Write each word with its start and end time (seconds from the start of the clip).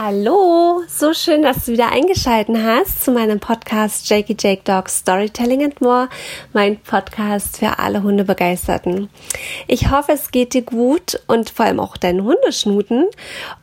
Hallo, 0.00 0.84
so 0.86 1.12
schön, 1.12 1.42
dass 1.42 1.64
du 1.64 1.72
wieder 1.72 1.90
eingeschalten 1.90 2.62
hast 2.62 3.04
zu 3.04 3.10
meinem 3.10 3.40
Podcast 3.40 4.08
Jakey 4.08 4.36
Jake 4.38 4.62
Dog 4.62 4.88
Storytelling 4.88 5.64
and 5.64 5.80
More, 5.80 6.08
mein 6.52 6.78
Podcast 6.78 7.56
für 7.56 7.80
alle 7.80 8.04
Hundebegeisterten. 8.04 9.10
Ich 9.66 9.90
hoffe, 9.90 10.12
es 10.12 10.30
geht 10.30 10.54
dir 10.54 10.62
gut 10.62 11.20
und 11.26 11.50
vor 11.50 11.66
allem 11.66 11.80
auch 11.80 11.96
deinen 11.96 12.22
Hundeschnuten. 12.22 13.06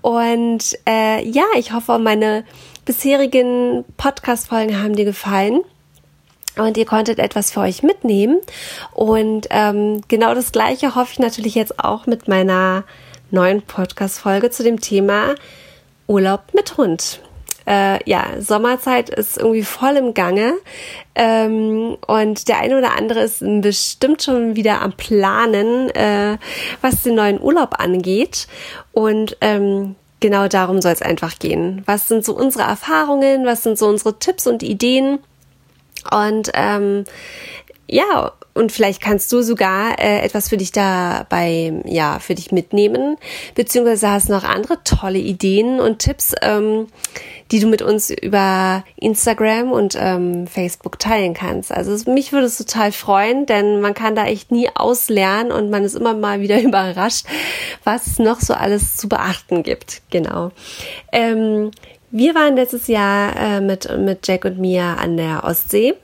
Und 0.02 0.78
äh, 0.86 1.26
ja, 1.26 1.46
ich 1.58 1.72
hoffe, 1.72 2.00
meine 2.00 2.44
bisherigen 2.84 3.86
Podcast-Folgen 3.96 4.84
haben 4.84 4.98
dir 4.98 5.06
gefallen 5.06 5.62
und 6.58 6.76
ihr 6.76 6.86
konntet 6.86 7.18
etwas 7.18 7.52
für 7.52 7.62
euch 7.62 7.82
mitnehmen. 7.82 8.42
Und 8.92 9.48
ähm, 9.52 10.02
genau 10.10 10.36
das 10.36 10.52
Gleiche 10.52 10.96
hoffe 10.96 11.14
ich 11.14 11.20
natürlich 11.20 11.56
jetzt 11.56 11.80
auch 11.80 12.08
mit 12.08 12.28
meiner 12.28 12.84
neuen 13.32 13.62
Podcast-Folge 13.62 14.52
zu 14.52 14.64
dem 14.64 14.82
Thema 14.82 15.36
Urlaub 16.08 16.54
mit 16.54 16.78
Hund. 16.78 17.20
Äh, 17.68 18.08
ja, 18.08 18.28
Sommerzeit 18.40 19.10
ist 19.10 19.38
irgendwie 19.38 19.64
voll 19.64 19.98
im 19.98 20.14
Gange 20.14 20.54
ähm, 21.16 21.98
und 22.06 22.48
der 22.48 22.60
eine 22.60 22.78
oder 22.78 22.96
andere 22.96 23.22
ist 23.22 23.44
bestimmt 23.62 24.22
schon 24.22 24.56
wieder 24.56 24.84
am 24.84 24.94
Planen, 24.94 25.90
äh, 25.90 26.38
was 26.82 27.02
den 27.02 27.16
neuen 27.16 27.42
Urlaub 27.42 27.80
angeht. 27.80 28.48
Und 28.92 29.38
ähm, 29.42 29.96
genau 30.20 30.48
darum 30.48 30.80
soll 30.80 30.92
es 30.92 31.02
einfach 31.02 31.40
gehen. 31.40 31.82
Was 31.88 32.08
sind 32.08 32.24
so 32.24 32.36
unsere 32.36 32.66
Erfahrungen? 32.66 33.48
Was 33.48 33.64
sind 33.64 33.80
so 33.80 33.88
unsere 33.88 34.20
Tipps 34.20 34.46
und 34.46 34.62
Ideen? 34.62 35.18
Und 36.12 36.52
ähm, 36.54 37.06
ja, 37.88 38.32
und 38.56 38.72
vielleicht 38.72 39.02
kannst 39.02 39.32
du 39.34 39.42
sogar 39.42 40.00
äh, 40.00 40.22
etwas 40.22 40.48
für 40.48 40.56
dich 40.56 40.72
dabei, 40.72 41.74
ja, 41.84 42.20
für 42.20 42.36
dich 42.36 42.54
mitnehmen, 42.54 43.18
beziehungsweise 43.54 44.10
hast 44.10 44.30
noch 44.30 44.46
andere 44.46 44.82
tolle 44.86 45.20
Ideen 45.20 45.82
und 45.82 46.00
Tipps, 46.00 46.34
ähm, 46.42 46.88
die 47.52 47.60
du 47.60 47.68
mit 47.68 47.82
uns 47.82 48.10
über 48.10 48.86
Instagram 48.96 49.74
und 49.74 49.98
ähm, 50.00 50.48
Facebook 50.48 51.00
teilen 51.00 51.34
kannst. 51.34 51.72
Also 51.72 52.10
mich 52.10 52.32
würde 52.32 52.48
es 52.48 52.58
total 52.58 52.94
freuen, 52.94 53.46
denn 53.46 53.82
man 53.82 53.94
kann 53.94 54.16
da 54.16 54.26
echt 54.26 54.52
nie 54.52 54.70
auslernen 54.74 55.52
und 55.52 55.70
man 55.70 55.84
ist 55.84 55.96
immer 55.96 56.14
mal 56.14 56.40
wieder 56.40 56.62
überrascht, 56.64 57.26
was 57.84 58.08
es 58.08 58.20
noch 58.20 58.40
so 58.40 58.54
alles 58.54 58.96
zu 58.96 59.10
beachten 59.10 59.64
gibt. 59.64 60.02
Genau. 60.12 60.52
Ähm, 61.12 61.72
wir 62.10 62.34
waren 62.36 62.56
letztes 62.56 62.88
Jahr 62.88 63.36
äh, 63.36 63.60
mit, 63.60 63.90
mit 64.00 64.26
Jack 64.26 64.46
und 64.46 64.60
Mia 64.60 64.94
an 64.94 65.18
der 65.18 65.44
Ostsee 65.44 65.96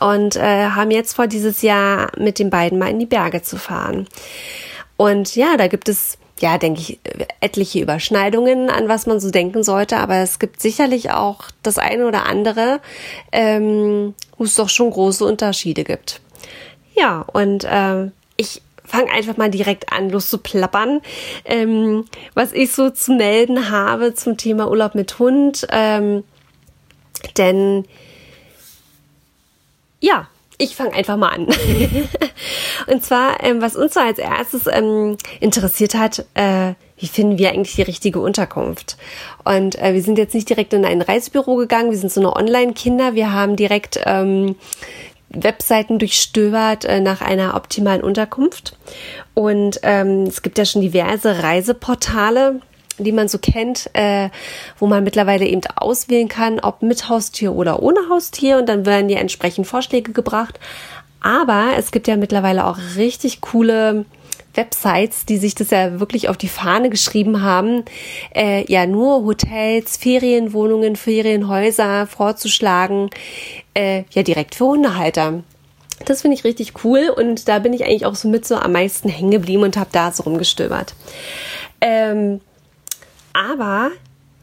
und 0.00 0.36
äh, 0.36 0.70
haben 0.70 0.90
jetzt 0.90 1.14
vor, 1.14 1.26
dieses 1.26 1.62
Jahr 1.62 2.10
mit 2.18 2.38
den 2.38 2.50
beiden 2.50 2.78
mal 2.78 2.90
in 2.90 2.98
die 2.98 3.06
Berge 3.06 3.42
zu 3.42 3.56
fahren. 3.56 4.06
Und 4.96 5.34
ja, 5.36 5.56
da 5.56 5.66
gibt 5.68 5.88
es, 5.88 6.18
ja, 6.40 6.58
denke 6.58 6.80
ich, 6.80 6.98
etliche 7.40 7.80
Überschneidungen, 7.80 8.68
an 8.68 8.88
was 8.88 9.06
man 9.06 9.20
so 9.20 9.30
denken 9.30 9.62
sollte, 9.62 9.96
aber 9.96 10.16
es 10.16 10.38
gibt 10.38 10.60
sicherlich 10.60 11.10
auch 11.10 11.44
das 11.62 11.78
eine 11.78 12.06
oder 12.06 12.26
andere, 12.26 12.80
ähm, 13.32 14.14
wo 14.36 14.44
es 14.44 14.54
doch 14.54 14.68
schon 14.68 14.90
große 14.90 15.24
Unterschiede 15.24 15.84
gibt. 15.84 16.20
Ja, 16.94 17.24
und 17.32 17.64
äh, 17.64 18.10
ich 18.36 18.62
fange 18.84 19.12
einfach 19.12 19.36
mal 19.36 19.50
direkt 19.50 19.92
an, 19.92 20.10
los 20.10 20.28
zu 20.28 20.38
plappern, 20.38 21.00
ähm, 21.44 22.04
was 22.34 22.52
ich 22.52 22.72
so 22.72 22.90
zu 22.90 23.12
melden 23.12 23.70
habe 23.70 24.14
zum 24.14 24.36
Thema 24.36 24.68
Urlaub 24.68 24.94
mit 24.94 25.18
Hund. 25.18 25.66
Ähm, 25.70 26.24
denn 27.36 27.84
ja, 30.00 30.28
ich 30.58 30.76
fange 30.76 30.92
einfach 30.92 31.16
mal 31.16 31.28
an. 31.30 31.46
und 32.86 33.04
zwar, 33.04 33.42
ähm, 33.42 33.62
was 33.62 33.76
uns 33.76 33.94
so 33.94 34.00
als 34.00 34.18
erstes 34.18 34.66
ähm, 34.70 35.16
interessiert 35.40 35.94
hat, 35.94 36.26
äh, 36.34 36.74
wie 36.98 37.06
finden 37.06 37.38
wir 37.38 37.50
eigentlich 37.50 37.76
die 37.76 37.82
richtige 37.82 38.20
Unterkunft? 38.20 38.98
Und 39.44 39.78
äh, 39.80 39.94
wir 39.94 40.02
sind 40.02 40.18
jetzt 40.18 40.34
nicht 40.34 40.48
direkt 40.48 40.74
in 40.74 40.84
ein 40.84 41.00
Reisebüro 41.00 41.56
gegangen, 41.56 41.90
wir 41.90 41.98
sind 41.98 42.12
so 42.12 42.20
eine 42.20 42.36
Online-Kinder, 42.36 43.14
wir 43.14 43.32
haben 43.32 43.56
direkt 43.56 44.00
ähm, 44.04 44.56
Webseiten 45.30 45.98
durchstöbert 45.98 46.84
äh, 46.84 47.00
nach 47.00 47.22
einer 47.22 47.54
optimalen 47.54 48.02
Unterkunft. 48.02 48.76
Und 49.32 49.80
ähm, 49.82 50.24
es 50.24 50.42
gibt 50.42 50.58
ja 50.58 50.66
schon 50.66 50.82
diverse 50.82 51.42
Reiseportale, 51.42 52.60
die 53.04 53.12
man 53.12 53.28
so 53.28 53.38
kennt, 53.38 53.90
äh, 53.94 54.30
wo 54.78 54.86
man 54.86 55.04
mittlerweile 55.04 55.46
eben 55.46 55.62
auswählen 55.76 56.28
kann, 56.28 56.60
ob 56.60 56.82
mit 56.82 57.08
Haustier 57.08 57.54
oder 57.54 57.82
ohne 57.82 58.00
Haustier 58.10 58.58
und 58.58 58.68
dann 58.68 58.86
werden 58.86 59.08
dir 59.08 59.18
entsprechend 59.18 59.66
Vorschläge 59.66 60.12
gebracht. 60.12 60.58
Aber 61.20 61.72
es 61.76 61.90
gibt 61.92 62.08
ja 62.08 62.16
mittlerweile 62.16 62.66
auch 62.66 62.78
richtig 62.96 63.40
coole 63.40 64.06
Websites, 64.54 65.26
die 65.26 65.36
sich 65.36 65.54
das 65.54 65.70
ja 65.70 66.00
wirklich 66.00 66.28
auf 66.28 66.36
die 66.36 66.48
Fahne 66.48 66.90
geschrieben 66.90 67.42
haben, 67.42 67.84
äh, 68.34 68.64
ja 68.70 68.86
nur 68.86 69.24
Hotels, 69.24 69.96
Ferienwohnungen, 69.96 70.96
Ferienhäuser 70.96 72.06
vorzuschlagen, 72.06 73.10
äh, 73.74 74.04
ja 74.10 74.22
direkt 74.22 74.54
für 74.54 74.66
Hundehalter. 74.66 75.42
Das 76.06 76.22
finde 76.22 76.36
ich 76.36 76.44
richtig 76.44 76.84
cool 76.84 77.12
und 77.14 77.46
da 77.46 77.58
bin 77.58 77.72
ich 77.72 77.84
eigentlich 77.84 78.06
auch 78.06 78.14
so 78.14 78.28
mit 78.28 78.46
so 78.46 78.56
am 78.56 78.72
meisten 78.72 79.08
hängen 79.08 79.30
geblieben 79.30 79.62
und 79.62 79.76
habe 79.76 79.90
da 79.92 80.10
so 80.10 80.22
rumgestöbert. 80.22 80.94
Ähm, 81.80 82.40
aber 83.32 83.90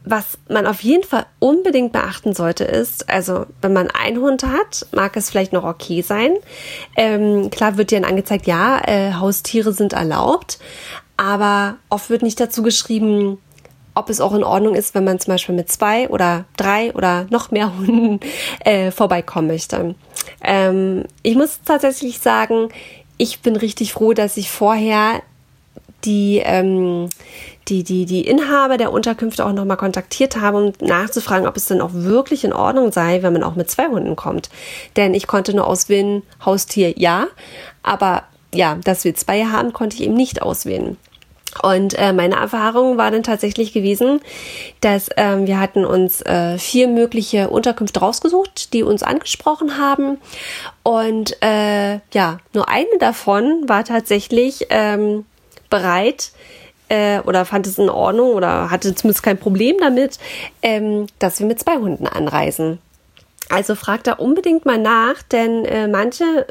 was 0.04 0.38
man 0.48 0.66
auf 0.66 0.80
jeden 0.80 1.02
Fall 1.02 1.26
unbedingt 1.38 1.92
beachten 1.92 2.32
sollte, 2.34 2.64
ist, 2.64 3.08
also 3.10 3.46
wenn 3.60 3.72
man 3.72 3.90
einen 3.90 4.20
Hund 4.20 4.42
hat, 4.42 4.86
mag 4.92 5.16
es 5.16 5.28
vielleicht 5.28 5.52
noch 5.52 5.64
okay 5.64 6.02
sein. 6.02 6.36
Ähm, 6.96 7.50
klar 7.50 7.76
wird 7.76 7.90
dir 7.90 8.00
dann 8.00 8.10
angezeigt, 8.10 8.46
ja, 8.46 8.80
äh, 8.86 9.12
Haustiere 9.14 9.72
sind 9.72 9.92
erlaubt, 9.92 10.58
aber 11.16 11.76
oft 11.90 12.10
wird 12.10 12.22
nicht 12.22 12.40
dazu 12.40 12.62
geschrieben, 12.62 13.38
ob 13.94 14.08
es 14.08 14.20
auch 14.20 14.32
in 14.32 14.44
Ordnung 14.44 14.74
ist, 14.74 14.94
wenn 14.94 15.04
man 15.04 15.18
zum 15.18 15.34
Beispiel 15.34 15.54
mit 15.54 15.70
zwei 15.70 16.08
oder 16.08 16.44
drei 16.56 16.94
oder 16.94 17.26
noch 17.30 17.50
mehr 17.50 17.76
Hunden 17.78 18.20
äh, 18.60 18.90
vorbeikommen 18.90 19.48
möchte. 19.48 19.94
Ähm, 20.42 21.04
ich 21.22 21.34
muss 21.34 21.60
tatsächlich 21.64 22.20
sagen, 22.20 22.68
ich 23.16 23.40
bin 23.40 23.56
richtig 23.56 23.92
froh, 23.92 24.12
dass 24.12 24.36
ich 24.36 24.50
vorher 24.50 25.22
die, 26.04 26.40
ähm, 26.44 27.08
die, 27.68 27.82
die, 27.82 28.06
die 28.06 28.26
Inhaber 28.26 28.76
der 28.76 28.92
Unterkünfte 28.92 29.44
auch 29.44 29.52
nochmal 29.52 29.76
kontaktiert 29.76 30.40
habe, 30.40 30.58
um 30.58 30.72
nachzufragen, 30.80 31.46
ob 31.46 31.56
es 31.56 31.66
denn 31.66 31.80
auch 31.80 31.92
wirklich 31.92 32.44
in 32.44 32.52
Ordnung 32.52 32.92
sei, 32.92 33.22
wenn 33.22 33.32
man 33.32 33.42
auch 33.42 33.54
mit 33.54 33.70
zwei 33.70 33.88
Hunden 33.88 34.16
kommt. 34.16 34.50
Denn 34.96 35.14
ich 35.14 35.26
konnte 35.26 35.54
nur 35.54 35.66
auswählen, 35.66 36.22
Haustier 36.44 36.98
ja, 36.98 37.26
aber 37.82 38.24
ja, 38.54 38.76
dass 38.82 39.04
wir 39.04 39.14
zwei 39.14 39.44
haben, 39.44 39.72
konnte 39.72 39.96
ich 39.96 40.02
eben 40.02 40.14
nicht 40.14 40.42
auswählen. 40.42 40.96
Und 41.62 41.94
äh, 41.98 42.12
meine 42.12 42.36
Erfahrung 42.36 42.98
war 42.98 43.10
dann 43.10 43.22
tatsächlich 43.22 43.72
gewesen, 43.72 44.20
dass 44.80 45.08
ähm, 45.16 45.46
wir 45.46 45.58
hatten 45.58 45.84
uns 45.84 46.20
äh, 46.22 46.58
vier 46.58 46.88
mögliche 46.88 47.48
Unterkünfte 47.48 48.00
rausgesucht, 48.00 48.72
die 48.74 48.82
uns 48.82 49.02
angesprochen 49.02 49.78
haben. 49.78 50.18
Und 50.82 51.42
äh, 51.42 52.00
ja, 52.12 52.38
nur 52.52 52.68
eine 52.68 52.98
davon 53.00 53.64
war 53.66 53.84
tatsächlich 53.84 54.66
ähm, 54.70 55.24
bereit 55.70 56.32
äh, 56.88 57.20
oder 57.20 57.44
fand 57.44 57.66
es 57.66 57.78
in 57.78 57.90
Ordnung 57.90 58.34
oder 58.34 58.70
hatte 58.70 58.94
zumindest 58.94 59.22
kein 59.22 59.38
Problem 59.38 59.76
damit, 59.78 60.18
ähm, 60.62 61.06
dass 61.18 61.38
wir 61.40 61.46
mit 61.46 61.60
zwei 61.60 61.76
Hunden 61.76 62.06
anreisen. 62.06 62.78
Also 63.48 63.74
fragt 63.74 64.06
da 64.06 64.14
unbedingt 64.14 64.66
mal 64.66 64.78
nach, 64.78 65.22
denn 65.22 65.64
äh, 65.64 65.88
manche 65.88 66.46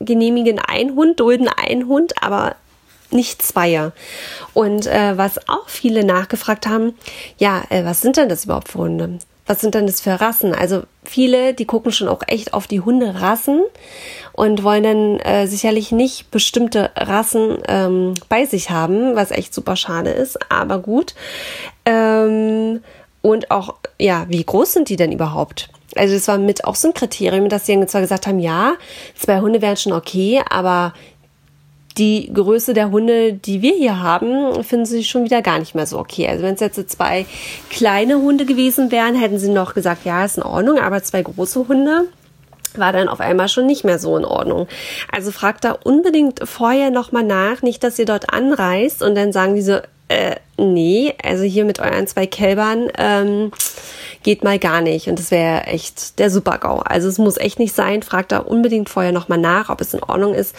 genehmigen 0.00 0.58
ein 0.58 0.94
Hund, 0.94 1.20
dulden 1.20 1.48
ein 1.48 1.86
Hund, 1.86 2.22
aber 2.22 2.56
nicht 3.10 3.42
Zweier. 3.42 3.92
Und 4.54 4.86
äh, 4.86 5.16
was 5.16 5.48
auch 5.48 5.68
viele 5.68 6.04
nachgefragt 6.04 6.66
haben, 6.66 6.94
ja, 7.38 7.62
äh, 7.70 7.84
was 7.84 8.00
sind 8.00 8.16
denn 8.16 8.28
das 8.28 8.44
überhaupt 8.44 8.68
für 8.68 8.78
Hunde? 8.78 9.18
Was 9.50 9.60
sind 9.60 9.74
denn 9.74 9.88
das 9.88 10.00
für 10.00 10.20
Rassen? 10.20 10.54
Also 10.54 10.84
viele, 11.02 11.54
die 11.54 11.64
gucken 11.64 11.90
schon 11.90 12.06
auch 12.06 12.22
echt 12.28 12.54
auf 12.54 12.68
die 12.68 12.82
Hunderassen 12.82 13.62
und 14.32 14.62
wollen 14.62 14.84
dann 14.84 15.18
äh, 15.18 15.48
sicherlich 15.48 15.90
nicht 15.90 16.30
bestimmte 16.30 16.92
Rassen 16.94 17.58
ähm, 17.66 18.14
bei 18.28 18.46
sich 18.46 18.70
haben, 18.70 19.16
was 19.16 19.32
echt 19.32 19.52
super 19.52 19.74
schade 19.74 20.10
ist, 20.10 20.38
aber 20.52 20.78
gut. 20.78 21.16
Ähm, 21.84 22.80
und 23.22 23.50
auch, 23.50 23.74
ja, 23.98 24.24
wie 24.28 24.44
groß 24.44 24.72
sind 24.72 24.88
die 24.88 24.94
denn 24.94 25.10
überhaupt? 25.10 25.68
Also 25.96 26.14
das 26.14 26.28
war 26.28 26.38
mit 26.38 26.64
auch 26.64 26.76
so 26.76 26.86
ein 26.86 26.94
Kriterium, 26.94 27.48
dass 27.48 27.66
sie 27.66 27.86
zwar 27.86 28.02
gesagt 28.02 28.28
haben, 28.28 28.38
ja, 28.38 28.74
zwei 29.18 29.40
Hunde 29.40 29.60
wären 29.60 29.76
schon 29.76 29.92
okay, 29.92 30.44
aber 30.48 30.94
die 31.98 32.32
Größe 32.32 32.72
der 32.72 32.90
Hunde, 32.90 33.32
die 33.32 33.62
wir 33.62 33.74
hier 33.74 34.00
haben, 34.00 34.62
finden 34.62 34.86
sie 34.86 35.04
schon 35.04 35.24
wieder 35.24 35.42
gar 35.42 35.58
nicht 35.58 35.74
mehr 35.74 35.86
so 35.86 35.98
okay. 35.98 36.28
Also 36.28 36.44
wenn 36.44 36.54
es 36.54 36.60
jetzt 36.60 36.90
zwei 36.90 37.26
kleine 37.68 38.16
Hunde 38.16 38.46
gewesen 38.46 38.90
wären, 38.90 39.14
hätten 39.14 39.38
sie 39.38 39.50
noch 39.50 39.74
gesagt, 39.74 40.04
ja, 40.04 40.24
ist 40.24 40.38
in 40.38 40.42
Ordnung, 40.42 40.78
aber 40.78 41.02
zwei 41.02 41.22
große 41.22 41.68
Hunde 41.68 42.04
war 42.76 42.92
dann 42.92 43.08
auf 43.08 43.20
einmal 43.20 43.48
schon 43.48 43.66
nicht 43.66 43.84
mehr 43.84 43.98
so 43.98 44.16
in 44.16 44.24
Ordnung. 44.24 44.68
Also 45.10 45.32
fragt 45.32 45.64
da 45.64 45.72
unbedingt 45.72 46.40
vorher 46.48 46.90
nochmal 46.90 47.24
nach, 47.24 47.62
nicht, 47.62 47.82
dass 47.82 47.98
ihr 47.98 48.06
dort 48.06 48.32
anreist 48.32 49.02
und 49.02 49.16
dann 49.16 49.32
sagen 49.32 49.56
die 49.56 49.62
so, 49.62 49.80
äh, 50.08 50.36
nee, 50.56 51.14
also 51.22 51.44
hier 51.44 51.64
mit 51.64 51.80
euren 51.80 52.06
zwei 52.06 52.26
Kälbern, 52.26 52.88
ähm, 52.98 53.52
geht 54.22 54.44
mal 54.44 54.58
gar 54.58 54.80
nicht. 54.80 55.08
Und 55.08 55.18
das 55.18 55.30
wäre 55.30 55.64
echt 55.64 56.18
der 56.18 56.30
Super-GAU. 56.30 56.80
Also 56.80 57.08
es 57.08 57.18
muss 57.18 57.36
echt 57.36 57.58
nicht 57.58 57.74
sein. 57.74 58.02
Fragt 58.02 58.32
da 58.32 58.38
unbedingt 58.38 58.88
vorher 58.88 59.12
nochmal 59.12 59.38
nach, 59.38 59.70
ob 59.70 59.80
es 59.80 59.94
in 59.94 60.02
Ordnung 60.02 60.34
ist. 60.34 60.54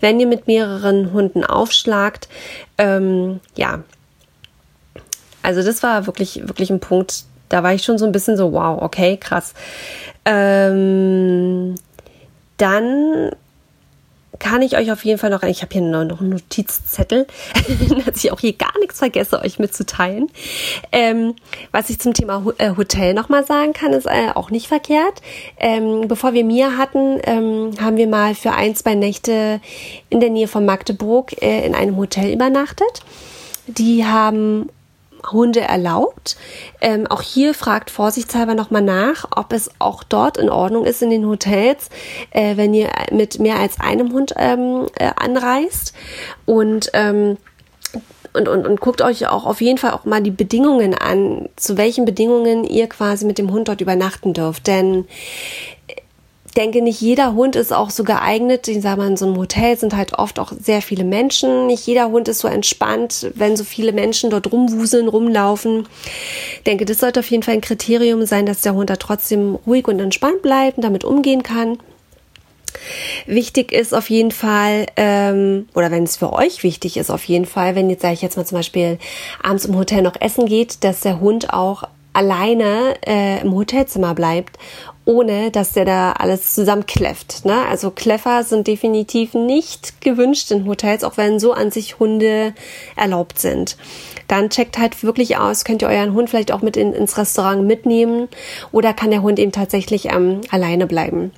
Wenn 0.00 0.20
ihr 0.20 0.26
mit 0.26 0.46
mehreren 0.46 1.12
Hunden 1.12 1.44
aufschlagt, 1.44 2.28
ähm, 2.78 3.40
ja, 3.56 3.82
Also 5.42 5.62
das 5.62 5.82
war 5.84 6.06
wirklich, 6.06 6.40
wirklich 6.48 6.70
ein 6.70 6.80
Punkt, 6.80 7.24
da 7.48 7.62
war 7.62 7.72
ich 7.72 7.84
schon 7.84 7.98
so 7.98 8.04
ein 8.04 8.12
bisschen 8.12 8.36
so, 8.36 8.52
wow, 8.52 8.82
okay, 8.82 9.16
krass. 9.16 9.54
Ähm, 10.24 11.76
dann 12.56 13.30
kann 14.38 14.62
ich 14.62 14.76
euch 14.76 14.92
auf 14.92 15.04
jeden 15.04 15.18
Fall 15.18 15.30
noch, 15.30 15.42
ich 15.42 15.62
habe 15.62 15.72
hier 15.72 15.82
noch 15.82 16.20
einen 16.20 16.30
Notizzettel, 16.30 17.26
dass 18.06 18.22
ich 18.22 18.32
auch 18.32 18.40
hier 18.40 18.52
gar 18.52 18.78
nichts 18.78 18.98
vergesse, 18.98 19.40
euch 19.40 19.58
mitzuteilen. 19.58 20.28
Ähm, 20.92 21.34
was 21.72 21.90
ich 21.90 21.98
zum 22.00 22.14
Thema 22.14 22.44
äh, 22.58 22.76
Hotel 22.76 23.14
nochmal 23.14 23.44
sagen 23.46 23.72
kann, 23.72 23.92
ist 23.92 24.06
äh, 24.06 24.30
auch 24.34 24.50
nicht 24.50 24.68
verkehrt. 24.68 25.22
Ähm, 25.58 26.08
bevor 26.08 26.32
wir 26.32 26.44
Mia 26.44 26.76
hatten, 26.76 27.20
ähm, 27.24 27.72
haben 27.80 27.96
wir 27.96 28.06
mal 28.06 28.34
für 28.34 28.52
ein, 28.52 28.74
zwei 28.74 28.94
Nächte 28.94 29.60
in 30.10 30.20
der 30.20 30.30
Nähe 30.30 30.48
von 30.48 30.66
Magdeburg 30.66 31.40
äh, 31.42 31.64
in 31.66 31.74
einem 31.74 31.96
Hotel 31.96 32.32
übernachtet. 32.32 33.02
Die 33.66 34.04
haben 34.04 34.68
Hunde 35.30 35.60
erlaubt. 35.60 36.36
Ähm, 36.80 37.06
auch 37.06 37.22
hier 37.22 37.54
fragt 37.54 37.90
vorsichtshalber 37.90 38.54
nochmal 38.54 38.82
nach, 38.82 39.26
ob 39.34 39.52
es 39.52 39.70
auch 39.78 40.02
dort 40.02 40.36
in 40.36 40.50
Ordnung 40.50 40.84
ist 40.84 41.02
in 41.02 41.10
den 41.10 41.26
Hotels, 41.26 41.88
äh, 42.30 42.56
wenn 42.56 42.74
ihr 42.74 42.90
mit 43.10 43.38
mehr 43.38 43.58
als 43.58 43.80
einem 43.80 44.12
Hund 44.12 44.34
ähm, 44.36 44.86
äh, 44.96 45.10
anreist. 45.16 45.94
Und 46.44 46.90
ähm, 46.92 47.36
und, 48.36 48.48
und, 48.48 48.66
und 48.66 48.80
guckt 48.80 49.00
euch 49.00 49.26
auch 49.28 49.46
auf 49.46 49.62
jeden 49.62 49.78
Fall 49.78 49.92
auch 49.92 50.04
mal 50.04 50.22
die 50.22 50.30
Bedingungen 50.30 50.94
an, 50.94 51.48
zu 51.56 51.78
welchen 51.78 52.04
Bedingungen 52.04 52.64
ihr 52.64 52.86
quasi 52.86 53.24
mit 53.24 53.38
dem 53.38 53.50
Hund 53.50 53.68
dort 53.68 53.80
übernachten 53.80 54.34
dürft. 54.34 54.66
Denn 54.66 55.06
denke, 56.56 56.82
nicht 56.82 57.00
jeder 57.00 57.34
Hund 57.34 57.54
ist 57.54 57.72
auch 57.72 57.90
so 57.90 58.02
geeignet. 58.02 58.66
Ich 58.68 58.80
sage 58.80 59.00
mal, 59.00 59.08
in 59.08 59.16
so 59.16 59.26
einem 59.26 59.36
Hotel 59.36 59.76
sind 59.76 59.94
halt 59.94 60.14
oft 60.14 60.38
auch 60.38 60.52
sehr 60.52 60.80
viele 60.80 61.04
Menschen. 61.04 61.66
Nicht 61.66 61.86
jeder 61.86 62.08
Hund 62.08 62.28
ist 62.28 62.38
so 62.38 62.48
entspannt, 62.48 63.30
wenn 63.34 63.56
so 63.56 63.64
viele 63.64 63.92
Menschen 63.92 64.30
dort 64.30 64.50
rumwuseln, 64.50 65.08
rumlaufen. 65.08 65.86
Ich 66.56 66.62
denke, 66.64 66.84
das 66.84 66.98
sollte 66.98 67.20
auf 67.20 67.30
jeden 67.30 67.42
Fall 67.42 67.54
ein 67.54 67.60
Kriterium 67.60 68.24
sein, 68.26 68.46
dass 68.46 68.62
der 68.62 68.74
Hund 68.74 68.90
da 68.90 68.96
trotzdem 68.96 69.56
ruhig 69.66 69.86
und 69.86 70.00
entspannt 70.00 70.42
bleibt 70.42 70.78
und 70.78 70.82
damit 70.82 71.04
umgehen 71.04 71.42
kann. 71.42 71.78
Wichtig 73.26 73.72
ist 73.72 73.94
auf 73.94 74.10
jeden 74.10 74.30
Fall, 74.30 74.86
ähm, 74.96 75.68
oder 75.74 75.90
wenn 75.90 76.04
es 76.04 76.16
für 76.16 76.32
euch 76.32 76.62
wichtig 76.62 76.96
ist, 76.96 77.10
auf 77.10 77.24
jeden 77.24 77.46
Fall, 77.46 77.74
wenn 77.74 77.90
jetzt, 77.90 78.02
sage 78.02 78.14
ich 78.14 78.22
jetzt 78.22 78.36
mal 78.36 78.46
zum 78.46 78.58
Beispiel, 78.58 78.98
abends 79.42 79.64
im 79.64 79.76
Hotel 79.76 80.02
noch 80.02 80.20
essen 80.20 80.46
geht, 80.46 80.84
dass 80.84 81.00
der 81.00 81.20
Hund 81.20 81.52
auch 81.52 81.84
alleine 82.12 82.94
äh, 83.06 83.40
im 83.40 83.54
Hotelzimmer 83.54 84.14
bleibt 84.14 84.58
ohne 85.06 85.50
dass 85.52 85.72
der 85.72 85.86
da 85.86 86.12
alles 86.12 86.54
zusammenkläfft. 86.54 87.46
Ne? 87.46 87.64
Also 87.70 87.90
Kleffer 87.90 88.42
sind 88.42 88.66
definitiv 88.66 89.32
nicht 89.32 90.02
gewünscht 90.02 90.50
in 90.50 90.66
Hotels, 90.66 91.04
auch 91.04 91.16
wenn 91.16 91.38
so 91.38 91.52
an 91.52 91.70
sich 91.70 91.98
Hunde 91.98 92.52
erlaubt 92.96 93.38
sind. 93.38 93.76
Dann 94.28 94.50
checkt 94.50 94.76
halt 94.76 95.02
wirklich 95.04 95.38
aus, 95.38 95.64
könnt 95.64 95.82
ihr 95.82 95.88
euren 95.88 96.12
Hund 96.12 96.28
vielleicht 96.28 96.52
auch 96.52 96.60
mit 96.60 96.76
in, 96.76 96.92
ins 96.92 97.16
Restaurant 97.16 97.64
mitnehmen 97.64 98.28
oder 98.72 98.92
kann 98.92 99.12
der 99.12 99.22
Hund 99.22 99.38
eben 99.38 99.52
tatsächlich 99.52 100.06
ähm, 100.06 100.40
alleine 100.50 100.86
bleiben. 100.88 101.30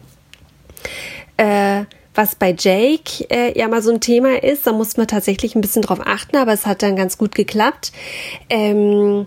Äh, 1.37 1.85
was 2.15 2.35
bei 2.35 2.55
Jake 2.59 3.31
äh, 3.31 3.57
ja 3.57 3.69
mal 3.69 3.83
so 3.83 3.93
ein 3.93 4.01
Thema 4.01 4.43
ist, 4.43 4.67
da 4.67 4.73
muss 4.73 4.97
man 4.97 5.07
tatsächlich 5.07 5.55
ein 5.55 5.61
bisschen 5.61 5.83
drauf 5.83 6.01
achten, 6.05 6.37
aber 6.37 6.53
es 6.53 6.67
hat 6.67 6.83
dann 6.83 6.97
ganz 6.97 7.19
gut 7.19 7.35
geklappt. 7.35 7.93
Ähm, 8.49 9.25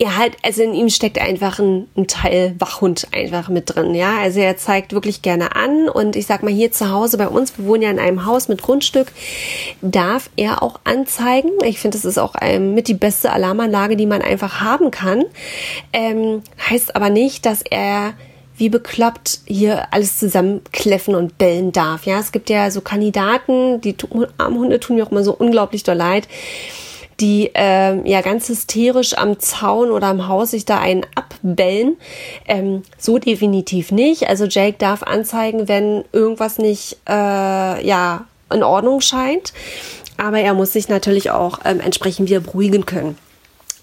er 0.00 0.16
halt, 0.16 0.36
also 0.42 0.62
in 0.62 0.72
ihm 0.72 0.88
steckt 0.88 1.20
einfach 1.20 1.58
ein, 1.58 1.86
ein, 1.94 2.06
Teil 2.06 2.54
Wachhund 2.58 3.08
einfach 3.12 3.50
mit 3.50 3.74
drin, 3.74 3.94
ja. 3.94 4.18
Also 4.18 4.40
er 4.40 4.56
zeigt 4.56 4.94
wirklich 4.94 5.20
gerne 5.20 5.54
an 5.54 5.90
und 5.90 6.16
ich 6.16 6.26
sag 6.26 6.42
mal 6.42 6.52
hier 6.52 6.72
zu 6.72 6.90
Hause 6.90 7.18
bei 7.18 7.28
uns, 7.28 7.58
wir 7.58 7.66
wohnen 7.66 7.82
ja 7.82 7.90
in 7.90 7.98
einem 7.98 8.24
Haus 8.24 8.48
mit 8.48 8.62
Grundstück, 8.62 9.12
darf 9.82 10.30
er 10.36 10.62
auch 10.62 10.80
anzeigen. 10.84 11.50
Ich 11.64 11.80
finde, 11.80 11.98
das 11.98 12.06
ist 12.06 12.16
auch 12.18 12.34
ähm, 12.40 12.74
mit 12.74 12.88
die 12.88 12.94
beste 12.94 13.30
Alarmanlage, 13.30 13.94
die 13.96 14.06
man 14.06 14.22
einfach 14.22 14.62
haben 14.62 14.90
kann. 14.90 15.24
Ähm, 15.92 16.42
heißt 16.70 16.96
aber 16.96 17.10
nicht, 17.10 17.44
dass 17.44 17.60
er 17.60 18.14
wie 18.56 18.70
bekloppt 18.70 19.40
hier 19.46 19.92
alles 19.92 20.18
zusammenkläffen 20.18 21.14
und 21.14 21.36
bellen 21.36 21.72
darf. 21.72 22.06
Ja, 22.06 22.20
es 22.20 22.32
gibt 22.32 22.48
ja 22.48 22.70
so 22.70 22.80
Kandidaten, 22.80 23.82
die 23.82 23.94
armen 24.38 24.58
Hunde 24.58 24.80
tun 24.80 24.96
mir 24.96 25.04
auch 25.04 25.10
immer 25.10 25.24
so 25.24 25.34
unglaublich 25.34 25.82
doll 25.82 25.96
leid 25.96 26.26
die 27.20 27.50
äh, 27.54 28.08
ja 28.08 28.20
ganz 28.22 28.48
hysterisch 28.48 29.16
am 29.16 29.38
Zaun 29.38 29.90
oder 29.90 30.08
am 30.08 30.28
Haus 30.28 30.52
sich 30.52 30.64
da 30.64 30.78
einen 30.78 31.06
abbellen. 31.14 31.96
Ähm, 32.46 32.82
so 32.98 33.18
definitiv 33.18 33.92
nicht. 33.92 34.28
Also 34.28 34.46
Jake 34.46 34.78
darf 34.78 35.02
anzeigen, 35.02 35.68
wenn 35.68 36.04
irgendwas 36.12 36.58
nicht 36.58 36.98
äh, 37.08 37.12
ja 37.12 38.26
in 38.52 38.62
Ordnung 38.62 39.00
scheint. 39.00 39.52
Aber 40.16 40.40
er 40.40 40.54
muss 40.54 40.72
sich 40.72 40.88
natürlich 40.88 41.30
auch 41.30 41.60
ähm, 41.64 41.80
entsprechend 41.80 42.28
wieder 42.28 42.40
beruhigen 42.40 42.84
können. 42.84 43.16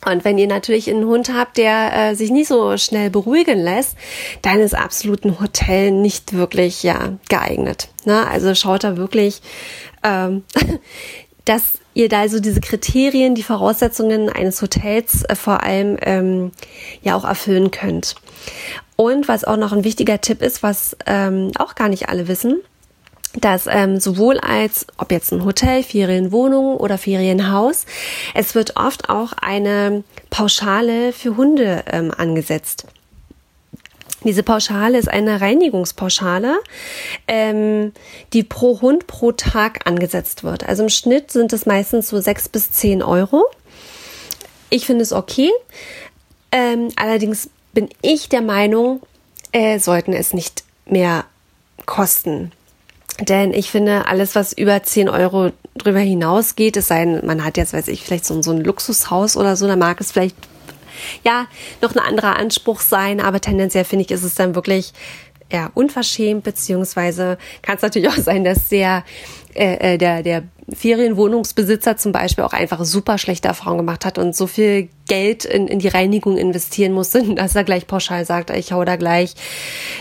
Und 0.06 0.24
wenn 0.24 0.38
ihr 0.38 0.48
natürlich 0.48 0.90
einen 0.90 1.06
Hund 1.06 1.34
habt, 1.34 1.58
der 1.58 2.12
äh, 2.12 2.16
sich 2.16 2.30
nicht 2.30 2.48
so 2.48 2.78
schnell 2.78 3.10
beruhigen 3.10 3.60
lässt, 3.60 3.96
dann 4.42 4.60
ist 4.60 4.76
absolut 4.76 5.26
ein 5.26 5.40
Hotel 5.40 5.92
nicht 5.92 6.34
wirklich 6.34 6.84
ja 6.84 7.18
geeignet. 7.30 7.90
Ne? 8.06 8.26
Also 8.28 8.54
schaut 8.54 8.84
da 8.84 8.96
wirklich, 8.96 9.42
ähm, 10.04 10.44
dass 11.46 11.80
ihr 11.98 12.10
da 12.10 12.22
also 12.22 12.40
diese 12.40 12.62
Kriterien, 12.62 13.34
die 13.34 13.44
Voraussetzungen 13.44 14.30
eines 14.30 14.62
Hotels 14.62 15.24
äh, 15.24 15.36
vor 15.36 15.64
allem 15.64 15.98
ähm, 16.02 16.52
ja 17.02 17.16
auch 17.16 17.26
erfüllen 17.26 17.72
könnt. 17.72 18.16
Und 18.96 19.28
was 19.28 19.44
auch 19.44 19.58
noch 19.58 19.74
ein 19.74 19.84
wichtiger 19.84 20.22
Tipp 20.22 20.42
ist, 20.42 20.64
was 20.64 20.96
ähm, 21.06 21.52
auch 21.58 21.76
gar 21.76 21.90
nicht 21.90 22.10
alle 22.10 22.28
wissen, 22.28 22.62
dass 23.40 23.68
ähm, 23.68 24.00
sowohl 24.00 24.40
als 24.40 24.88
ob 24.98 25.12
jetzt 25.12 25.32
ein 25.32 25.44
Hotel, 25.44 25.84
Ferienwohnung 25.84 26.78
oder 26.78 26.98
Ferienhaus, 26.98 27.86
es 28.34 28.56
wird 28.56 28.78
oft 28.78 29.10
auch 29.10 29.34
eine 29.34 30.04
Pauschale 30.30 31.14
für 31.14 31.36
Hunde 31.36 31.84
ähm, 31.92 32.12
angesetzt. 32.16 32.86
Diese 34.28 34.44
Pauschale 34.44 34.98
ist 34.98 35.08
eine 35.08 35.40
Reinigungspauschale, 35.40 36.60
ähm, 37.30 37.94
die 38.34 38.44
pro 38.44 38.82
Hund 38.82 39.08
pro 39.08 39.32
Tag 39.32 39.88
angesetzt 39.88 40.44
wird. 40.44 40.68
Also 40.68 40.84
im 40.84 40.90
Schnitt 40.90 41.32
sind 41.32 41.54
es 41.54 41.66
meistens 41.66 42.10
so 42.10 42.20
sechs 42.20 42.50
bis 42.50 42.72
zehn 42.72 43.02
Euro. 43.02 43.46
Ich 44.70 44.86
finde 44.86 45.04
es 45.04 45.14
okay. 45.14 45.50
Ähm, 46.52 46.90
allerdings 46.98 47.50
bin 47.72 47.88
ich 48.02 48.28
der 48.28 48.42
Meinung, 48.42 49.02
äh, 49.54 49.80
sollten 49.80 50.12
es 50.12 50.34
nicht 50.34 50.66
mehr 50.86 51.24
kosten. 51.86 52.52
Denn 53.22 53.54
ich 53.54 53.72
finde, 53.72 54.08
alles, 54.08 54.36
was 54.36 54.52
über 54.52 54.84
10 54.84 55.08
Euro 55.08 55.52
drüber 55.78 56.00
hinausgeht, 56.00 56.76
es 56.76 56.90
sei 56.90 57.06
denn, 57.06 57.26
man 57.26 57.46
hat 57.46 57.58
jetzt, 57.58 57.74
weiß 57.74 57.88
ich, 57.88 58.04
vielleicht 58.04 58.26
so, 58.26 58.42
so 58.42 58.52
ein 58.52 58.62
Luxushaus 58.62 59.38
oder 59.38 59.56
so, 59.56 59.68
dann 59.68 59.80
mag 59.80 60.02
es 60.02 60.12
vielleicht 60.12 60.36
ja 61.24 61.48
noch 61.82 61.96
ein 61.96 62.00
anderer 62.00 62.38
Anspruch 62.38 62.82
sein, 62.82 63.20
aber 63.20 63.42
tendenziell 63.42 63.86
finde 63.86 64.06
ich, 64.06 64.12
ist 64.12 64.24
es 64.24 64.36
dann 64.36 64.56
wirklich 64.56 64.94
ja, 65.52 65.72
unverschämt, 65.74 66.44
beziehungsweise 66.44 67.38
kann 67.62 67.78
es 67.78 67.82
natürlich 67.82 68.10
auch 68.10 68.18
sein, 68.18 68.44
dass 68.44 68.70
der, 68.70 69.04
äh, 69.54 69.94
äh, 69.94 69.98
der, 69.98 70.24
der 70.24 70.44
Ferienwohnungsbesitzer 70.74 71.96
zum 71.96 72.12
Beispiel 72.12 72.44
auch 72.44 72.52
einfach 72.52 72.84
super 72.84 73.18
schlechte 73.18 73.48
Erfahrungen 73.48 73.80
gemacht 73.80 74.04
hat 74.04 74.18
und 74.18 74.36
so 74.36 74.48
viel 74.48 74.90
Geld 75.08 75.46
in, 75.46 75.68
in 75.68 75.80
die 75.80 75.88
Reinigung 75.88 76.38
investieren 76.38 76.92
musste, 76.92 77.24
dass 77.36 77.56
er 77.56 77.64
gleich 77.64 77.88
pauschal 77.88 78.26
sagt, 78.26 78.50
ich 78.50 78.74
hau 78.74 78.84
da 78.84 78.98
gleich 78.98 79.36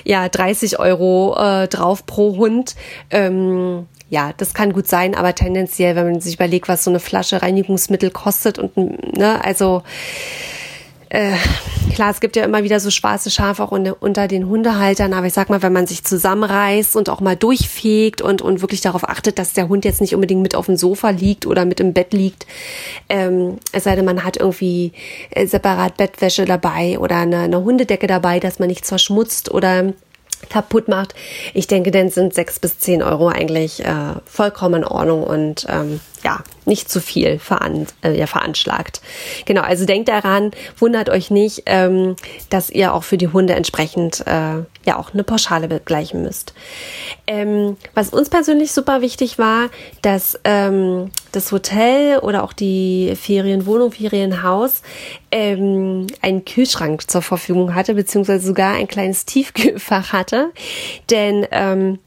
ja 0.05 0.29
30 0.29 0.81
Euro 0.81 1.37
äh, 1.39 1.69
drauf 1.69 2.07
pro 2.07 2.37
Hund. 2.37 2.75
Ähm, 3.11 3.87
ja, 4.09 4.33
das 4.37 4.55
kann 4.55 4.73
gut 4.73 4.87
sein, 4.87 5.15
aber 5.17 5.35
tendenziell, 5.35 5.97
wenn 5.97 6.11
man 6.11 6.21
sich 6.21 6.35
überlegt, 6.35 6.69
was 6.69 6.85
so 6.85 6.91
eine 6.91 7.01
Flasche 7.01 7.43
Reinigungsmittel 7.43 8.11
kostet 8.11 8.59
und 8.59 9.17
ne, 9.17 9.45
also 9.45 9.83
äh, 11.09 11.37
klar, 11.95 12.11
es 12.11 12.21
gibt 12.21 12.37
ja 12.37 12.45
immer 12.45 12.63
wieder 12.65 12.81
so 12.81 12.91
schwarze 12.91 13.31
Schafe 13.31 13.63
auch 13.63 13.71
unter 13.71 14.29
den 14.29 14.49
Hundehaltern, 14.49 15.13
aber 15.13 15.27
ich 15.27 15.33
sag 15.33 15.49
mal, 15.49 15.63
wenn 15.63 15.73
man 15.73 15.87
sich 15.87 16.05
zusammenreißt 16.05 16.97
und 16.97 17.09
auch 17.09 17.21
mal 17.21 17.37
durchfegt 17.37 18.21
und, 18.23 18.43
und 18.43 18.61
wirklich 18.61 18.81
darauf 18.81 19.09
achtet, 19.09 19.39
dass 19.39 19.53
der 19.53 19.69
Hund 19.69 19.85
jetzt 19.85 20.01
nicht 20.01 20.15
unbedingt 20.15 20.43
mit 20.43 20.55
auf 20.55 20.67
dem 20.67 20.77
Sofa 20.77 21.11
liegt 21.11 21.47
oder 21.47 21.65
mit 21.65 21.81
im 21.81 21.93
Bett 21.93 22.13
liegt, 22.13 22.47
ähm, 23.09 23.59
es 23.73 23.85
sei 23.85 23.97
denn, 23.97 24.05
man 24.05 24.25
hat 24.25 24.37
irgendwie 24.37 24.93
äh, 25.31 25.47
separat 25.47 25.97
Bettwäsche 25.97 26.45
dabei 26.45 26.99
oder 26.99 27.17
eine, 27.17 27.41
eine 27.41 27.63
Hundedecke 27.63 28.07
dabei, 28.07 28.41
dass 28.41 28.59
man 28.59 28.69
nichts 28.69 28.89
verschmutzt 28.89 29.51
oder 29.51 29.93
kaputt 30.51 30.89
macht. 30.89 31.15
Ich 31.55 31.67
denke, 31.67 31.91
dann 31.91 32.11
sind 32.11 32.35
sechs 32.35 32.59
bis 32.59 32.79
zehn 32.79 33.03
Euro 33.03 33.29
eigentlich 33.29 33.85
äh, 33.85 34.15
vollkommen 34.27 34.83
in 34.83 34.85
Ordnung 34.85 35.25
und 35.25 35.67
ähm, 35.69 36.01
ja, 36.27 36.43
nicht 36.65 36.91
zu 36.91 37.01
viel 37.01 37.39
veran 37.39 37.87
äh, 38.03 38.19
ja, 38.19 38.27
veranschlagt. 38.27 39.01
Genau, 39.45 39.61
also 39.61 39.87
denkt 39.87 40.09
daran, 40.09 40.51
wundert 40.77 41.09
euch 41.09 41.31
nicht, 41.31 41.63
ähm, 41.67 42.17
dass 42.51 42.69
ihr 42.69 42.95
auch 42.95 43.05
für 43.05 43.17
die 43.17 43.29
Hunde 43.29 43.55
entsprechend 43.55 44.27
äh, 44.27 44.65
ja 44.85 44.97
auch 44.97 45.15
eine 45.15 45.23
Pauschale 45.23 45.69
begleichen 45.69 46.23
müsst. 46.23 46.53
Ähm, 47.29 47.77
was 47.95 48.09
uns 48.09 48.29
persönlich 48.29 48.73
super 48.73 49.03
wichtig 49.03 49.39
war, 49.39 49.71
dass 50.03 50.37
ähm, 50.43 51.13
das 51.31 51.53
Hotel 51.53 52.19
oder 52.19 52.43
auch 52.43 52.53
die 52.53 53.15
Ferienwohnung, 53.15 53.93
Ferienhaus 53.93 54.83
ähm, 55.31 56.09
einen 56.23 56.45
Kühlschrank 56.45 57.09
zur 57.09 57.23
Verfügung 57.23 57.77
hatte, 57.77 57.95
beziehungsweise 57.95 58.45
sogar 58.45 58.75
ein 58.75 58.89
kleines 58.89 59.27
Tiefkühlfach 59.27 60.13
hatte. 60.13 60.51
Denn 61.09 61.47
ähm, 61.53 62.01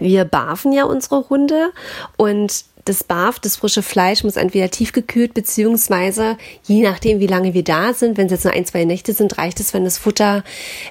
wir 0.00 0.24
barfen 0.24 0.72
ja 0.72 0.84
unsere 0.84 1.28
Hunde 1.28 1.70
und 2.16 2.64
das 2.84 3.04
Barf, 3.04 3.38
das 3.38 3.56
frische 3.56 3.82
Fleisch 3.82 4.24
muss 4.24 4.36
entweder 4.36 4.70
tiefgekühlt, 4.70 5.34
beziehungsweise 5.34 6.36
je 6.64 6.82
nachdem, 6.82 7.20
wie 7.20 7.26
lange 7.26 7.54
wir 7.54 7.62
da 7.62 7.94
sind, 7.94 8.18
wenn 8.18 8.26
es 8.26 8.32
jetzt 8.32 8.44
nur 8.44 8.54
ein, 8.54 8.66
zwei 8.66 8.84
Nächte 8.84 9.12
sind, 9.12 9.38
reicht 9.38 9.60
es, 9.60 9.72
wenn 9.72 9.84
das 9.84 9.98
Futter 9.98 10.42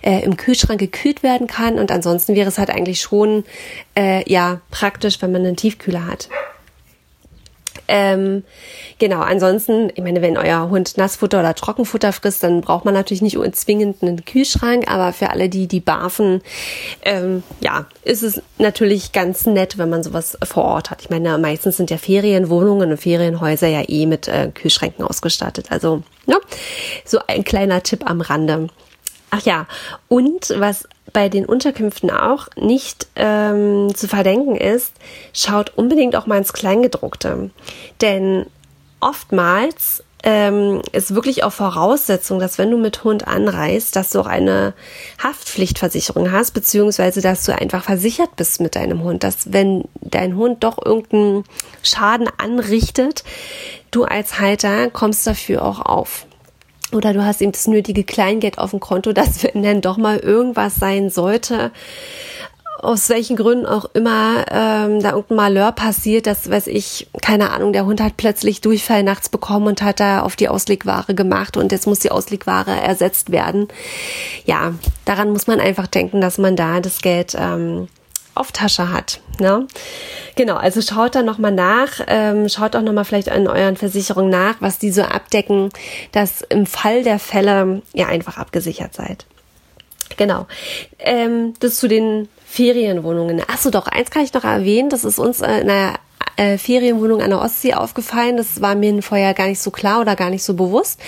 äh, 0.01 0.23
im 0.23 0.37
Kühlschrank 0.37 0.79
gekühlt 0.79 1.21
werden 1.21 1.47
kann. 1.47 1.79
Und 1.79 1.91
ansonsten 1.91 2.35
wäre 2.35 2.47
es 2.47 2.57
halt 2.57 2.69
eigentlich 2.69 3.01
schon 3.01 3.43
äh, 3.95 4.29
ja 4.31 4.61
praktisch, 4.71 5.21
wenn 5.21 5.31
man 5.31 5.45
einen 5.45 5.57
Tiefkühler 5.57 6.07
hat. 6.07 6.29
Ähm, 7.87 8.43
genau, 8.99 9.19
ansonsten, 9.19 9.91
ich 9.93 10.03
meine, 10.03 10.21
wenn 10.21 10.37
euer 10.37 10.69
Hund 10.69 10.97
Nassfutter 10.97 11.39
oder 11.39 11.55
Trockenfutter 11.55 12.13
frisst, 12.13 12.43
dann 12.43 12.61
braucht 12.61 12.85
man 12.85 12.93
natürlich 12.93 13.21
nicht 13.21 13.37
zwingend 13.55 14.01
einen 14.01 14.23
Kühlschrank, 14.23 14.89
aber 14.89 15.13
für 15.13 15.29
alle, 15.29 15.49
die 15.49 15.67
die 15.67 15.79
barfen, 15.79 16.41
ähm, 17.03 17.43
ja, 17.59 17.87
ist 18.03 18.23
es 18.23 18.41
natürlich 18.57 19.11
ganz 19.11 19.45
nett, 19.45 19.77
wenn 19.77 19.89
man 19.89 20.03
sowas 20.03 20.37
vor 20.43 20.63
Ort 20.63 20.89
hat. 20.89 21.01
Ich 21.01 21.09
meine, 21.09 21.37
meistens 21.37 21.77
sind 21.77 21.89
ja 21.89 21.97
Ferienwohnungen 21.97 22.91
und 22.91 22.97
Ferienhäuser 22.97 23.67
ja 23.67 23.83
eh 23.87 24.05
mit 24.05 24.27
äh, 24.27 24.51
Kühlschränken 24.53 25.05
ausgestattet. 25.05 25.67
Also, 25.71 26.03
ja, 26.27 26.37
so 27.05 27.19
ein 27.27 27.43
kleiner 27.43 27.83
Tipp 27.83 28.09
am 28.09 28.21
Rande. 28.21 28.67
Ach 29.31 29.41
ja, 29.43 29.65
und 30.09 30.53
was 30.57 30.87
bei 31.13 31.29
den 31.29 31.45
Unterkünften 31.45 32.09
auch 32.09 32.47
nicht 32.55 33.07
ähm, 33.15 33.93
zu 33.95 34.07
verdenken 34.07 34.55
ist, 34.55 34.93
schaut 35.33 35.71
unbedingt 35.75 36.15
auch 36.15 36.27
mal 36.27 36.37
ins 36.37 36.53
Kleingedruckte. 36.53 37.49
Denn 38.01 38.45
oftmals 38.99 40.03
ähm, 40.23 40.81
ist 40.91 41.15
wirklich 41.15 41.43
auch 41.43 41.51
Voraussetzung, 41.51 42.39
dass 42.39 42.57
wenn 42.57 42.69
du 42.69 42.77
mit 42.77 43.03
Hund 43.03 43.27
anreist, 43.27 43.95
dass 43.95 44.11
du 44.11 44.19
auch 44.19 44.27
eine 44.27 44.73
Haftpflichtversicherung 45.21 46.31
hast, 46.31 46.51
beziehungsweise 46.51 47.21
dass 47.21 47.43
du 47.45 47.57
einfach 47.57 47.83
versichert 47.83 48.35
bist 48.35 48.61
mit 48.61 48.75
deinem 48.75 49.03
Hund, 49.03 49.23
dass 49.23 49.51
wenn 49.51 49.85
dein 50.01 50.35
Hund 50.35 50.63
doch 50.63 50.83
irgendeinen 50.83 51.43
Schaden 51.81 52.29
anrichtet, 52.37 53.23
du 53.89 54.03
als 54.03 54.39
Halter 54.39 54.89
kommst 54.89 55.25
dafür 55.25 55.65
auch 55.65 55.79
auf 55.79 56.25
oder 56.93 57.13
du 57.13 57.23
hast 57.25 57.41
eben 57.41 57.51
das 57.51 57.67
nötige 57.67 58.03
Kleingeld 58.03 58.57
auf 58.57 58.71
dem 58.71 58.79
Konto, 58.79 59.13
dass 59.13 59.43
wenn 59.43 59.63
dann 59.63 59.81
doch 59.81 59.97
mal 59.97 60.17
irgendwas 60.17 60.75
sein 60.75 61.09
sollte, 61.09 61.71
aus 62.81 63.09
welchen 63.09 63.35
Gründen 63.35 63.67
auch 63.67 63.85
immer 63.93 64.45
ähm, 64.49 65.01
da 65.01 65.11
irgendein 65.11 65.35
Malheur 65.35 65.71
passiert, 65.71 66.25
dass 66.25 66.49
weiß 66.49 66.67
ich, 66.67 67.07
keine 67.21 67.51
Ahnung, 67.51 67.73
der 67.73 67.85
Hund 67.85 68.01
hat 68.01 68.17
plötzlich 68.17 68.61
Durchfall 68.61 69.03
nachts 69.03 69.29
bekommen 69.29 69.67
und 69.67 69.83
hat 69.83 69.99
da 69.99 70.21
auf 70.21 70.35
die 70.35 70.49
Auslegware 70.49 71.13
gemacht 71.13 71.57
und 71.57 71.71
jetzt 71.71 71.85
muss 71.85 71.99
die 71.99 72.11
Auslegware 72.11 72.71
ersetzt 72.71 73.31
werden. 73.31 73.67
Ja, 74.45 74.73
daran 75.05 75.31
muss 75.31 75.45
man 75.45 75.59
einfach 75.59 75.85
denken, 75.85 76.21
dass 76.21 76.39
man 76.39 76.55
da 76.55 76.79
das 76.79 77.01
Geld 77.01 77.35
ähm, 77.37 77.87
auf 78.35 78.51
Tasche 78.51 78.91
hat. 78.91 79.19
Ne? 79.39 79.67
Genau, 80.35 80.55
also 80.55 80.81
schaut 80.81 81.15
da 81.15 81.23
nochmal 81.23 81.51
nach, 81.51 81.99
ähm, 82.07 82.47
schaut 82.49 82.75
auch 82.75 82.81
nochmal 82.81 83.05
vielleicht 83.05 83.29
an 83.29 83.47
euren 83.47 83.77
Versicherungen 83.77 84.29
nach, 84.29 84.55
was 84.59 84.79
die 84.79 84.91
so 84.91 85.01
abdecken, 85.03 85.69
dass 86.11 86.41
im 86.41 86.65
Fall 86.65 87.03
der 87.03 87.19
Fälle 87.19 87.81
ihr 87.93 88.07
einfach 88.07 88.37
abgesichert 88.37 88.93
seid. 88.93 89.25
Genau. 90.17 90.47
Ähm, 90.99 91.53
das 91.59 91.77
zu 91.77 91.87
den 91.87 92.27
Ferienwohnungen. 92.45 93.41
Achso, 93.47 93.69
doch, 93.69 93.87
eins 93.87 94.11
kann 94.11 94.23
ich 94.23 94.33
noch 94.33 94.43
erwähnen, 94.43 94.89
das 94.89 95.03
ist 95.03 95.19
uns 95.19 95.41
äh, 95.41 95.59
in 95.59 95.69
einer 95.69 95.99
äh, 96.35 96.57
Ferienwohnung 96.57 97.21
an 97.21 97.29
der 97.29 97.41
Ostsee 97.41 97.73
aufgefallen. 97.73 98.37
Das 98.37 98.61
war 98.61 98.75
mir 98.75 99.01
vorher 99.01 99.33
gar 99.33 99.47
nicht 99.47 99.61
so 99.61 99.71
klar 99.71 100.01
oder 100.01 100.15
gar 100.15 100.29
nicht 100.29 100.43
so 100.43 100.53
bewusst. 100.53 100.99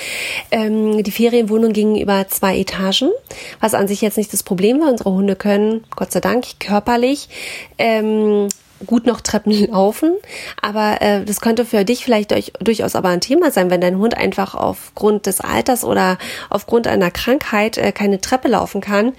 Ähm, 0.51 1.03
die 1.03 1.11
Ferienwohnung 1.11 1.73
ging 1.73 1.99
über 1.99 2.27
zwei 2.27 2.57
Etagen, 2.57 3.11
was 3.59 3.73
an 3.73 3.87
sich 3.87 4.01
jetzt 4.01 4.17
nicht 4.17 4.33
das 4.33 4.43
Problem 4.43 4.79
war. 4.79 4.89
Unsere 4.89 5.11
Hunde 5.11 5.35
können, 5.35 5.83
Gott 5.95 6.11
sei 6.11 6.19
Dank, 6.19 6.59
körperlich 6.59 7.29
ähm, 7.77 8.47
gut 8.85 9.05
noch 9.05 9.21
Treppen 9.21 9.53
laufen, 9.71 10.13
aber 10.61 11.01
äh, 11.01 11.23
das 11.23 11.41
könnte 11.41 11.65
für 11.65 11.85
dich 11.85 12.03
vielleicht 12.03 12.31
durch, 12.31 12.53
durchaus 12.59 12.95
aber 12.95 13.09
ein 13.09 13.21
Thema 13.21 13.51
sein, 13.51 13.69
wenn 13.69 13.81
dein 13.81 13.97
Hund 13.97 14.17
einfach 14.17 14.55
aufgrund 14.55 15.25
des 15.25 15.41
Alters 15.41 15.83
oder 15.83 16.17
aufgrund 16.49 16.87
einer 16.87 17.11
Krankheit 17.11 17.77
äh, 17.77 17.91
keine 17.91 18.21
Treppe 18.21 18.47
laufen 18.47 18.81
kann 18.81 19.13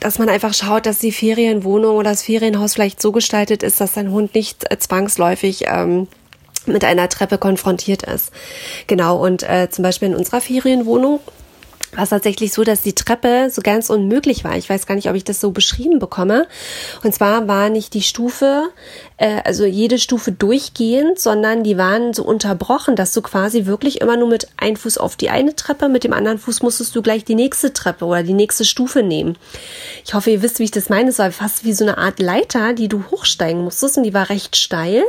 dass 0.00 0.18
man 0.18 0.28
einfach 0.28 0.54
schaut, 0.54 0.86
dass 0.86 0.98
die 0.98 1.12
Ferienwohnung 1.12 1.96
oder 1.96 2.10
das 2.10 2.22
Ferienhaus 2.22 2.74
vielleicht 2.74 3.00
so 3.00 3.12
gestaltet 3.12 3.62
ist, 3.62 3.80
dass 3.80 3.92
dein 3.92 4.10
Hund 4.10 4.34
nicht 4.34 4.70
äh, 4.70 4.78
zwangsläufig 4.78 5.64
ähm, 5.66 6.08
mit 6.66 6.84
einer 6.84 7.08
Treppe 7.08 7.38
konfrontiert 7.38 8.02
ist. 8.02 8.32
Genau, 8.86 9.24
und 9.24 9.42
äh, 9.42 9.68
zum 9.70 9.82
Beispiel 9.82 10.08
in 10.08 10.16
unserer 10.16 10.40
Ferienwohnung 10.40 11.20
war 11.92 12.04
es 12.04 12.10
tatsächlich 12.10 12.52
so, 12.52 12.62
dass 12.62 12.82
die 12.82 12.94
Treppe 12.94 13.48
so 13.50 13.62
ganz 13.62 13.90
unmöglich 13.90 14.44
war. 14.44 14.56
Ich 14.56 14.70
weiß 14.70 14.86
gar 14.86 14.94
nicht, 14.94 15.08
ob 15.08 15.16
ich 15.16 15.24
das 15.24 15.40
so 15.40 15.50
beschrieben 15.50 15.98
bekomme. 15.98 16.46
Und 17.02 17.14
zwar 17.14 17.48
war 17.48 17.68
nicht 17.68 17.94
die 17.94 18.02
Stufe 18.02 18.68
äh, 19.20 19.42
also 19.44 19.66
jede 19.66 19.98
Stufe 19.98 20.32
durchgehend, 20.32 21.20
sondern 21.20 21.62
die 21.62 21.76
waren 21.76 22.14
so 22.14 22.24
unterbrochen, 22.24 22.96
dass 22.96 23.12
du 23.12 23.20
quasi 23.20 23.66
wirklich 23.66 24.00
immer 24.00 24.16
nur 24.16 24.28
mit 24.28 24.48
einem 24.56 24.76
Fuß 24.76 24.96
auf 24.96 25.14
die 25.14 25.28
eine 25.28 25.54
Treppe, 25.54 25.90
mit 25.90 26.04
dem 26.04 26.14
anderen 26.14 26.38
Fuß 26.38 26.62
musstest 26.62 26.96
du 26.96 27.02
gleich 27.02 27.24
die 27.24 27.34
nächste 27.34 27.74
Treppe 27.74 28.06
oder 28.06 28.22
die 28.22 28.32
nächste 28.32 28.64
Stufe 28.64 29.02
nehmen. 29.02 29.36
Ich 30.06 30.14
hoffe, 30.14 30.30
ihr 30.30 30.42
wisst, 30.42 30.58
wie 30.58 30.64
ich 30.64 30.70
das 30.70 30.88
meine. 30.88 31.10
Es 31.10 31.18
war 31.18 31.30
fast 31.32 31.64
wie 31.64 31.74
so 31.74 31.84
eine 31.84 31.98
Art 31.98 32.18
Leiter, 32.18 32.72
die 32.72 32.88
du 32.88 33.04
hochsteigen 33.10 33.62
musstest 33.62 33.98
und 33.98 34.04
die 34.04 34.14
war 34.14 34.30
recht 34.30 34.56
steil 34.56 35.04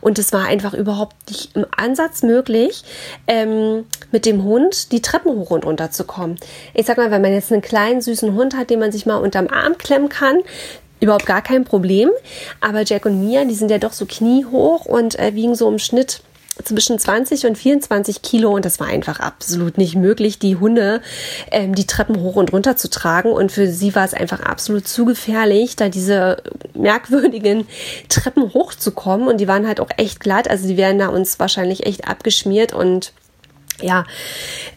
und 0.00 0.18
es 0.18 0.32
war 0.32 0.46
einfach 0.46 0.74
überhaupt 0.74 1.14
nicht 1.28 1.54
im 1.54 1.64
Ansatz 1.76 2.24
möglich, 2.24 2.82
ähm, 3.28 3.84
mit 4.10 4.26
dem 4.26 4.42
Hund 4.42 4.90
die 4.90 5.00
Treppen 5.00 5.32
hoch 5.32 5.50
und 5.50 5.64
runter 5.64 5.92
zu 5.92 6.02
kommen. 6.02 6.38
Ich 6.74 6.86
sag 6.86 6.96
mal, 6.96 7.12
wenn 7.12 7.22
man 7.22 7.32
jetzt 7.32 7.52
einen 7.52 7.62
kleinen 7.62 8.00
süßen 8.00 8.34
Hund 8.34 8.56
hat, 8.56 8.70
den 8.70 8.80
man 8.80 8.90
sich 8.90 9.06
mal 9.06 9.16
unterm 9.16 9.46
Arm 9.46 9.78
klemmen 9.78 10.08
kann, 10.08 10.40
überhaupt 11.04 11.26
gar 11.26 11.42
kein 11.42 11.64
Problem. 11.64 12.10
Aber 12.60 12.82
Jack 12.82 13.06
und 13.06 13.24
Mia, 13.24 13.44
die 13.44 13.54
sind 13.54 13.70
ja 13.70 13.78
doch 13.78 13.92
so 13.92 14.06
kniehoch 14.06 14.84
und 14.84 15.18
äh, 15.18 15.34
wiegen 15.34 15.54
so 15.54 15.68
im 15.68 15.78
Schnitt 15.78 16.20
zwischen 16.62 16.98
20 16.98 17.46
und 17.46 17.58
24 17.58 18.22
Kilo. 18.22 18.52
Und 18.52 18.64
das 18.64 18.78
war 18.78 18.86
einfach 18.86 19.20
absolut 19.20 19.78
nicht 19.78 19.96
möglich, 19.96 20.38
die 20.38 20.56
Hunde 20.56 21.00
ähm, 21.50 21.74
die 21.74 21.86
Treppen 21.86 22.20
hoch 22.20 22.36
und 22.36 22.52
runter 22.52 22.76
zu 22.76 22.88
tragen. 22.88 23.32
Und 23.32 23.50
für 23.50 23.66
sie 23.66 23.94
war 23.94 24.04
es 24.04 24.14
einfach 24.14 24.40
absolut 24.40 24.86
zu 24.86 25.04
gefährlich, 25.04 25.76
da 25.76 25.88
diese 25.88 26.42
merkwürdigen 26.74 27.66
Treppen 28.08 28.54
hochzukommen. 28.54 29.28
Und 29.28 29.38
die 29.38 29.48
waren 29.48 29.66
halt 29.66 29.80
auch 29.80 29.90
echt 29.96 30.20
glatt, 30.20 30.48
also 30.48 30.68
die 30.68 30.76
werden 30.76 30.98
da 30.98 31.08
uns 31.08 31.38
wahrscheinlich 31.40 31.86
echt 31.86 32.08
abgeschmiert. 32.08 32.72
Und 32.72 33.12
ja, 33.80 34.04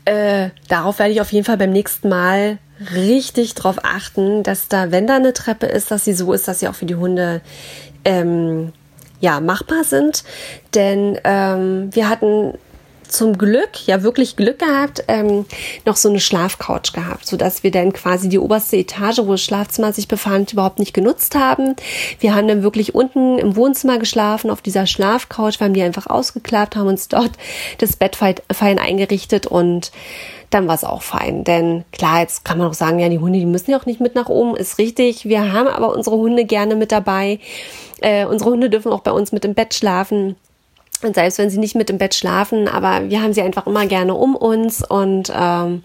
äh, 0.06 0.50
darauf 0.68 1.00
werde 1.00 1.14
ich 1.14 1.22
auf 1.22 1.32
jeden 1.32 1.46
Fall 1.46 1.58
beim 1.58 1.72
nächsten 1.72 2.10
Mal 2.10 2.58
richtig 2.94 3.56
drauf 3.56 3.78
achten, 3.84 4.44
dass 4.44 4.68
da, 4.68 4.92
wenn 4.92 5.08
da 5.08 5.16
eine 5.16 5.34
Treppe 5.34 5.66
ist, 5.66 5.92
dass 5.92 6.06
sie 6.06 6.14
so 6.14 6.34
ist, 6.34 6.48
dass 6.48 6.60
sie 6.60 6.68
auch 6.68 6.76
für 6.76 6.86
die 6.86 6.96
Hunde 6.96 7.42
ähm, 8.06 8.74
ja 9.20 9.40
machbar 9.40 9.84
sind. 9.84 10.24
Denn 10.74 11.20
ähm, 11.24 11.90
wir 11.94 12.10
hatten 12.10 12.54
zum 13.08 13.38
Glück, 13.38 13.86
ja 13.86 14.04
wirklich 14.04 14.36
Glück 14.36 14.60
gehabt, 14.60 15.04
ähm, 15.08 15.46
noch 15.86 15.96
so 15.96 16.10
eine 16.10 16.20
Schlafcouch 16.20 16.94
gehabt, 16.94 17.26
so 17.26 17.38
dass 17.38 17.64
wir 17.64 17.72
dann 17.72 17.94
quasi 17.94 18.30
die 18.30 18.40
oberste 18.40 18.78
Etage, 18.78 19.20
wo 19.20 19.32
das 19.32 19.42
Schlafzimmer 19.42 19.94
sich 19.94 20.08
befand, 20.08 20.54
überhaupt 20.54 20.80
nicht 20.80 20.94
genutzt 20.94 21.36
haben. 21.36 21.76
Wir 22.20 22.36
haben 22.36 22.48
dann 22.48 22.64
wirklich 22.64 22.96
unten 22.96 23.38
im 23.38 23.56
Wohnzimmer 23.56 24.00
geschlafen 24.00 24.50
auf 24.50 24.62
dieser 24.62 24.88
Schlafcouch, 24.88 25.60
wir 25.60 25.66
haben 25.66 25.74
die 25.74 25.84
einfach 25.84 26.08
ausgeklappt, 26.08 26.76
haben 26.76 26.88
uns 26.88 27.08
dort 27.08 27.32
das 27.80 27.96
Bett 27.96 28.16
fein 28.16 28.80
eingerichtet 28.80 29.48
und 29.48 29.92
dann 30.50 30.68
war 30.68 30.76
es 30.76 30.84
auch 30.84 31.02
fein. 31.02 31.44
Denn 31.44 31.84
klar, 31.92 32.22
jetzt 32.22 32.46
kann 32.46 32.58
man 32.58 32.68
auch 32.68 32.74
sagen, 32.74 33.00
ja, 33.00 33.10
die 33.10 33.20
Hunde, 33.20 33.40
die 33.40 33.46
müssen 33.46 33.72
ja 33.72 33.80
auch 33.80 33.86
nicht 33.86 34.00
mit 34.00 34.16
nach 34.16 34.30
oben, 34.30 34.56
ist 34.56 34.78
richtig. 34.78 35.26
Wir 35.26 35.52
haben 35.52 35.68
aber 35.68 35.94
unsere 35.94 36.16
Hunde 36.16 36.46
gerne 36.46 36.76
mit 36.76 36.92
dabei. 36.92 37.40
Äh, 38.00 38.26
unsere 38.26 38.52
Hunde 38.52 38.70
dürfen 38.70 38.92
auch 38.92 39.02
bei 39.02 39.12
uns 39.12 39.32
mit 39.32 39.44
im 39.46 39.54
Bett 39.54 39.74
schlafen. 39.74 40.36
Und 41.04 41.16
selbst 41.16 41.38
wenn 41.38 41.50
sie 41.50 41.60
nicht 41.60 41.76
mit 41.76 41.90
im 41.90 41.98
Bett 41.98 42.16
schlafen, 42.16 42.68
aber 42.68 43.10
wir 43.10 43.22
haben 43.22 43.34
sie 43.34 43.42
einfach 43.42 43.68
immer 43.68 43.86
gerne 43.86 44.14
um 44.16 44.36
uns. 44.36 44.84
Und 44.84 45.32
ähm, 45.36 45.84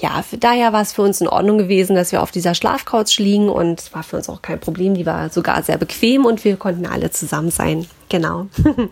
ja, 0.00 0.24
daher 0.40 0.72
war 0.72 0.82
es 0.82 0.92
für 0.92 1.02
uns 1.02 1.20
in 1.20 1.28
Ordnung 1.28 1.58
gewesen, 1.58 1.94
dass 1.94 2.12
wir 2.12 2.22
auf 2.22 2.30
dieser 2.30 2.54
Schlafcouch 2.54 3.18
liegen. 3.18 3.48
Und 3.48 3.80
es 3.80 3.94
war 3.94 4.02
für 4.02 4.16
uns 4.16 4.28
auch 4.28 4.42
kein 4.42 4.58
Problem. 4.58 4.94
Die 4.94 5.06
war 5.06 5.30
sogar 5.30 5.62
sehr 5.62 5.78
bequem 5.78 6.24
und 6.24 6.44
wir 6.44 6.56
konnten 6.56 6.86
alle 6.86 7.10
zusammen 7.10 7.50
sein. 7.50 7.86
Genau. 8.08 8.46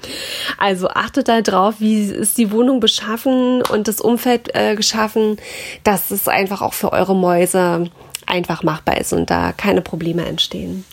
Also 0.58 0.88
achtet 0.88 1.28
da 1.28 1.42
drauf, 1.42 1.76
wie 1.78 2.02
ist 2.02 2.38
die 2.38 2.50
Wohnung 2.50 2.80
beschaffen 2.80 3.62
und 3.62 3.88
das 3.88 4.00
Umfeld 4.00 4.54
äh, 4.54 4.74
geschaffen, 4.74 5.38
dass 5.84 6.10
es 6.10 6.28
einfach 6.28 6.62
auch 6.62 6.74
für 6.74 6.92
eure 6.92 7.14
Mäuse 7.14 7.90
einfach 8.26 8.62
machbar 8.62 8.98
ist 8.98 9.12
und 9.12 9.30
da 9.30 9.52
keine 9.52 9.82
Probleme 9.82 10.24
entstehen. 10.24 10.84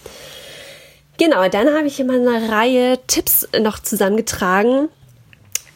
Genau, 1.17 1.47
dann 1.47 1.67
habe 1.73 1.87
ich 1.87 1.99
immer 1.99 2.13
eine 2.13 2.51
Reihe 2.51 2.99
Tipps 3.07 3.47
noch 3.59 3.79
zusammengetragen. 3.79 4.89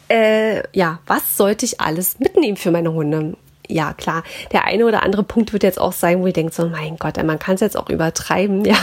Äh, 0.08 0.62
ja, 0.76 1.00
was 1.06 1.36
sollte 1.36 1.64
ich 1.64 1.80
alles 1.80 2.18
mitnehmen 2.18 2.56
für 2.56 2.70
meine 2.70 2.92
Hunde? 2.92 3.36
Ja, 3.70 3.92
klar, 3.92 4.22
der 4.50 4.64
eine 4.64 4.86
oder 4.86 5.02
andere 5.02 5.22
Punkt 5.22 5.52
wird 5.52 5.62
jetzt 5.62 5.78
auch 5.78 5.92
sein, 5.92 6.22
wo 6.22 6.26
ihr 6.26 6.32
denkt, 6.32 6.54
so, 6.54 6.66
mein 6.68 6.96
Gott, 6.96 7.22
man 7.22 7.38
kann 7.38 7.56
es 7.56 7.60
jetzt 7.60 7.76
auch 7.76 7.90
übertreiben, 7.90 8.64
ja. 8.64 8.78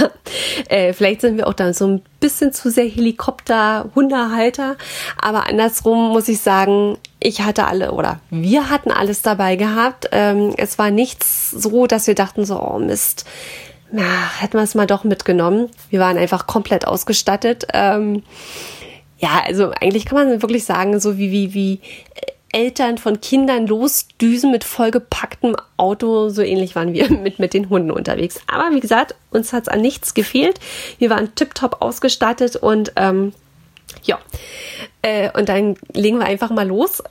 Äh, 0.69 0.93
vielleicht 0.93 1.21
sind 1.21 1.37
wir 1.37 1.47
auch 1.47 1.53
dann 1.53 1.73
so 1.73 1.87
ein 1.87 2.01
bisschen 2.19 2.53
zu 2.53 2.69
sehr 2.69 2.85
Helikopter-Hundehalter, 2.85 4.75
aber 5.19 5.47
andersrum 5.47 6.09
muss 6.09 6.27
ich 6.27 6.39
sagen, 6.39 6.99
ich 7.19 7.41
hatte 7.41 7.65
alle 7.65 7.93
oder 7.93 8.19
wir 8.29 8.69
hatten 8.69 8.91
alles 8.91 9.23
dabei 9.23 9.55
gehabt. 9.55 10.09
Ähm, 10.11 10.53
es 10.57 10.77
war 10.77 10.91
nichts 10.91 11.49
so, 11.49 11.87
dass 11.87 12.05
wir 12.05 12.13
dachten 12.13 12.45
so, 12.45 12.61
oh 12.61 12.77
Mist, 12.77 13.25
ja, 13.95 14.31
hätten 14.39 14.53
wir 14.53 14.63
es 14.63 14.75
mal 14.75 14.87
doch 14.87 15.03
mitgenommen. 15.03 15.69
Wir 15.89 15.99
waren 15.99 16.17
einfach 16.17 16.47
komplett 16.47 16.87
ausgestattet. 16.87 17.67
Ähm, 17.73 18.23
ja, 19.17 19.41
also 19.45 19.71
eigentlich 19.71 20.05
kann 20.05 20.17
man 20.17 20.41
wirklich 20.41 20.65
sagen, 20.65 20.99
so 20.99 21.17
wie, 21.17 21.31
wie, 21.31 21.53
wie 21.53 21.79
Eltern 22.51 22.97
von 22.97 23.21
Kindern 23.21 23.67
losdüsen 23.67 24.51
mit 24.51 24.63
vollgepacktem 24.63 25.55
Auto. 25.77 26.29
So 26.29 26.41
ähnlich 26.41 26.75
waren 26.75 26.93
wir 26.93 27.09
mit, 27.23 27.39
mit 27.39 27.53
den 27.53 27.69
Hunden 27.69 27.91
unterwegs. 27.91 28.39
Aber 28.47 28.75
wie 28.75 28.79
gesagt, 28.79 29.15
uns 29.31 29.53
hat 29.53 29.63
es 29.63 29.69
an 29.69 29.81
nichts 29.81 30.13
gefehlt. 30.13 30.59
Wir 30.97 31.09
waren 31.09 31.33
tiptop 31.35 31.81
ausgestattet 31.81 32.55
und 32.55 32.91
ähm, 32.95 33.33
ja, 34.03 34.19
äh, 35.01 35.29
und 35.37 35.47
dann 35.47 35.75
legen 35.93 36.17
wir 36.17 36.25
einfach 36.25 36.49
mal 36.49 36.67
los, 36.67 37.01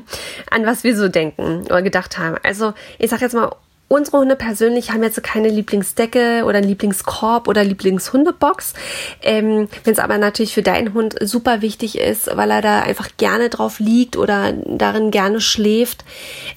an 0.50 0.66
was 0.66 0.82
wir 0.82 0.96
so 0.96 1.08
denken 1.08 1.62
oder 1.66 1.82
gedacht 1.82 2.18
haben. 2.18 2.36
Also 2.42 2.72
ich 2.98 3.10
sag 3.10 3.20
jetzt 3.20 3.34
mal, 3.34 3.54
Unsere 3.92 4.20
Hunde 4.20 4.36
persönlich 4.36 4.90
haben 4.90 5.02
jetzt 5.02 5.22
keine 5.22 5.50
Lieblingsdecke 5.50 6.44
oder 6.46 6.62
Lieblingskorb 6.62 7.46
oder 7.46 7.62
Lieblingshundebox. 7.62 8.72
Ähm, 9.20 9.68
Wenn 9.84 9.92
es 9.92 9.98
aber 9.98 10.16
natürlich 10.16 10.54
für 10.54 10.62
deinen 10.62 10.94
Hund 10.94 11.14
super 11.20 11.60
wichtig 11.60 11.98
ist, 11.98 12.34
weil 12.34 12.50
er 12.50 12.62
da 12.62 12.80
einfach 12.80 13.10
gerne 13.18 13.50
drauf 13.50 13.80
liegt 13.80 14.16
oder 14.16 14.54
darin 14.66 15.10
gerne 15.10 15.42
schläft 15.42 16.06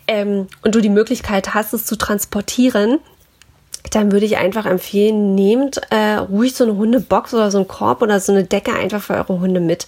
ähm, 0.07 0.47
und 0.63 0.75
du 0.75 0.79
die 0.79 0.87
Möglichkeit 0.87 1.53
hast, 1.53 1.73
es 1.73 1.85
zu 1.85 1.97
transportieren, 1.97 2.99
dann 3.91 4.11
würde 4.11 4.25
ich 4.25 4.37
einfach 4.37 4.65
empfehlen, 4.65 5.35
nehmt 5.35 5.79
äh, 5.89 6.15
ruhig 6.15 6.55
so 6.55 6.63
eine 6.63 6.75
Hundebox 6.75 7.33
oder 7.33 7.51
so 7.51 7.59
einen 7.59 7.67
Korb 7.67 8.01
oder 8.01 8.19
so 8.19 8.31
eine 8.31 8.43
Decke 8.43 8.73
einfach 8.73 9.01
für 9.01 9.13
eure 9.13 9.39
Hunde 9.39 9.59
mit. 9.59 9.87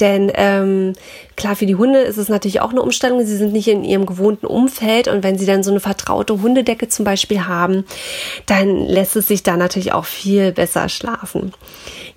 Denn 0.00 0.30
ähm, 0.34 0.92
klar, 1.36 1.56
für 1.56 1.66
die 1.66 1.76
Hunde 1.76 2.00
ist 2.00 2.16
es 2.16 2.28
natürlich 2.28 2.60
auch 2.60 2.70
eine 2.70 2.82
Umstellung. 2.82 3.24
Sie 3.24 3.36
sind 3.36 3.52
nicht 3.52 3.68
in 3.68 3.84
ihrem 3.84 4.06
gewohnten 4.06 4.46
Umfeld 4.46 5.08
und 5.08 5.22
wenn 5.22 5.38
sie 5.38 5.46
dann 5.46 5.62
so 5.62 5.70
eine 5.70 5.80
vertraute 5.80 6.40
Hundedecke 6.42 6.88
zum 6.88 7.04
Beispiel 7.04 7.46
haben, 7.46 7.84
dann 8.46 8.86
lässt 8.86 9.16
es 9.16 9.28
sich 9.28 9.42
da 9.42 9.56
natürlich 9.56 9.92
auch 9.92 10.04
viel 10.04 10.52
besser 10.52 10.88
schlafen. 10.88 11.52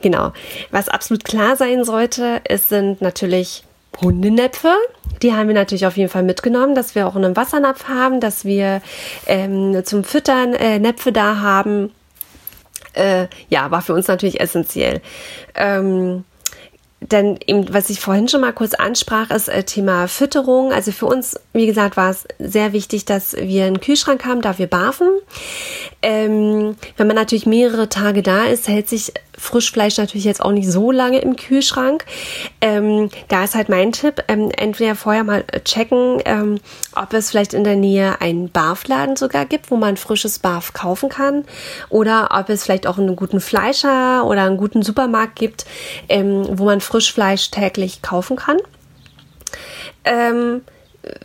Genau. 0.02 0.34
Was 0.72 0.90
absolut 0.90 1.24
klar 1.24 1.56
sein 1.56 1.84
sollte, 1.84 2.42
es 2.44 2.70
sind 2.70 3.02
natürlich 3.02 3.64
Hundenäpfe. 4.00 4.74
Die 5.22 5.34
haben 5.34 5.48
wir 5.48 5.56
natürlich 5.56 5.86
auf 5.86 5.98
jeden 5.98 6.10
Fall 6.10 6.24
mitgenommen, 6.24 6.76
dass 6.76 6.96
wir 6.96 7.08
auch 7.08 7.16
einen 7.16 7.36
Wassernapf 7.36 7.88
haben, 7.88 8.20
dass 8.20 8.46
wir 8.46 8.82
ähm, 9.28 9.84
zum 9.86 10.04
Füttern 10.04 10.54
äh, 10.54 10.80
Näpfe 10.80 11.12
da 11.12 11.38
haben. 11.40 11.92
Äh, 12.94 13.28
ja, 13.50 13.72
war 13.72 13.82
für 13.82 13.94
uns 13.94 14.08
natürlich 14.08 14.40
essentiell. 14.40 15.02
Ähm, 15.56 16.24
denn 17.02 17.40
eben, 17.48 17.74
was 17.74 17.90
ich 17.90 18.00
vorhin 18.00 18.28
schon 18.28 18.42
mal 18.42 18.54
kurz 18.54 18.76
ansprach, 18.76 19.32
ist 19.32 19.50
äh, 19.50 19.64
Thema 19.64 20.08
Fütterung. 20.08 20.72
Also 20.72 20.92
für 20.92 21.08
uns, 21.08 21.40
wie 21.52 21.66
gesagt, 21.66 21.98
war 21.98 22.12
es 22.12 22.28
sehr 22.38 22.74
wichtig, 22.74 23.06
dass 23.06 23.36
wir 23.36 23.66
einen 23.66 23.82
Kühlschrank 23.82 24.24
haben, 24.24 24.42
da 24.42 24.60
wir 24.60 24.68
barfen. 24.68 25.10
Ähm, 26.04 26.76
wenn 26.98 27.08
man 27.08 27.16
natürlich 27.16 27.48
mehrere 27.48 27.90
Tage 27.90 28.22
da 28.22 28.46
ist, 28.46 28.68
hält 28.68 28.88
sich 28.88 29.14
Frischfleisch 29.42 29.98
natürlich 29.98 30.26
jetzt 30.26 30.42
auch 30.42 30.52
nicht 30.52 30.70
so 30.70 30.92
lange 30.92 31.20
im 31.20 31.36
Kühlschrank. 31.36 32.06
Ähm, 32.62 33.10
da 33.28 33.44
ist 33.44 33.56
halt 33.56 33.70
mein 33.70 33.92
Tipp, 33.92 34.24
ähm, 34.28 34.52
entweder 34.56 34.96
vorher 34.96 35.24
mal 35.24 35.44
checken, 35.66 36.22
ähm, 36.26 36.60
ob 36.96 37.12
es 37.14 37.32
vielleicht 37.32 37.56
in 37.56 37.64
der 37.64 37.76
Nähe 37.76 38.22
einen 38.22 38.52
Barfladen 38.52 39.16
sogar 39.16 39.46
gibt, 39.46 39.72
wo 39.72 39.78
man 39.78 39.98
frisches 39.98 40.38
Barf 40.38 40.74
kaufen 40.74 41.10
kann 41.10 41.44
oder 41.90 42.30
ob 42.32 42.50
es 42.50 42.64
vielleicht 42.64 42.86
auch 42.86 43.00
einen 43.00 43.16
guten 43.16 43.42
Fleischer 43.42 44.26
oder 44.26 44.44
einen 44.44 44.58
guten 44.58 44.84
Supermarkt 44.84 45.36
gibt, 45.36 45.66
ähm, 46.08 46.46
wo 46.52 46.66
man 46.66 46.80
Frischfleisch 46.80 47.50
täglich 47.50 48.04
kaufen 48.04 48.36
kann. 48.36 48.58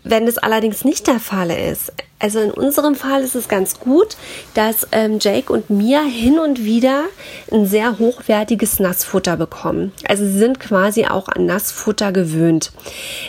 Wenn 0.05 0.27
das 0.27 0.39
allerdings 0.39 0.85
nicht 0.85 1.07
der 1.07 1.21
Fall 1.21 1.51
ist, 1.51 1.93
also 2.19 2.41
in 2.41 2.51
unserem 2.51 2.95
Fall 2.95 3.23
ist 3.23 3.35
es 3.35 3.47
ganz 3.47 3.79
gut, 3.79 4.17
dass 4.55 4.87
ähm, 4.93 5.19
Jake 5.21 5.53
und 5.53 5.69
Mia 5.69 6.01
hin 6.03 6.39
und 6.39 6.65
wieder 6.65 7.05
ein 7.53 7.67
sehr 7.67 7.99
hochwertiges 7.99 8.81
Nassfutter 8.81 9.37
bekommen. 9.37 9.93
Also 10.09 10.25
sie 10.25 10.39
sind 10.39 10.59
quasi 10.59 11.05
auch 11.05 11.29
an 11.29 11.45
Nassfutter 11.45 12.13
gewöhnt. 12.13 12.73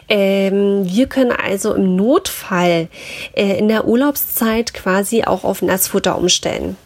Ähm, 0.07 0.85
wir 0.85 1.07
können 1.07 1.31
also 1.33 1.73
im 1.73 1.97
Notfall 1.97 2.87
äh, 3.33 3.57
in 3.57 3.67
der 3.67 3.85
Urlaubszeit 3.85 4.73
quasi 4.73 5.25
auch 5.25 5.43
auf 5.43 5.61
Nassfutter 5.61 6.17
umstellen. 6.17 6.77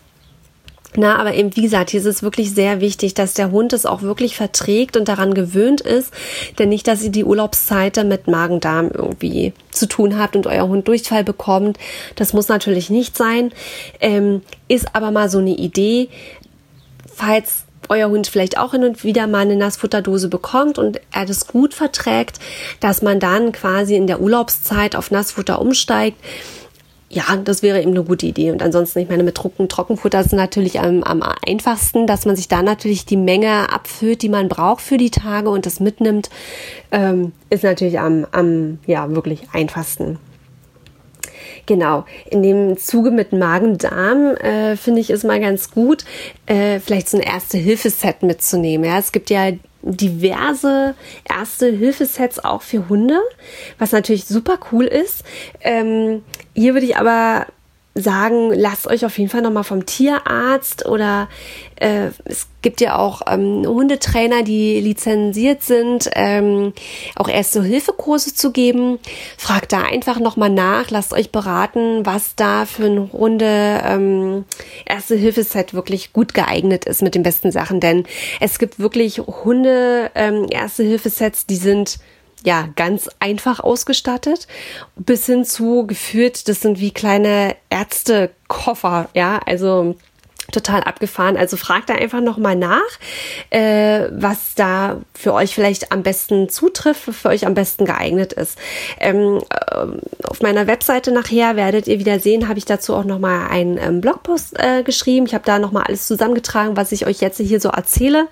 Na, 0.98 1.18
aber 1.18 1.34
eben, 1.34 1.56
wie 1.56 1.62
gesagt, 1.62 1.92
hier 1.92 2.02
ist 2.02 2.06
es 2.06 2.22
wirklich 2.22 2.54
sehr 2.54 2.82
wichtig, 2.82 3.14
dass 3.14 3.34
der 3.34 3.52
Hund 3.52 3.72
es 3.72 3.86
auch 3.86 4.02
wirklich 4.02 4.36
verträgt 4.36 4.98
und 4.98 5.08
daran 5.08 5.34
gewöhnt 5.34 5.80
ist, 5.80 6.14
denn 6.60 6.68
nicht, 6.68 6.86
dass 6.88 7.02
ihr 7.02 7.12
die 7.12 7.24
Urlaubszeit 7.24 8.04
mit 8.06 8.28
Magen-Darm 8.28 8.92
irgendwie 8.94 9.54
zu 9.72 9.88
tun 9.88 10.20
habt 10.20 10.36
und 10.36 10.48
euer 10.48 10.68
Hund 10.68 10.88
Durchfall 10.88 11.24
bekommt. 11.24 11.78
Das 12.16 12.34
muss 12.34 12.50
natürlich 12.50 12.90
nicht 12.90 13.16
sein, 13.16 13.54
ähm, 14.02 14.42
ist 14.68 14.94
aber 14.94 15.12
mal 15.12 15.30
so 15.30 15.38
eine 15.38 15.52
Idee, 15.52 16.10
falls 17.14 17.64
euer 17.88 18.10
Hund 18.10 18.28
vielleicht 18.28 18.58
auch 18.58 18.72
hin 18.72 18.84
und 18.84 19.04
wieder 19.04 19.28
mal 19.28 19.40
eine 19.40 19.56
Nassfutterdose 19.56 20.28
bekommt 20.28 20.78
und 20.78 21.00
er 21.12 21.26
das 21.26 21.48
gut 21.48 21.74
verträgt, 21.74 22.40
dass 22.80 23.02
man 23.02 23.20
dann 23.20 23.52
quasi 23.54 23.96
in 23.96 24.08
der 24.08 24.22
Urlaubszeit 24.22 24.96
auf 24.96 25.12
Nassfutter 25.12 25.62
umsteigt 25.62 26.18
ja, 27.12 27.36
das 27.44 27.62
wäre 27.62 27.82
eben 27.82 27.92
eine 27.92 28.04
gute 28.04 28.26
Idee. 28.26 28.52
Und 28.52 28.64
ansonsten, 28.64 29.00
ich 29.00 29.10
meine, 29.10 29.24
mit 29.24 29.36
Trocken, 29.36 29.68
Trockenfutter 29.68 30.22
ist 30.22 30.32
natürlich 30.32 30.80
am, 30.80 31.04
am 31.04 31.22
einfachsten, 31.46 32.08
dass 32.08 32.26
man 32.26 32.38
sich 32.38 32.48
da 32.48 32.64
natürlich 32.64 33.06
die 33.06 33.18
Menge 33.18 33.72
abfüllt, 33.72 34.22
die 34.22 34.30
man 34.30 34.48
braucht 34.48 34.82
für 34.82 34.98
die 34.98 35.12
Tage 35.12 35.50
und 35.50 35.66
das 35.66 35.82
mitnimmt, 35.82 36.30
ähm, 36.92 37.34
ist 37.50 37.64
natürlich 37.64 38.00
am, 38.00 38.26
am, 38.32 38.80
ja, 38.88 39.10
wirklich 39.14 39.44
einfachsten. 39.52 40.20
Genau, 41.66 42.06
in 42.30 42.42
dem 42.42 42.78
Zuge 42.78 43.12
mit 43.12 43.34
Magen-Darm 43.34 44.36
äh, 44.38 44.76
finde 44.78 45.02
ich 45.02 45.10
es 45.10 45.24
mal 45.24 45.40
ganz 45.40 45.72
gut, 45.72 46.06
äh, 46.46 46.80
vielleicht 46.80 47.10
so 47.10 47.18
ein 47.18 47.24
Erste-Hilfe-Set 47.24 48.24
mitzunehmen. 48.24 48.86
Ja, 48.86 48.98
es 48.98 49.12
gibt 49.12 49.30
ja 49.30 49.52
diverse 49.82 50.96
Erste-Hilfe-Sets 51.30 52.40
auch 52.44 52.62
für 52.62 52.88
Hunde, 52.90 53.20
was 53.78 53.92
natürlich 53.92 54.26
super 54.26 54.60
cool 54.72 54.86
ist. 54.86 55.24
Ähm, 55.62 56.24
hier 56.54 56.74
würde 56.74 56.86
ich 56.86 56.98
aber 56.98 57.48
sagen, 57.94 58.52
lasst 58.54 58.88
euch 58.88 59.06
auf 59.06 59.18
jeden 59.18 59.30
Fall 59.30 59.42
nochmal 59.42 59.66
vom 59.66 59.86
Tierarzt 59.86 60.86
oder 60.86 61.28
äh, 61.76 62.08
es 62.24 62.48
gibt 62.62 62.80
ja 62.80 62.98
auch 62.98 63.22
ähm, 63.28 63.66
Hundetrainer, 63.68 64.44
die 64.44 64.80
lizenziert 64.80 65.62
sind, 65.64 66.10
ähm, 66.14 66.74
auch 67.18 67.28
erste 67.28 67.62
Hilfekurse 67.62 68.34
zu 68.34 68.52
geben. 68.52 68.98
Fragt 69.38 69.74
da 69.74 69.82
einfach 69.82 70.20
nochmal 70.20 70.50
nach, 70.50 70.90
lasst 70.90 71.12
euch 71.12 71.32
beraten, 71.32 72.06
was 72.06 72.36
da 72.36 72.66
für 72.66 72.86
ein 72.86 73.12
Hunde 73.12 73.82
ähm, 73.84 74.46
erste 74.86 75.16
Hilfeset 75.16 75.74
wirklich 75.74 76.14
gut 76.14 76.34
geeignet 76.34 76.86
ist 76.86 77.02
mit 77.02 77.14
den 77.14 77.24
besten 77.24 77.52
Sachen. 77.52 77.82
Denn 77.82 78.06
es 78.40 78.58
gibt 78.58 78.80
wirklich 78.80 79.20
Hunde 79.20 80.12
ähm, 80.16 80.48
erste 80.50 80.84
Hilfesets, 80.84 81.46
die 81.46 81.58
sind 81.58 82.00
ja, 82.44 82.70
ganz 82.76 83.10
einfach 83.20 83.60
ausgestattet, 83.60 84.48
bis 84.96 85.26
hin 85.26 85.46
zu 85.46 85.86
geführt, 85.86 86.48
das 86.48 86.62
sind 86.62 86.80
wie 86.80 86.92
kleine 86.92 87.56
Ärztekoffer, 87.70 89.10
ja, 89.14 89.40
also 89.46 89.96
total 90.52 90.82
abgefahren. 90.84 91.38
Also 91.38 91.58
fragt 91.58 91.90
da 91.90 91.96
einfach 91.96 92.22
nochmal 92.22 92.56
nach, 92.56 92.82
äh, 93.50 94.08
was 94.12 94.56
da 94.56 95.02
für 95.14 95.34
euch 95.34 95.54
vielleicht 95.56 95.92
am 95.92 96.04
besten 96.04 96.50
zutrifft, 96.50 97.04
für 97.04 97.30
euch 97.30 97.46
am 97.46 97.54
besten 97.54 97.86
geeignet 97.86 98.34
ist. 98.34 98.58
Ähm, 99.00 99.42
äh, 99.50 100.28
auf 100.28 100.42
meiner 100.42 100.68
Webseite 100.68 101.12
nachher 101.12 101.56
werdet 101.56 101.88
ihr 101.88 102.00
wieder 102.00 102.20
sehen, 102.20 102.48
habe 102.48 102.60
ich 102.60 102.66
dazu 102.66 102.96
auch 102.96 103.06
nochmal 103.06 103.50
einen 103.50 103.78
ähm, 103.78 104.02
Blogpost 104.02 104.60
äh, 104.60 104.84
geschrieben. 104.84 105.26
Ich 105.26 105.34
habe 105.34 105.46
da 105.46 105.60
nochmal 105.60 105.84
alles 105.84 106.08
zusammengetragen, 106.08 106.78
was 106.78 106.92
ich 106.92 107.06
euch 107.06 107.22
jetzt 107.22 107.38
hier 107.38 107.60
so 107.60 107.70
erzähle 107.70 108.28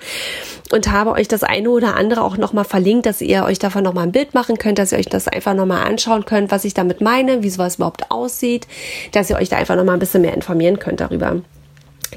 und 0.72 0.92
habe 0.92 1.12
euch 1.12 1.28
das 1.28 1.44
eine 1.44 1.70
oder 1.70 1.96
andere 1.96 2.22
auch 2.24 2.38
nochmal 2.38 2.66
verlinkt, 2.66 3.06
dass 3.06 3.22
ihr 3.22 3.44
euch 3.44 3.60
davon 3.60 3.84
nochmal 3.84 4.06
ein 4.06 4.12
Bild 4.12 4.34
machen 4.34 4.58
könnt, 4.58 4.80
dass 4.80 4.92
ihr 4.92 4.98
euch 4.98 5.08
das 5.08 5.28
einfach 5.28 5.54
nochmal 5.54 5.88
anschauen 5.88 6.26
könnt, 6.26 6.52
was 6.52 6.66
ich 6.66 6.74
damit 6.74 7.02
meine, 7.02 7.44
wie 7.44 7.50
sowas 7.50 7.76
überhaupt 7.76 8.12
aussieht, 8.12 8.68
dass 9.12 9.30
ihr 9.30 9.38
euch 9.38 9.50
da 9.50 9.58
einfach 9.58 9.76
nochmal 9.76 9.96
ein 9.96 10.00
bisschen 10.00 10.22
mehr 10.22 10.34
informieren 10.34 10.80
könnt 10.80 11.00
darüber. 11.00 11.42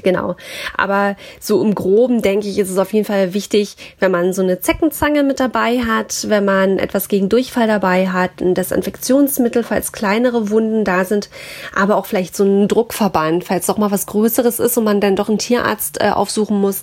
Genau. 0.01 0.35
Aber 0.75 1.15
so 1.39 1.61
im 1.61 1.75
Groben 1.75 2.21
denke 2.21 2.47
ich, 2.47 2.57
ist 2.57 2.69
es 2.69 2.77
auf 2.77 2.93
jeden 2.93 3.05
Fall 3.05 3.33
wichtig, 3.33 3.75
wenn 3.99 4.11
man 4.11 4.33
so 4.33 4.41
eine 4.41 4.59
Zeckenzange 4.59 5.23
mit 5.23 5.39
dabei 5.39 5.79
hat, 5.79 6.29
wenn 6.29 6.45
man 6.45 6.79
etwas 6.79 7.07
gegen 7.07 7.29
Durchfall 7.29 7.67
dabei 7.67 8.09
hat, 8.09 8.41
ein 8.41 8.55
Desinfektionsmittel, 8.55 9.63
falls 9.63 9.91
kleinere 9.91 10.49
Wunden 10.49 10.83
da 10.83 11.05
sind, 11.05 11.29
aber 11.75 11.97
auch 11.97 12.05
vielleicht 12.05 12.35
so 12.35 12.43
ein 12.43 12.67
Druckverband, 12.67 13.43
falls 13.43 13.67
doch 13.67 13.77
mal 13.77 13.91
was 13.91 14.05
Größeres 14.05 14.59
ist 14.59 14.77
und 14.77 14.83
man 14.85 15.01
dann 15.01 15.15
doch 15.15 15.29
einen 15.29 15.37
Tierarzt 15.37 16.01
äh, 16.01 16.09
aufsuchen 16.09 16.59
muss. 16.59 16.81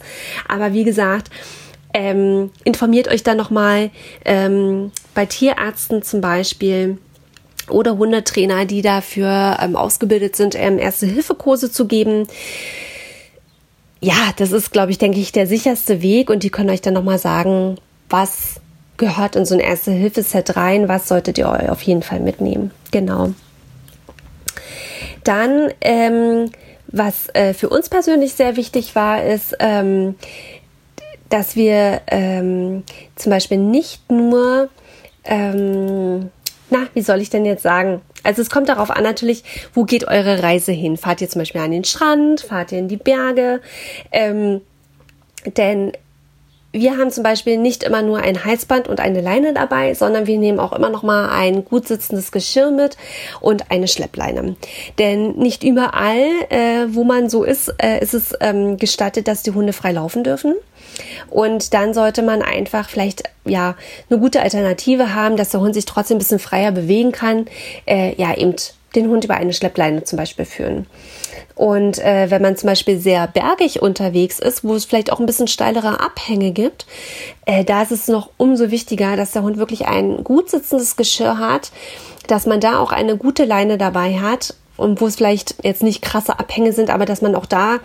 Aber 0.49 0.73
wie 0.73 0.85
gesagt, 0.85 1.31
ähm, 1.93 2.51
informiert 2.65 3.09
euch 3.09 3.23
dann 3.23 3.37
nochmal 3.37 3.91
ähm, 4.25 4.93
bei 5.15 5.27
Tierärzten 5.27 6.03
zum 6.03 6.21
Beispiel 6.21 6.99
oder 7.69 7.99
Hundetrainer, 7.99 8.65
die 8.65 8.83
dafür 8.83 9.59
ähm, 9.61 9.77
ausgebildet 9.77 10.37
sind, 10.37 10.55
ähm, 10.57 10.79
Erste-Hilfe-Kurse 10.79 11.71
zu 11.71 11.87
geben 11.87 12.27
ja, 14.01 14.33
das 14.37 14.53
ist, 14.53 14.73
glaube 14.73 14.91
ich, 14.91 14.99
denke 14.99 15.21
ich, 15.21 15.33
der 15.33 15.47
sicherste 15.47 16.03
Weg 16.03 16.31
und 16.31 16.43
die 16.43 16.51
können 16.51 16.71
euch 16.71 16.81
dann 16.81 16.95
nochmal 16.95 17.19
sagen, 17.19 17.77
was 18.09 18.61
gehört 18.97 19.37
in 19.37 19.45
so 19.45 19.55
ein 19.55 19.61
Erste-Hilfe-Set 19.61 20.57
rein, 20.57 20.89
was 20.89 21.09
solltet 21.09 21.39
ihr 21.39 21.73
auf 21.73 21.83
jeden 21.83 22.03
Fall 22.03 22.21
mitnehmen. 22.21 22.71
Genau. 22.91 23.33
Dann, 25.25 25.71
ähm, 25.81 26.51
was 26.87 27.29
äh, 27.35 27.55
für 27.55 27.69
uns 27.69 27.89
persönlich 27.89 28.35
sehr 28.35 28.57
wichtig 28.57 28.95
war, 28.95 29.23
ist, 29.23 29.57
ähm, 29.59 30.17
dass 31.29 31.57
wir 31.57 32.01
ähm, 32.09 32.83
zum 33.17 33.31
Beispiel 33.31 33.59
nicht 33.59 34.11
nur, 34.11 34.69
ähm, 35.25 36.31
na, 36.71 36.87
wie 36.95 37.03
soll 37.03 37.21
ich 37.21 37.31
denn 37.31 37.45
jetzt 37.45 37.63
sagen? 37.63 38.01
Also 38.23 38.43
es 38.43 38.51
kommt 38.51 38.69
darauf 38.69 38.91
an 38.91 39.03
natürlich, 39.03 39.45
wo 39.75 39.85
geht 39.85 40.05
eure 40.05 40.43
Reise 40.43 40.73
hin? 40.73 40.97
Fahrt 40.97 41.21
ihr 41.21 41.29
zum 41.29 41.41
Beispiel 41.41 41.61
an 41.61 41.71
den 41.71 41.85
Strand? 41.85 42.41
Fahrt 42.41 42.73
ihr 42.73 42.79
in 42.79 42.89
die 42.89 42.97
Berge? 42.97 43.61
Ähm, 44.13 44.61
denn 45.57 45.93
wir 46.73 46.97
haben 46.97 47.11
zum 47.11 47.25
Beispiel 47.25 47.57
nicht 47.57 47.83
immer 47.83 48.03
nur 48.03 48.19
ein 48.19 48.45
Halsband 48.45 48.87
und 48.87 49.01
eine 49.01 49.21
Leine 49.21 49.53
dabei, 49.55 49.95
sondern 49.95 50.27
wir 50.27 50.39
nehmen 50.39 50.61
auch 50.61 50.73
immer 50.73 50.89
noch 50.89 51.03
mal 51.03 51.29
ein 51.31 51.65
gut 51.65 51.89
sitzendes 51.89 52.31
Geschirr 52.31 52.71
mit 52.71 52.97
und 53.41 53.71
eine 53.71 53.89
Schleppleine. 53.89 54.55
Denn 54.99 55.33
nicht 55.33 55.65
überall, 55.65 56.21
äh, 56.49 56.87
wo 56.89 57.03
man 57.03 57.29
so 57.29 57.43
ist, 57.43 57.75
äh, 57.83 58.01
ist 58.01 58.15
es 58.15 58.35
ähm, 58.41 58.77
gestattet, 58.77 59.27
dass 59.27 59.43
die 59.43 59.51
Hunde 59.51 59.73
frei 59.73 59.93
laufen 59.93 60.23
dürfen. 60.23 60.55
Und 61.29 61.75
dann 61.75 61.95
sollte 61.95 62.23
man 62.23 62.43
einfach 62.43 62.89
vielleicht 62.89 63.25
ja 63.45 63.75
eine 64.09 64.21
gute 64.21 64.41
Alternative 64.41 65.15
haben, 65.15 65.37
dass 65.37 65.51
der 65.51 65.61
Hund 65.61 65.75
sich 65.75 65.87
trotzdem 65.87 66.17
ein 66.17 66.19
bisschen 66.19 66.39
freier 66.39 66.73
bewegen 66.73 67.13
kann. 67.13 67.47
Äh, 67.87 68.15
ja, 68.17 68.37
eben 68.37 68.55
den 68.95 69.09
Hund 69.09 69.25
über 69.25 69.35
eine 69.35 69.53
Schleppleine 69.53 70.05
zum 70.05 70.17
Beispiel 70.17 70.45
führen. 70.45 70.87
Und 71.55 71.99
äh, 71.99 72.31
wenn 72.31 72.43
man 72.43 72.57
zum 72.57 72.69
Beispiel 72.69 72.99
sehr 72.99 73.27
bergig 73.27 73.83
unterwegs 73.83 74.39
ist, 74.39 74.65
wo 74.65 74.75
es 74.75 74.85
vielleicht 74.85 75.13
auch 75.13 75.21
ein 75.21 75.27
bisschen 75.27 75.47
steilere 75.47 76.01
Abhänge 76.01 76.53
gibt, 76.53 76.87
äh, 77.47 77.65
da 77.65 77.83
ist 77.83 77.93
es 77.93 78.09
noch 78.09 78.31
umso 78.37 78.71
wichtiger, 78.71 79.17
dass 79.17 79.33
der 79.33 79.43
Hund 79.43 79.59
wirklich 79.59 79.87
ein 79.87 80.25
gut 80.25 80.51
sitzendes 80.51 80.97
Geschirr 80.97 81.39
hat, 81.39 81.71
dass 82.27 82.47
man 82.47 82.61
da 82.61 82.79
auch 82.79 82.93
eine 82.93 83.17
gute 83.17 83.45
Leine 83.45 83.77
dabei 83.77 84.19
hat 84.19 84.55
und 84.81 85.01
wo 85.01 85.07
es 85.07 85.17
vielleicht 85.17 85.57
jetzt 85.63 85.83
nicht 85.83 86.03
krasse 86.03 86.39
Abhänge 86.39 86.73
sind, 86.73 86.91
aber 86.91 87.05
dass 87.05 87.23
man 87.23 87.35
auch 87.35 87.47
da, 87.47 87.79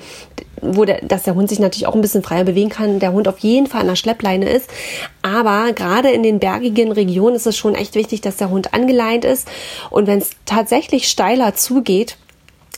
wo 0.61 0.85
der, 0.85 1.01
dass 1.01 1.23
der 1.23 1.35
Hund 1.35 1.49
sich 1.49 1.59
natürlich 1.59 1.87
auch 1.87 1.93
ein 1.93 2.01
bisschen 2.01 2.23
freier 2.23 2.45
bewegen 2.45 2.69
kann, 2.69 2.99
der 2.99 3.11
Hund 3.11 3.27
auf 3.27 3.39
jeden 3.39 3.67
Fall 3.67 3.81
an 3.81 3.87
der 3.87 3.95
Schleppleine 3.95 4.49
ist. 4.49 4.69
Aber 5.21 5.73
gerade 5.73 6.09
in 6.09 6.23
den 6.23 6.39
bergigen 6.39 6.91
Regionen 6.91 7.35
ist 7.35 7.47
es 7.47 7.57
schon 7.57 7.75
echt 7.75 7.95
wichtig, 7.95 8.21
dass 8.21 8.37
der 8.37 8.49
Hund 8.49 8.73
angeleint 8.73 9.25
ist. 9.25 9.47
Und 9.89 10.07
wenn 10.07 10.19
es 10.19 10.31
tatsächlich 10.45 11.09
steiler 11.09 11.53
zugeht, 11.53 12.17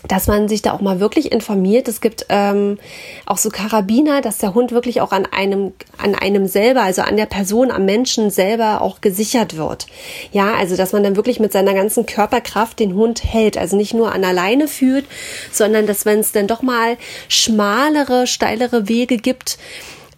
dass 0.07 0.27
man 0.27 0.47
sich 0.47 0.61
da 0.61 0.73
auch 0.73 0.81
mal 0.81 0.99
wirklich 0.99 1.31
informiert. 1.31 1.87
Es 1.87 2.01
gibt 2.01 2.25
ähm, 2.29 2.79
auch 3.25 3.37
so 3.37 3.49
Karabiner, 3.49 4.21
dass 4.21 4.37
der 4.37 4.53
Hund 4.53 4.71
wirklich 4.71 5.01
auch 5.01 5.11
an 5.11 5.25
einem, 5.25 5.73
an 5.97 6.15
einem 6.15 6.47
selber, 6.47 6.81
also 6.81 7.01
an 7.01 7.17
der 7.17 7.25
Person, 7.25 7.71
am 7.71 7.85
Menschen 7.85 8.29
selber 8.29 8.81
auch 8.81 9.01
gesichert 9.01 9.57
wird. 9.57 9.87
Ja, 10.31 10.53
also 10.55 10.75
dass 10.75 10.93
man 10.93 11.03
dann 11.03 11.15
wirklich 11.15 11.39
mit 11.39 11.51
seiner 11.51 11.73
ganzen 11.73 12.05
Körperkraft 12.05 12.79
den 12.79 12.95
Hund 12.95 13.23
hält. 13.23 13.57
Also 13.57 13.75
nicht 13.75 13.93
nur 13.93 14.13
an 14.13 14.23
alleine 14.23 14.67
führt, 14.67 15.05
sondern 15.51 15.87
dass 15.87 16.05
wenn 16.05 16.19
es 16.19 16.31
dann 16.31 16.47
doch 16.47 16.61
mal 16.61 16.97
schmalere, 17.27 18.27
steilere 18.27 18.87
Wege 18.87 19.17
gibt, 19.17 19.57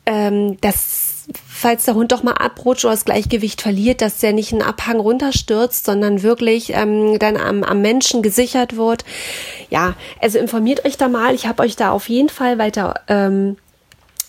ähm, 0.05 0.59
dass 0.61 1.09
falls 1.47 1.85
der 1.85 1.95
Hund 1.95 2.11
doch 2.11 2.23
mal 2.23 2.33
abrutscht 2.33 2.85
oder 2.85 2.93
das 2.93 3.05
Gleichgewicht 3.05 3.61
verliert, 3.61 4.01
dass 4.01 4.19
der 4.19 4.33
nicht 4.33 4.53
einen 4.53 4.61
Abhang 4.61 4.99
runterstürzt, 4.99 5.85
sondern 5.85 6.23
wirklich 6.23 6.73
ähm, 6.73 7.19
dann 7.19 7.37
am, 7.37 7.63
am 7.63 7.81
Menschen 7.81 8.21
gesichert 8.21 8.77
wird. 8.77 9.03
Ja, 9.69 9.95
also 10.19 10.39
informiert 10.39 10.85
euch 10.85 10.97
da 10.97 11.07
mal. 11.07 11.35
Ich 11.35 11.47
habe 11.47 11.63
euch 11.63 11.75
da 11.75 11.91
auf 11.91 12.09
jeden 12.09 12.29
Fall 12.29 12.57
weiter 12.57 12.95
ähm, 13.07 13.57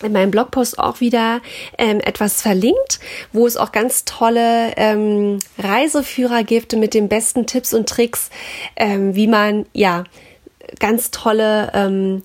in 0.02 0.12
meinem 0.12 0.30
Blogpost 0.30 0.78
auch 0.78 1.00
wieder 1.00 1.40
ähm, 1.78 2.00
etwas 2.00 2.42
verlinkt, 2.42 3.00
wo 3.32 3.46
es 3.46 3.56
auch 3.56 3.72
ganz 3.72 4.04
tolle 4.04 4.72
ähm, 4.76 5.38
Reiseführer 5.58 6.42
gibt 6.44 6.74
mit 6.74 6.94
den 6.94 7.08
besten 7.08 7.46
Tipps 7.46 7.74
und 7.74 7.88
Tricks, 7.88 8.30
ähm, 8.76 9.14
wie 9.14 9.26
man 9.26 9.66
ja 9.72 10.04
ganz 10.78 11.10
tolle 11.10 11.70
ähm, 11.74 12.22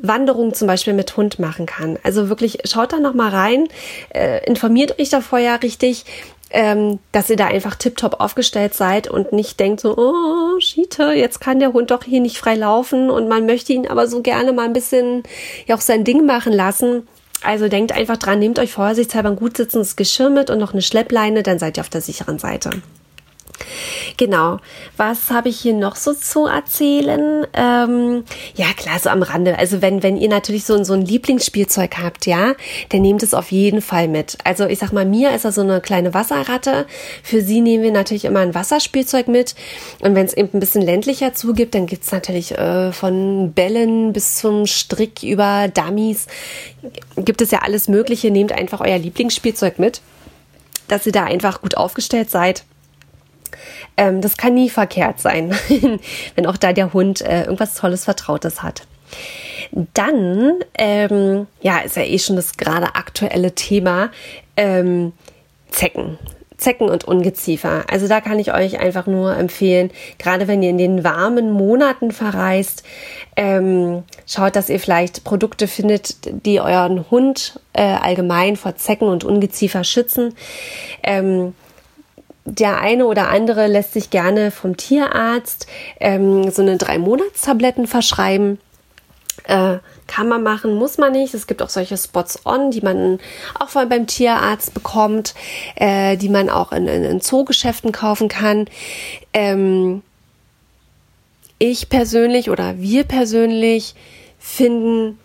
Wanderung 0.00 0.54
zum 0.54 0.68
Beispiel 0.68 0.92
mit 0.92 1.16
Hund 1.16 1.38
machen 1.38 1.66
kann. 1.66 1.98
Also 2.02 2.28
wirklich 2.28 2.58
schaut 2.64 2.92
da 2.92 3.00
noch 3.00 3.14
mal 3.14 3.30
rein, 3.30 3.68
äh, 4.10 4.44
informiert 4.46 4.98
euch 5.00 5.10
da 5.10 5.20
vorher 5.20 5.62
richtig, 5.62 6.04
ähm, 6.50 6.98
dass 7.12 7.30
ihr 7.30 7.36
da 7.36 7.46
einfach 7.46 7.74
tiptop 7.74 8.20
aufgestellt 8.20 8.74
seid 8.74 9.08
und 9.08 9.32
nicht 9.32 9.60
denkt 9.60 9.80
so, 9.80 9.96
oh, 9.96 10.58
Schiete, 10.60 11.12
jetzt 11.12 11.40
kann 11.40 11.60
der 11.60 11.72
Hund 11.72 11.90
doch 11.90 12.04
hier 12.04 12.20
nicht 12.20 12.38
frei 12.38 12.54
laufen 12.54 13.10
und 13.10 13.28
man 13.28 13.46
möchte 13.46 13.72
ihn 13.72 13.86
aber 13.86 14.06
so 14.06 14.22
gerne 14.22 14.52
mal 14.52 14.64
ein 14.64 14.72
bisschen 14.72 15.22
ja 15.66 15.76
auch 15.76 15.80
sein 15.80 16.04
Ding 16.04 16.26
machen 16.26 16.52
lassen. 16.52 17.06
Also 17.42 17.68
denkt 17.68 17.92
einfach 17.92 18.16
dran, 18.16 18.40
nehmt 18.40 18.58
euch 18.58 18.72
vorsichtshalber 18.72 19.28
ein 19.28 19.36
gut 19.36 19.56
sitzendes 19.56 19.96
Geschirr 19.96 20.30
mit 20.30 20.50
und 20.50 20.58
noch 20.58 20.72
eine 20.72 20.82
Schleppleine, 20.82 21.42
dann 21.42 21.58
seid 21.58 21.76
ihr 21.76 21.82
auf 21.82 21.88
der 21.88 22.00
sicheren 22.00 22.38
Seite. 22.38 22.70
Genau. 24.16 24.58
Was 24.96 25.30
habe 25.30 25.48
ich 25.48 25.60
hier 25.60 25.74
noch 25.74 25.96
so 25.96 26.12
zu 26.12 26.46
erzählen? 26.46 27.46
Ähm, 27.54 28.24
ja, 28.54 28.66
klar, 28.76 28.98
so 28.98 29.10
am 29.10 29.22
Rande. 29.22 29.58
Also 29.58 29.82
wenn, 29.82 30.02
wenn 30.02 30.16
ihr 30.16 30.28
natürlich 30.28 30.64
so, 30.64 30.82
so 30.84 30.94
ein 30.94 31.02
Lieblingsspielzeug 31.02 31.98
habt, 32.02 32.26
ja, 32.26 32.54
dann 32.88 33.02
nehmt 33.02 33.22
es 33.22 33.34
auf 33.34 33.52
jeden 33.52 33.80
Fall 33.80 34.08
mit. 34.08 34.38
Also 34.44 34.66
ich 34.66 34.78
sag 34.78 34.92
mal, 34.92 35.04
mir 35.04 35.30
ist 35.30 35.44
er 35.44 35.52
so 35.52 35.60
eine 35.60 35.80
kleine 35.80 36.14
Wasserratte. 36.14 36.86
Für 37.22 37.40
sie 37.40 37.60
nehmen 37.60 37.84
wir 37.84 37.92
natürlich 37.92 38.24
immer 38.24 38.40
ein 38.40 38.54
Wasserspielzeug 38.54 39.28
mit. 39.28 39.54
Und 40.00 40.14
wenn 40.14 40.26
es 40.26 40.34
eben 40.34 40.50
ein 40.54 40.60
bisschen 40.60 40.82
ländlicher 40.82 41.34
zugibt, 41.34 41.74
dann 41.74 41.86
gibt's 41.86 42.12
natürlich 42.12 42.56
äh, 42.58 42.92
von 42.92 43.52
Bällen 43.52 44.12
bis 44.12 44.36
zum 44.36 44.66
Strick 44.66 45.22
über 45.22 45.68
Dummies. 45.68 46.26
Gibt 47.16 47.40
es 47.40 47.50
ja 47.50 47.60
alles 47.60 47.88
Mögliche. 47.88 48.30
Nehmt 48.30 48.52
einfach 48.52 48.80
euer 48.80 48.98
Lieblingsspielzeug 48.98 49.78
mit, 49.78 50.00
dass 50.88 51.06
ihr 51.06 51.12
da 51.12 51.24
einfach 51.24 51.60
gut 51.60 51.76
aufgestellt 51.76 52.30
seid. 52.30 52.64
Ähm, 53.98 54.20
das 54.20 54.36
kann 54.36 54.54
nie 54.54 54.70
verkehrt 54.70 55.20
sein, 55.20 55.52
wenn 56.36 56.46
auch 56.46 56.56
da 56.56 56.72
der 56.72 56.92
Hund 56.92 57.20
äh, 57.20 57.42
irgendwas 57.42 57.74
Tolles, 57.74 58.04
Vertrautes 58.04 58.62
hat. 58.62 58.82
Dann, 59.72 60.54
ähm, 60.78 61.48
ja, 61.60 61.80
ist 61.80 61.96
ja 61.96 62.04
eh 62.04 62.18
schon 62.18 62.36
das 62.36 62.56
gerade 62.56 62.94
aktuelle 62.94 63.54
Thema, 63.54 64.10
ähm, 64.56 65.12
Zecken. 65.70 66.16
Zecken 66.56 66.88
und 66.88 67.04
Ungeziefer. 67.04 67.84
Also 67.88 68.08
da 68.08 68.20
kann 68.20 68.38
ich 68.38 68.52
euch 68.52 68.80
einfach 68.80 69.06
nur 69.06 69.36
empfehlen, 69.36 69.90
gerade 70.18 70.48
wenn 70.48 70.62
ihr 70.62 70.70
in 70.70 70.78
den 70.78 71.04
warmen 71.04 71.52
Monaten 71.52 72.10
verreist, 72.10 72.84
ähm, 73.36 74.04
schaut, 74.26 74.56
dass 74.56 74.68
ihr 74.68 74.80
vielleicht 74.80 75.24
Produkte 75.24 75.68
findet, 75.68 76.16
die 76.46 76.60
euren 76.60 77.10
Hund 77.10 77.60
äh, 77.72 77.82
allgemein 77.82 78.56
vor 78.56 78.76
Zecken 78.76 79.08
und 79.08 79.24
Ungeziefer 79.24 79.84
schützen. 79.84 80.34
Ähm, 81.02 81.54
der 82.54 82.80
eine 82.80 83.06
oder 83.06 83.28
andere 83.28 83.66
lässt 83.66 83.92
sich 83.92 84.10
gerne 84.10 84.50
vom 84.50 84.76
Tierarzt 84.76 85.66
ähm, 86.00 86.50
so 86.50 86.62
eine 86.62 86.76
drei 86.76 86.98
Monatstabletten 86.98 87.86
verschreiben. 87.86 88.58
Äh, 89.44 89.78
kann 90.06 90.28
man 90.28 90.42
machen, 90.42 90.74
muss 90.74 90.98
man 90.98 91.12
nicht. 91.12 91.34
Es 91.34 91.46
gibt 91.46 91.62
auch 91.62 91.68
solche 91.68 91.96
Spots 91.96 92.44
on, 92.44 92.70
die 92.70 92.80
man 92.80 93.18
auch 93.58 93.74
mal 93.74 93.86
beim 93.86 94.06
Tierarzt 94.06 94.74
bekommt, 94.74 95.34
äh, 95.76 96.16
die 96.16 96.28
man 96.28 96.48
auch 96.50 96.72
in, 96.72 96.86
in, 96.86 97.04
in 97.04 97.20
Zoogeschäften 97.20 97.92
kaufen 97.92 98.28
kann. 98.28 98.66
Ähm, 99.32 100.02
ich 101.58 101.88
persönlich 101.88 102.50
oder 102.50 102.78
wir 102.78 103.04
persönlich 103.04 103.94
finden 104.38 105.18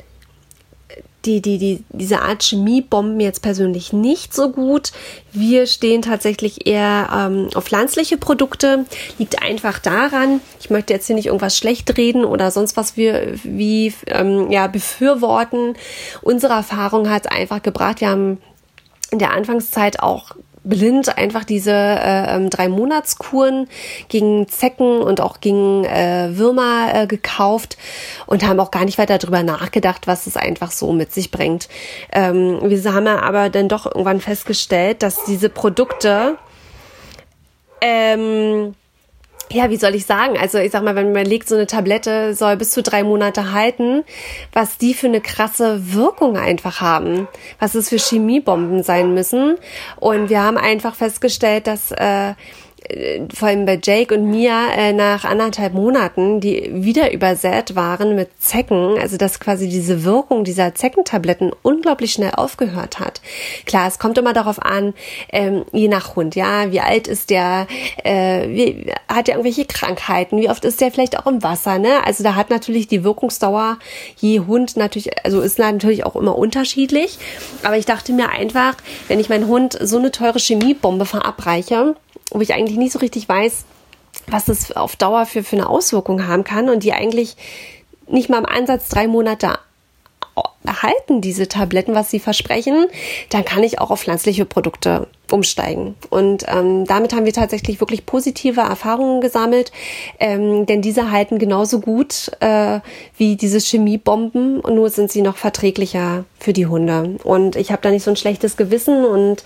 die, 1.26 1.42
die, 1.42 1.58
die, 1.58 1.84
diese 1.90 2.22
Art 2.22 2.44
Chemiebomben 2.44 3.20
jetzt 3.20 3.42
persönlich 3.42 3.94
nicht 3.94 4.34
so 4.34 4.52
gut. 4.52 4.92
Wir 5.32 5.68
stehen 5.68 6.02
tatsächlich 6.02 6.68
eher 6.68 7.10
ähm, 7.14 7.50
auf 7.56 7.66
pflanzliche 7.66 8.18
Produkte. 8.18 8.86
Liegt 9.18 9.42
einfach 9.42 9.80
daran, 9.80 10.42
ich 10.60 10.70
möchte 10.70 10.94
jetzt 10.94 11.08
hier 11.08 11.16
nicht 11.16 11.28
irgendwas 11.28 11.58
schlecht 11.58 11.98
reden 11.98 12.26
oder 12.26 12.52
sonst 12.52 12.78
was 12.78 12.98
wir 12.98 13.36
wie 13.44 13.94
ähm, 14.08 14.52
ja, 14.52 14.68
befürworten. 14.68 15.76
Unsere 16.22 16.54
Erfahrung 16.54 17.10
hat 17.10 17.32
einfach 17.32 17.62
gebracht, 17.62 18.02
wir 18.02 18.10
haben 18.10 18.42
in 19.12 19.20
der 19.20 19.32
Anfangszeit 19.32 20.02
auch 20.02 20.36
blind 20.64 21.18
einfach 21.18 21.44
diese 21.44 21.72
äh, 21.72 22.36
ähm, 22.36 22.50
drei 22.50 22.70
Monatskuren 22.70 23.68
gegen 24.08 24.48
Zecken 24.48 25.02
und 25.02 25.22
auch 25.22 25.42
gegen 25.42 25.84
äh, 25.86 26.30
Würmer 26.34 26.92
äh, 26.94 27.08
gekauft 27.08 27.78
und 28.26 28.46
haben 28.46 28.60
auch 28.60 28.72
gar 28.72 28.86
nicht 28.86 28.98
weiter 28.98 29.18
darüber 29.18 29.44
nachgedacht, 29.44 30.08
was 30.08 30.28
es 30.28 30.38
einfach 30.38 30.72
so 30.72 30.94
mit 30.94 31.12
sich 31.12 31.32
bringt. 31.32 31.68
Ähm, 32.12 32.60
wir 32.64 32.94
haben 32.94 33.08
aber 33.08 33.50
dann 33.50 33.68
doch 33.68 33.86
irgendwann 33.86 34.22
festgestellt, 34.22 35.04
dass 35.04 35.26
diese 35.26 35.50
Produkte 35.50 36.38
ähm, 37.82 38.76
ja, 39.54 39.70
wie 39.70 39.78
soll 39.78 39.96
ich 39.96 40.06
sagen? 40.06 40.38
Also 40.38 40.58
ich 40.58 40.72
sag 40.72 40.84
mal, 40.84 40.96
wenn 40.96 41.12
man 41.12 41.26
legt, 41.26 41.48
so 41.48 41.56
eine 41.56 41.68
Tablette 41.68 42.34
soll 42.34 42.58
bis 42.58 42.72
zu 42.72 42.82
drei 42.82 43.04
Monate 43.04 43.52
halten, 43.52 44.04
was 44.52 44.78
die 44.78 44.94
für 44.94 45.08
eine 45.08 45.22
krasse 45.22 45.94
Wirkung 45.94 46.38
einfach 46.38 46.82
haben, 46.82 47.28
was 47.60 47.76
es 47.76 47.90
für 47.90 47.98
Chemiebomben 47.98 48.84
sein 48.84 49.14
müssen. 49.14 49.58
Und 49.98 50.30
wir 50.30 50.42
haben 50.42 50.58
einfach 50.58 50.96
festgestellt, 50.96 51.68
dass 51.68 51.92
äh, 51.92 52.34
vor 53.34 53.48
allem 53.48 53.66
bei 53.66 53.80
Jake 53.82 54.14
und 54.14 54.30
Mia 54.30 54.72
äh, 54.74 54.94
nach 54.94 55.24
anderthalb 55.24 55.74
Monaten, 55.74 56.40
die 56.40 56.70
wieder 56.74 57.12
übersät 57.14 57.76
waren 57.76 58.16
mit 58.16 58.30
Zecken, 58.40 58.98
also 59.00 59.18
dass 59.18 59.40
quasi 59.40 59.70
diese 59.70 60.04
Wirkung 60.04 60.44
dieser 60.44 60.76
Zeckentabletten 60.76 61.52
unglaublich 61.62 62.14
schnell 62.14 62.32
aufgehört 62.32 63.00
hat. 63.00 63.22
Klar, 63.66 63.88
es 63.88 64.00
kommt 64.00 64.18
immer 64.18 64.34
darauf 64.34 64.62
an, 64.62 64.94
ähm, 65.32 65.66
je 65.72 65.88
nach 65.88 66.16
Hund, 66.16 66.36
ja, 66.36 66.72
wie 66.72 66.82
alt 66.82 67.08
ist 67.08 67.30
der, 67.30 67.68
äh, 68.04 68.48
wie, 68.50 68.92
hat 69.08 69.30
er 69.30 69.36
irgendwelche 69.36 69.66
Krankheiten, 69.66 70.40
wie 70.40 70.50
oft 70.50 70.66
ist 70.66 70.82
der 70.82 70.92
vielleicht 70.92 71.18
auch 71.18 71.28
im 71.28 71.42
Wasser, 71.44 71.80
ne? 71.80 72.06
Also 72.06 72.24
da 72.24 72.36
hat 72.36 72.50
natürlich 72.50 72.88
die 72.88 73.04
Wirkungsdauer 73.04 73.78
je 74.18 74.42
Hund 74.42 74.78
natürlich, 74.78 75.26
also 75.26 75.42
ist 75.42 75.60
natürlich 75.60 76.06
auch 76.06 76.16
immer 76.16 76.38
unterschiedlich. 76.38 77.18
Aber 77.64 77.78
ich 77.78 77.86
dachte 77.86 78.14
mir 78.14 78.30
einfach, 78.30 78.76
wenn 79.08 79.20
ich 79.20 79.30
meinen 79.30 79.48
Hund 79.48 79.78
so 79.82 79.98
eine 79.98 80.12
teure 80.12 80.40
Chemiebombe 80.40 81.06
verabreiche, 81.06 81.96
wo 82.32 82.42
ich 82.42 82.54
eigentlich 82.54 82.78
nicht 82.78 82.94
so 82.94 83.00
richtig 83.00 83.28
weiß, 83.28 83.66
was 84.28 84.46
das 84.46 84.72
auf 84.72 84.96
Dauer 84.96 85.26
für, 85.26 85.44
für 85.44 85.56
eine 85.56 85.70
Auswirkung 85.70 86.28
haben 86.28 86.44
kann 86.44 86.70
und 86.70 86.84
die 86.84 86.94
eigentlich 86.94 87.36
nicht 88.08 88.30
mal 88.30 88.40
im 88.40 88.46
Ansatz 88.46 88.90
drei 88.90 89.08
Monate 89.08 89.58
erhalten, 90.66 91.22
diese 91.22 91.48
Tabletten, 91.48 91.94
was 91.94 92.10
sie 92.10 92.20
versprechen, 92.20 92.88
dann 93.30 93.46
kann 93.46 93.64
ich 93.64 93.80
auch 93.80 93.92
auf 93.92 94.02
pflanzliche 94.02 94.46
Produkte 94.46 95.08
umsteigen. 95.30 95.96
Und 96.10 96.46
ähm, 96.48 96.86
damit 96.86 97.14
haben 97.14 97.26
wir 97.26 97.34
tatsächlich 97.34 97.80
wirklich 97.80 98.06
positive 98.06 98.62
Erfahrungen 98.62 99.22
gesammelt, 99.22 99.72
ähm, 100.20 100.66
denn 100.66 100.82
diese 100.82 101.12
halten 101.12 101.38
genauso 101.38 101.80
gut 101.80 102.32
äh, 102.40 102.80
wie 103.18 103.36
diese 103.36 103.60
Chemiebomben, 103.60 104.62
nur 104.62 104.90
sind 104.90 105.12
sie 105.12 105.22
noch 105.22 105.38
verträglicher 105.38 106.26
für 106.40 106.54
die 106.54 106.68
Hunde. 106.68 107.18
Und 107.24 107.56
ich 107.56 107.72
habe 107.72 107.82
da 107.82 107.92
nicht 107.92 108.04
so 108.04 108.12
ein 108.12 108.18
schlechtes 108.18 108.58
Gewissen 108.58 109.06
und 109.06 109.44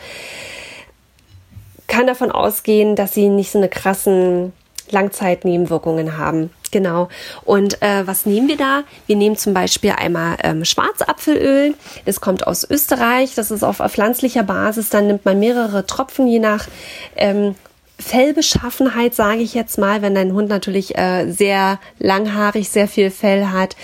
kann 1.88 2.08
davon 2.08 2.32
ausgehen, 2.32 2.96
dass 2.96 3.14
sie 3.14 3.30
nicht 3.30 3.52
so 3.52 3.58
eine 3.58 3.70
krassen 3.70 4.54
Langzeitnebenwirkungen 4.92 6.18
haben. 6.18 6.50
Genau. 6.72 7.08
Und 7.46 7.82
äh, 7.82 8.06
was 8.06 8.26
nehmen 8.26 8.48
wir 8.48 8.58
da? 8.58 8.84
Wir 9.06 9.16
nehmen 9.16 9.38
zum 9.38 9.54
Beispiel 9.54 9.92
einmal 9.92 10.38
ähm, 10.44 10.66
Schwarzapfelöl. 10.66 11.76
Es 12.06 12.22
kommt 12.22 12.46
aus 12.46 12.70
Österreich. 12.70 13.36
Das 13.36 13.52
ist 13.52 13.64
auf 13.64 13.78
pflanzlicher 13.78 14.44
Basis. 14.44 14.90
Dann 14.90 15.08
nimmt 15.08 15.26
man 15.26 15.40
mehrere 15.40 15.86
Tropfen, 15.86 16.28
je 16.28 16.40
nach 16.40 16.68
ähm, 17.16 17.56
Fellbeschaffenheit, 18.00 19.16
sage 19.16 19.42
ich 19.42 19.54
jetzt 19.54 19.78
mal. 19.78 20.02
Wenn 20.02 20.16
dein 20.16 20.34
Hund 20.34 20.50
natürlich 20.50 20.98
äh, 20.98 21.32
sehr 21.32 21.80
langhaarig, 22.00 22.70
sehr 22.70 22.88
viel 22.88 23.12
Fell 23.12 23.48
hat, 23.48 23.76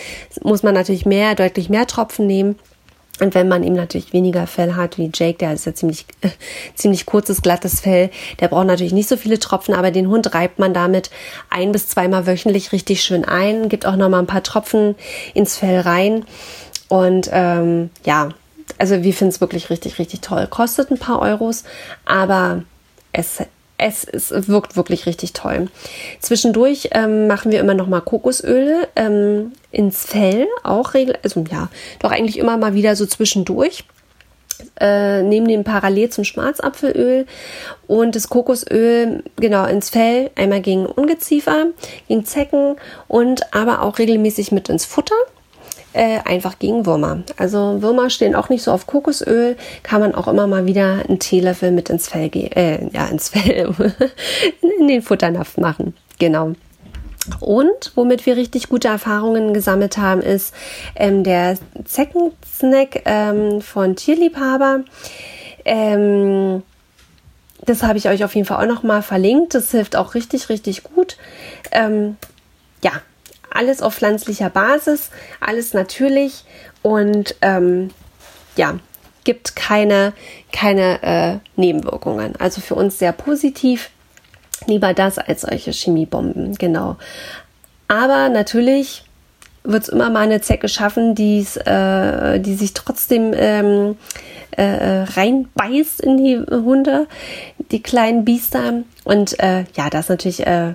muss 0.41 0.63
man 0.63 0.73
natürlich 0.73 1.05
mehr, 1.05 1.35
deutlich 1.35 1.69
mehr 1.69 1.87
Tropfen 1.87 2.27
nehmen. 2.27 2.59
Und 3.23 3.35
wenn 3.35 3.47
man 3.47 3.63
eben 3.63 3.75
natürlich 3.75 4.11
weniger 4.11 4.47
Fell 4.47 4.75
hat 4.75 4.97
wie 4.97 5.09
Jake, 5.13 5.37
der 5.37 5.53
ist 5.53 5.65
ja 5.65 5.73
ziemlich, 5.73 6.05
äh, 6.21 6.29
ziemlich 6.75 7.05
kurzes, 7.05 7.41
glattes 7.41 7.79
Fell, 7.79 8.09
der 8.41 8.49
braucht 8.49 8.67
natürlich 8.67 8.93
nicht 8.93 9.07
so 9.07 9.15
viele 9.15 9.39
Tropfen, 9.39 9.73
aber 9.73 9.91
den 9.91 10.09
Hund 10.09 10.33
reibt 10.33 10.59
man 10.59 10.73
damit 10.73 11.09
ein 11.49 11.71
bis 11.71 11.87
zweimal 11.87 12.27
wöchentlich 12.27 12.73
richtig 12.73 13.01
schön 13.01 13.23
ein, 13.23 13.69
gibt 13.69 13.85
auch 13.85 13.95
nochmal 13.95 14.19
ein 14.19 14.27
paar 14.27 14.43
Tropfen 14.43 14.95
ins 15.33 15.55
Fell 15.55 15.79
rein. 15.79 16.25
Und 16.89 17.29
ähm, 17.31 17.91
ja, 18.03 18.29
also 18.77 19.03
wir 19.03 19.13
finden 19.13 19.33
es 19.33 19.41
wirklich 19.41 19.69
richtig, 19.69 19.99
richtig 19.99 20.19
toll. 20.19 20.47
Kostet 20.47 20.91
ein 20.91 20.99
paar 20.99 21.21
Euros, 21.21 21.63
aber 22.05 22.63
es 23.13 23.41
es, 23.83 24.05
es 24.05 24.47
wirkt 24.47 24.75
wirklich 24.75 25.05
richtig 25.05 25.33
toll. 25.33 25.67
Zwischendurch 26.19 26.89
ähm, 26.91 27.27
machen 27.27 27.51
wir 27.51 27.59
immer 27.59 27.73
noch 27.73 27.87
mal 27.87 28.01
Kokosöl 28.01 28.87
ähm, 28.95 29.51
ins 29.71 30.05
Fell, 30.05 30.47
auch 30.63 30.93
regel, 30.93 31.17
also 31.23 31.43
ja, 31.51 31.69
doch 31.99 32.11
eigentlich 32.11 32.39
immer 32.39 32.57
mal 32.57 32.73
wieder 32.73 32.95
so 32.95 33.05
zwischendurch. 33.05 33.83
Äh, 34.79 35.23
nehmen 35.23 35.47
den 35.47 35.63
parallel 35.63 36.09
zum 36.09 36.23
Schwarzapfelöl 36.23 37.25
und 37.85 38.15
das 38.15 38.29
Kokosöl 38.29 39.23
genau 39.35 39.65
ins 39.65 39.89
Fell, 39.89 40.31
einmal 40.35 40.61
gegen 40.61 40.85
Ungeziefer, 40.85 41.67
gegen 42.07 42.25
Zecken 42.25 42.77
und 43.07 43.53
aber 43.53 43.81
auch 43.81 43.99
regelmäßig 43.99 44.51
mit 44.51 44.69
ins 44.69 44.85
Futter 44.85 45.15
äh, 45.93 46.19
einfach 46.25 46.59
gegen 46.59 46.85
Würmer. 46.85 47.23
Also 47.37 47.81
Würmer 47.81 48.09
stehen 48.09 48.35
auch 48.35 48.49
nicht 48.49 48.63
so 48.63 48.71
auf 48.71 48.87
Kokosöl, 48.87 49.55
kann 49.83 50.01
man 50.01 50.15
auch 50.15 50.27
immer 50.27 50.47
mal 50.47 50.65
wieder 50.65 51.03
einen 51.07 51.19
Teelöffel 51.19 51.71
mit 51.71 51.89
ins 51.89 52.07
Fell 52.07 52.29
gehen, 52.29 52.51
äh, 52.51 52.87
ja, 52.89 53.05
ins 53.05 53.29
Fell, 53.29 53.73
in 54.79 54.87
den 54.87 55.01
Futternapf 55.01 55.57
machen. 55.57 55.95
Genau. 56.19 56.53
Und 57.39 57.93
womit 57.95 58.25
wir 58.25 58.35
richtig 58.35 58.67
gute 58.67 58.89
Erfahrungen 58.89 59.53
gesammelt 59.53 59.97
haben, 59.97 60.21
ist 60.21 60.53
ähm, 60.95 61.23
der 61.23 61.57
Zeckensnack 61.85 63.03
ähm, 63.05 63.61
von 63.61 63.95
Tierliebhaber. 63.95 64.83
Ähm, 65.63 66.63
das 67.65 67.83
habe 67.83 67.97
ich 67.97 68.09
euch 68.09 68.25
auf 68.25 68.35
jeden 68.35 68.45
Fall 68.45 68.61
auch 68.61 68.69
noch 68.69 68.83
mal 68.83 69.01
verlinkt. 69.01 69.55
Das 69.55 69.71
hilft 69.71 69.95
auch 69.95 70.15
richtig, 70.15 70.49
richtig 70.49 70.83
gut. 70.83 71.17
Ähm, 71.71 72.17
ja, 72.83 72.91
alles 73.53 73.81
auf 73.81 73.95
pflanzlicher 73.95 74.49
Basis, 74.49 75.09
alles 75.39 75.73
natürlich 75.73 76.43
und 76.81 77.35
ähm, 77.41 77.91
ja, 78.55 78.79
gibt 79.23 79.55
keine, 79.55 80.13
keine 80.51 81.01
äh, 81.03 81.37
Nebenwirkungen. 81.55 82.35
Also 82.39 82.61
für 82.61 82.75
uns 82.75 82.99
sehr 82.99 83.13
positiv. 83.13 83.89
Lieber 84.67 84.93
das 84.93 85.17
als 85.17 85.41
solche 85.41 85.71
Chemiebomben, 85.71 86.55
genau. 86.55 86.97
Aber 87.87 88.29
natürlich 88.29 89.03
wird 89.63 89.83
es 89.83 89.89
immer 89.89 90.09
mal 90.09 90.21
eine 90.21 90.41
Zecke 90.41 90.67
schaffen, 90.67 91.11
äh, 91.17 92.39
die 92.39 92.55
sich 92.55 92.73
trotzdem 92.73 93.33
ähm, 93.35 93.97
äh, 94.51 95.03
reinbeißt 95.03 96.01
in 96.01 96.17
die 96.17 96.37
Hunde, 96.37 97.07
die 97.71 97.81
kleinen 97.81 98.25
Biester. 98.25 98.83
Und 99.03 99.39
äh, 99.39 99.65
ja, 99.75 99.89
das 99.89 100.09
natürlich 100.09 100.45
äh, 100.45 100.73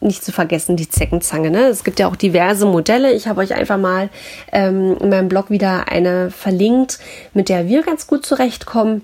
nicht 0.00 0.24
zu 0.24 0.32
vergessen, 0.32 0.76
die 0.76 0.88
Zeckenzange. 0.88 1.50
Ne? 1.50 1.66
Es 1.66 1.84
gibt 1.84 2.00
ja 2.00 2.08
auch 2.08 2.16
diverse 2.16 2.66
Modelle. 2.66 3.12
Ich 3.12 3.28
habe 3.28 3.40
euch 3.40 3.54
einfach 3.54 3.78
mal 3.78 4.08
ähm, 4.52 4.96
in 4.98 5.10
meinem 5.10 5.28
Blog 5.28 5.50
wieder 5.50 5.88
eine 5.88 6.30
verlinkt, 6.30 6.98
mit 7.34 7.48
der 7.48 7.68
wir 7.68 7.82
ganz 7.82 8.06
gut 8.06 8.24
zurechtkommen. 8.24 9.02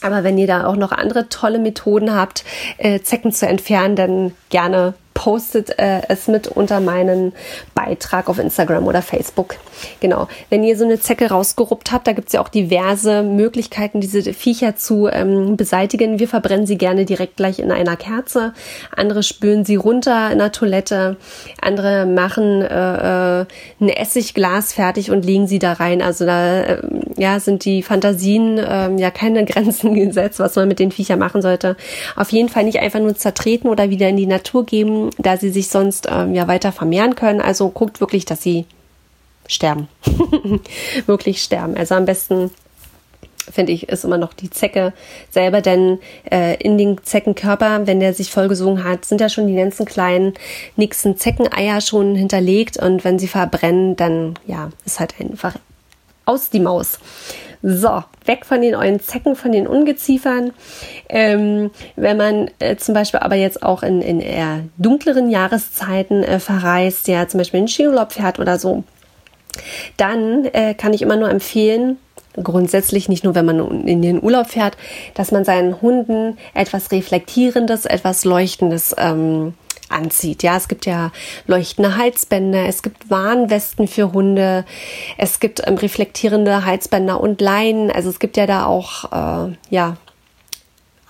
Aber 0.00 0.24
wenn 0.24 0.36
ihr 0.36 0.46
da 0.46 0.66
auch 0.66 0.76
noch 0.76 0.92
andere 0.92 1.28
tolle 1.28 1.58
Methoden 1.58 2.14
habt, 2.14 2.44
äh, 2.78 3.00
Zecken 3.00 3.32
zu 3.32 3.46
entfernen, 3.46 3.96
dann 3.96 4.32
gerne 4.50 4.94
postet 5.14 5.78
äh, 5.78 6.02
es 6.08 6.26
mit 6.26 6.48
unter 6.48 6.80
meinen 6.80 7.32
Beitrag 7.74 8.28
auf 8.28 8.38
Instagram 8.38 8.86
oder 8.86 9.00
Facebook. 9.00 9.56
Genau. 10.00 10.28
Wenn 10.50 10.64
ihr 10.64 10.76
so 10.76 10.84
eine 10.84 11.00
Zecke 11.00 11.30
rausgeruppt 11.30 11.92
habt, 11.92 12.06
da 12.06 12.12
gibt 12.12 12.28
es 12.28 12.34
ja 12.34 12.42
auch 12.42 12.48
diverse 12.48 13.22
Möglichkeiten, 13.22 14.00
diese 14.00 14.34
Viecher 14.34 14.76
zu 14.76 15.08
ähm, 15.08 15.56
beseitigen. 15.56 16.18
Wir 16.18 16.28
verbrennen 16.28 16.66
sie 16.66 16.76
gerne 16.76 17.04
direkt 17.04 17.36
gleich 17.36 17.60
in 17.60 17.70
einer 17.70 17.96
Kerze. 17.96 18.52
Andere 18.94 19.22
spülen 19.22 19.64
sie 19.64 19.76
runter 19.76 20.30
in 20.32 20.38
der 20.38 20.52
Toilette. 20.52 21.16
Andere 21.60 22.06
machen 22.06 22.62
äh, 22.62 23.40
äh, 23.40 23.46
ein 23.80 23.88
Essigglas 23.88 24.72
fertig 24.72 25.10
und 25.10 25.24
legen 25.24 25.46
sie 25.46 25.58
da 25.58 25.74
rein. 25.74 26.02
Also 26.02 26.26
da 26.26 26.60
äh, 26.62 26.82
ja, 27.16 27.38
sind 27.38 27.64
die 27.64 27.82
Fantasien 27.82 28.58
äh, 28.58 28.90
ja 28.96 29.10
keine 29.10 29.44
Grenzen 29.54 29.94
gesetzt, 29.94 30.40
was 30.40 30.56
man 30.56 30.68
mit 30.68 30.80
den 30.80 30.90
Viechern 30.90 31.18
machen 31.18 31.40
sollte. 31.40 31.76
Auf 32.16 32.32
jeden 32.32 32.48
Fall 32.48 32.64
nicht 32.64 32.80
einfach 32.80 33.00
nur 33.00 33.14
zertreten 33.14 33.68
oder 33.68 33.90
wieder 33.90 34.08
in 34.08 34.16
die 34.16 34.26
Natur 34.26 34.66
geben 34.66 35.03
da 35.18 35.36
sie 35.36 35.50
sich 35.50 35.68
sonst 35.68 36.08
ähm, 36.10 36.34
ja 36.34 36.48
weiter 36.48 36.72
vermehren 36.72 37.14
können. 37.14 37.40
Also 37.40 37.68
guckt 37.68 38.00
wirklich, 38.00 38.24
dass 38.24 38.42
sie 38.42 38.66
sterben. 39.46 39.88
wirklich 41.06 41.42
sterben. 41.42 41.76
Also 41.76 41.94
am 41.94 42.04
besten 42.04 42.50
finde 43.52 43.72
ich, 43.72 43.88
ist 43.88 44.04
immer 44.04 44.18
noch 44.18 44.32
die 44.32 44.50
Zecke 44.50 44.92
selber, 45.30 45.60
denn 45.60 45.98
äh, 46.30 46.56
in 46.62 46.78
den 46.78 47.02
Zeckenkörper, 47.02 47.86
wenn 47.86 48.00
der 48.00 48.14
sich 48.14 48.30
vollgesogen 48.30 48.84
hat, 48.84 49.04
sind 49.04 49.20
ja 49.20 49.28
schon 49.28 49.46
die 49.46 49.54
ganzen 49.54 49.84
kleinen 49.84 50.34
nixen 50.76 51.18
Zeckeneier 51.18 51.80
schon 51.80 52.14
hinterlegt 52.14 52.78
und 52.78 53.04
wenn 53.04 53.18
sie 53.18 53.28
verbrennen, 53.28 53.96
dann 53.96 54.34
ja, 54.46 54.70
ist 54.86 55.00
halt 55.00 55.14
einfach 55.20 55.56
aus 56.24 56.50
die 56.50 56.60
Maus. 56.60 56.98
So, 57.66 58.04
weg 58.26 58.44
von 58.44 58.60
den 58.60 58.74
euren 58.74 59.00
Zecken, 59.00 59.36
von 59.36 59.50
den 59.50 59.66
Ungeziefern. 59.66 60.52
Ähm, 61.08 61.70
wenn 61.96 62.18
man 62.18 62.50
äh, 62.58 62.76
zum 62.76 62.92
Beispiel 62.92 63.20
aber 63.20 63.36
jetzt 63.36 63.62
auch 63.62 63.82
in, 63.82 64.02
in 64.02 64.20
eher 64.20 64.64
dunkleren 64.76 65.30
Jahreszeiten 65.30 66.22
äh, 66.22 66.40
verreist, 66.40 67.08
ja 67.08 67.26
zum 67.26 67.38
Beispiel 67.38 67.60
in 67.60 67.68
Skiurlaub 67.68 68.12
fährt 68.12 68.38
oder 68.38 68.58
so, 68.58 68.84
dann 69.96 70.44
äh, 70.52 70.74
kann 70.74 70.92
ich 70.92 71.00
immer 71.00 71.16
nur 71.16 71.30
empfehlen, 71.30 71.96
grundsätzlich 72.42 73.08
nicht 73.08 73.24
nur, 73.24 73.34
wenn 73.34 73.46
man 73.46 73.86
in 73.86 74.02
den 74.02 74.22
Urlaub 74.22 74.48
fährt, 74.48 74.76
dass 75.14 75.32
man 75.32 75.46
seinen 75.46 75.80
Hunden 75.80 76.36
etwas 76.52 76.92
Reflektierendes, 76.92 77.86
etwas 77.86 78.26
Leuchtendes 78.26 78.94
ähm, 78.98 79.54
anzieht. 79.94 80.42
Ja, 80.42 80.56
es 80.56 80.68
gibt 80.68 80.86
ja 80.86 81.12
leuchtende 81.46 81.96
Halsbänder, 81.96 82.66
es 82.66 82.82
gibt 82.82 83.10
Warnwesten 83.10 83.88
für 83.88 84.12
Hunde, 84.12 84.64
es 85.18 85.40
gibt 85.40 85.66
ähm, 85.66 85.76
reflektierende 85.76 86.64
Halsbänder 86.64 87.20
und 87.20 87.40
Leinen. 87.40 87.90
Also 87.90 88.10
es 88.10 88.18
gibt 88.18 88.36
ja 88.36 88.46
da 88.46 88.66
auch 88.66 89.12
äh, 89.12 89.56
ja 89.70 89.96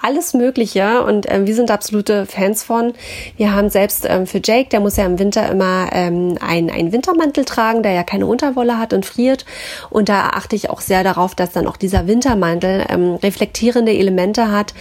alles 0.04 0.34
Mögliche 0.34 1.02
und 1.02 1.26
ähm, 1.30 1.46
wir 1.46 1.54
sind 1.54 1.70
absolute 1.70 2.26
Fans 2.26 2.62
von. 2.62 2.92
Wir 3.38 3.54
haben 3.54 3.70
selbst 3.70 4.06
ähm, 4.08 4.26
für 4.26 4.40
Jake, 4.44 4.68
der 4.68 4.80
muss 4.80 4.96
ja 4.96 5.06
im 5.06 5.18
Winter 5.18 5.50
immer 5.50 5.88
ähm, 5.92 6.36
einen, 6.40 6.68
einen 6.68 6.92
Wintermantel 6.92 7.46
tragen, 7.46 7.82
der 7.82 7.92
ja 7.92 8.02
keine 8.02 8.26
Unterwolle 8.26 8.78
hat 8.78 8.92
und 8.92 9.06
friert. 9.06 9.46
Und 9.88 10.10
da 10.10 10.30
achte 10.34 10.56
ich 10.56 10.68
auch 10.68 10.82
sehr 10.82 11.04
darauf, 11.04 11.34
dass 11.34 11.52
dann 11.52 11.66
auch 11.66 11.78
dieser 11.78 12.06
Wintermantel 12.06 12.84
ähm, 12.90 13.14
reflektierende 13.14 13.92
Elemente 13.92 14.50
hat, 14.50 14.74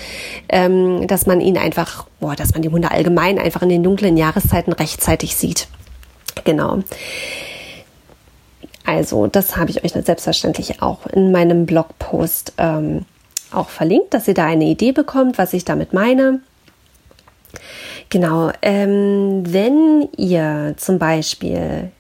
ähm, 0.50 1.08
dass 1.08 1.26
man 1.26 1.40
ihn 1.40 1.58
einfach, 1.58 2.06
boah, 2.20 2.36
dass 2.36 2.54
man 2.54 2.62
die 2.62 2.70
Hunde 2.70 2.92
allgemein 2.92 3.40
einfach 3.40 3.62
in 3.62 3.70
den 3.70 3.84
dunklen 3.84 4.18
Jahreszeiten 4.18 4.74
rechtzeitig 4.74 5.38
sieht. 5.38 5.68
Genau. 6.44 6.80
Also, 8.86 9.28
das 9.28 9.56
habe 9.56 9.72
ich 9.72 9.86
euch 9.86 9.94
selbstverständlich 9.94 10.82
auch 10.82 11.08
in 11.08 11.32
meinem 11.32 11.66
Blogpost 11.66 12.54
ähm, 12.58 13.06
auch 13.54 13.70
verlinkt, 13.70 14.14
dass 14.14 14.28
ihr 14.28 14.34
da 14.34 14.46
eine 14.46 14.66
Idee 14.66 14.92
bekommt, 14.92 15.38
was 15.38 15.54
ich 15.54 15.66
damit 15.66 15.94
meine. 15.94 16.42
Genau, 18.10 18.52
ähm, 18.62 19.44
wenn 19.46 20.08
ihr 20.18 20.76
zum 20.78 21.00
Beispiel 21.00 21.92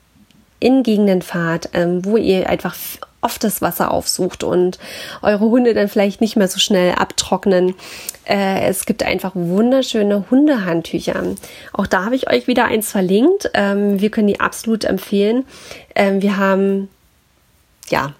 in 0.59 0.83
Gegenden 0.83 1.21
fahrt, 1.21 1.69
ähm, 1.73 2.05
wo 2.05 2.17
ihr 2.17 2.49
einfach 2.49 2.75
oft 3.23 3.43
das 3.43 3.61
Wasser 3.61 3.91
aufsucht 3.91 4.43
und 4.43 4.77
eure 5.21 5.45
Hunde 5.45 5.73
dann 5.73 5.87
vielleicht 5.87 6.21
nicht 6.21 6.35
mehr 6.35 6.47
so 6.47 6.59
schnell 6.59 6.93
abtrocknen. 6.93 7.73
Äh, 8.25 8.67
es 8.67 8.85
gibt 8.85 9.03
einfach 9.03 9.31
wunderschöne 9.33 10.25
Hundehandtücher. 10.29 11.23
Auch 11.71 11.87
da 11.87 12.05
habe 12.05 12.15
ich 12.15 12.29
euch 12.29 12.47
wieder 12.47 12.65
eins 12.65 12.91
verlinkt. 12.91 13.49
Ähm, 13.53 13.99
wir 13.99 14.11
können 14.11 14.27
die 14.27 14.39
absolut 14.39 14.83
empfehlen. 14.83 15.45
Ähm, 15.95 16.21
wir 16.21 16.37
haben 16.37 16.89
ja 17.89 18.13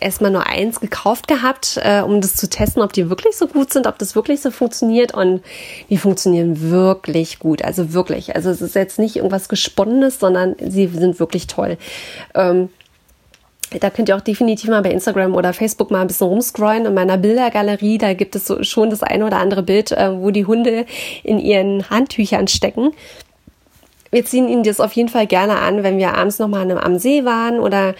erstmal 0.00 0.30
nur 0.30 0.46
eins 0.46 0.80
gekauft 0.80 1.28
gehabt, 1.28 1.78
äh, 1.82 2.00
um 2.00 2.20
das 2.20 2.34
zu 2.34 2.48
testen, 2.48 2.82
ob 2.82 2.92
die 2.92 3.10
wirklich 3.10 3.36
so 3.36 3.46
gut 3.46 3.72
sind, 3.72 3.86
ob 3.86 3.98
das 3.98 4.14
wirklich 4.14 4.40
so 4.40 4.50
funktioniert. 4.50 5.14
Und 5.14 5.42
die 5.90 5.98
funktionieren 5.98 6.70
wirklich 6.70 7.38
gut. 7.38 7.62
Also 7.62 7.92
wirklich. 7.92 8.34
Also 8.36 8.50
es 8.50 8.60
ist 8.60 8.74
jetzt 8.74 8.98
nicht 8.98 9.16
irgendwas 9.16 9.48
Gesponnenes, 9.48 10.18
sondern 10.18 10.56
sie 10.60 10.86
sind 10.86 11.20
wirklich 11.20 11.46
toll. 11.46 11.78
Ähm, 12.34 12.68
da 13.80 13.90
könnt 13.90 14.08
ihr 14.08 14.16
auch 14.16 14.22
definitiv 14.22 14.70
mal 14.70 14.82
bei 14.82 14.90
Instagram 14.90 15.34
oder 15.34 15.52
Facebook 15.52 15.90
mal 15.90 16.00
ein 16.00 16.06
bisschen 16.06 16.28
rumscrollen. 16.28 16.86
In 16.86 16.94
meiner 16.94 17.18
Bildergalerie, 17.18 17.98
da 17.98 18.14
gibt 18.14 18.34
es 18.34 18.46
so 18.46 18.62
schon 18.62 18.88
das 18.90 19.02
eine 19.02 19.26
oder 19.26 19.38
andere 19.38 19.62
Bild, 19.62 19.92
äh, 19.92 20.10
wo 20.18 20.30
die 20.30 20.46
Hunde 20.46 20.86
in 21.22 21.38
ihren 21.38 21.90
Handtüchern 21.90 22.48
stecken 22.48 22.92
wir 24.10 24.24
ziehen 24.24 24.48
ihnen 24.48 24.62
das 24.62 24.80
auf 24.80 24.92
jeden 24.92 25.08
Fall 25.08 25.26
gerne 25.26 25.58
an, 25.58 25.82
wenn 25.82 25.98
wir 25.98 26.14
abends 26.14 26.38
nochmal 26.38 26.70
am 26.78 26.98
See 26.98 27.24
waren 27.24 27.60
oder 27.60 27.94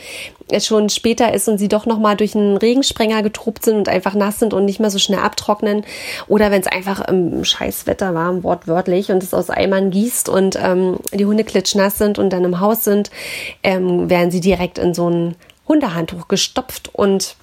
es 0.50 0.66
schon 0.66 0.88
später 0.88 1.34
ist 1.34 1.48
und 1.48 1.58
sie 1.58 1.68
doch 1.68 1.86
nochmal 1.86 2.16
durch 2.16 2.34
einen 2.34 2.56
Regensprenger 2.56 3.22
getruppt 3.22 3.64
sind 3.64 3.76
und 3.76 3.88
einfach 3.88 4.14
nass 4.14 4.38
sind 4.38 4.54
und 4.54 4.64
nicht 4.64 4.80
mehr 4.80 4.90
so 4.90 4.98
schnell 4.98 5.20
abtrocknen. 5.20 5.84
Oder 6.26 6.50
wenn 6.50 6.62
es 6.62 6.66
einfach 6.66 7.06
im 7.06 7.44
Scheißwetter 7.44 8.14
war, 8.14 8.42
wortwörtlich, 8.42 9.10
und 9.10 9.22
es 9.22 9.34
aus 9.34 9.50
Eimern 9.50 9.90
gießt 9.90 10.28
und 10.28 10.58
ähm, 10.62 10.98
die 11.12 11.26
Hunde 11.26 11.44
klitschnass 11.44 11.98
sind 11.98 12.18
und 12.18 12.30
dann 12.30 12.44
im 12.44 12.60
Haus 12.60 12.84
sind, 12.84 13.10
ähm, 13.62 14.08
werden 14.08 14.30
sie 14.30 14.40
direkt 14.40 14.78
in 14.78 14.94
so 14.94 15.10
ein 15.10 15.36
Hundehandtuch 15.66 16.28
gestopft 16.28 16.90
und 16.94 17.36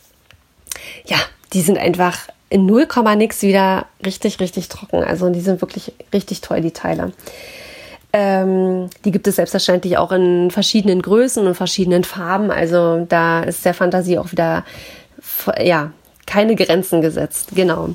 ja, 1.05 1.17
die 1.53 1.61
sind 1.61 1.77
einfach 1.77 2.27
in 2.49 2.65
0, 2.65 2.87
nix 3.17 3.41
wieder 3.41 3.85
richtig, 4.03 4.39
richtig 4.39 4.69
trocken. 4.69 5.03
Also 5.03 5.29
die 5.29 5.41
sind 5.41 5.61
wirklich 5.61 5.93
richtig 6.13 6.41
toll, 6.41 6.61
die 6.61 6.71
Teile. 6.71 7.11
Ähm, 8.17 8.89
die 9.03 9.11
gibt 9.11 9.27
es 9.27 9.35
selbstverständlich 9.35 9.97
auch 9.97 10.13
in 10.13 10.49
verschiedenen 10.49 11.01
Größen 11.01 11.45
und 11.45 11.53
verschiedenen 11.53 12.05
Farben. 12.05 12.49
Also 12.49 13.05
da 13.09 13.43
ist 13.43 13.65
der 13.65 13.73
Fantasie 13.73 14.17
auch 14.17 14.31
wieder, 14.31 14.63
ja, 15.61 15.91
keine 16.25 16.55
Grenzen 16.55 17.01
gesetzt. 17.01 17.49
Genau. 17.55 17.89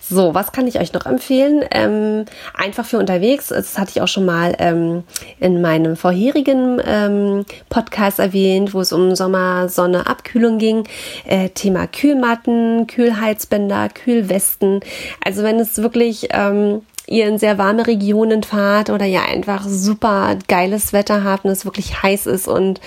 So, 0.00 0.34
was 0.34 0.50
kann 0.50 0.66
ich 0.66 0.80
euch 0.80 0.92
noch 0.92 1.06
empfehlen? 1.06 1.64
Ähm, 1.70 2.24
einfach 2.52 2.84
für 2.84 2.98
unterwegs. 2.98 3.48
Das 3.48 3.78
hatte 3.78 3.92
ich 3.94 4.02
auch 4.02 4.08
schon 4.08 4.24
mal 4.24 4.56
ähm, 4.58 5.04
in 5.38 5.62
meinem 5.62 5.96
vorherigen 5.96 6.82
ähm, 6.84 7.46
Podcast 7.68 8.18
erwähnt, 8.18 8.74
wo 8.74 8.80
es 8.80 8.92
um 8.92 9.14
Sommer, 9.14 9.68
Sonne, 9.68 10.08
Abkühlung 10.08 10.58
ging. 10.58 10.82
Äh, 11.24 11.50
Thema 11.50 11.86
Kühlmatten, 11.86 12.88
Kühlheizbänder, 12.88 13.88
Kühlwesten. 13.88 14.80
Also 15.24 15.44
wenn 15.44 15.60
es 15.60 15.78
wirklich 15.78 16.28
ähm, 16.32 16.82
ihr 17.10 17.28
in 17.28 17.38
sehr 17.38 17.58
warme 17.58 17.86
Regionen 17.86 18.42
fahrt 18.42 18.88
oder 18.88 19.04
ja 19.04 19.22
einfach 19.24 19.64
super 19.66 20.38
geiles 20.48 20.94
Wetter 20.94 21.24
habt 21.24 21.44
und 21.44 21.50
es 21.50 21.66
wirklich 21.66 22.02
heiß 22.02 22.26
ist 22.26 22.48
und 22.48 22.80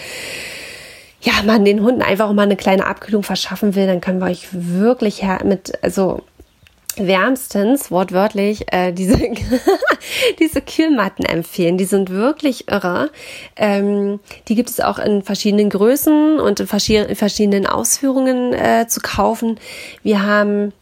ja, 1.21 1.33
man 1.45 1.63
den 1.63 1.83
Hunden 1.83 2.01
einfach 2.01 2.31
mal 2.33 2.43
eine 2.43 2.57
kleine 2.57 2.85
Abkühlung 2.85 3.23
verschaffen 3.23 3.75
will, 3.75 3.87
dann 3.87 4.01
können 4.01 4.19
wir 4.19 4.27
euch 4.27 4.47
wirklich 4.51 5.23
mit, 5.43 5.73
also 5.81 6.21
wärmstens, 6.97 7.91
wortwörtlich, 7.91 8.71
äh, 8.71 8.91
diese, 8.91 9.17
diese 10.39 10.61
Kühlmatten 10.61 11.25
empfehlen. 11.25 11.77
Die 11.77 11.85
sind 11.85 12.09
wirklich 12.09 12.67
irre. 12.69 13.09
Ähm, 13.55 14.19
die 14.47 14.55
gibt 14.55 14.69
es 14.69 14.79
auch 14.79 14.99
in 14.99 15.23
verschiedenen 15.23 15.69
Größen 15.69 16.39
und 16.39 16.59
in 16.59 16.67
verschiedenen 16.67 17.65
Ausführungen 17.67 18.53
äh, 18.53 18.85
zu 18.87 18.99
kaufen. 18.99 19.59
Wir 20.03 20.23
haben 20.23 20.73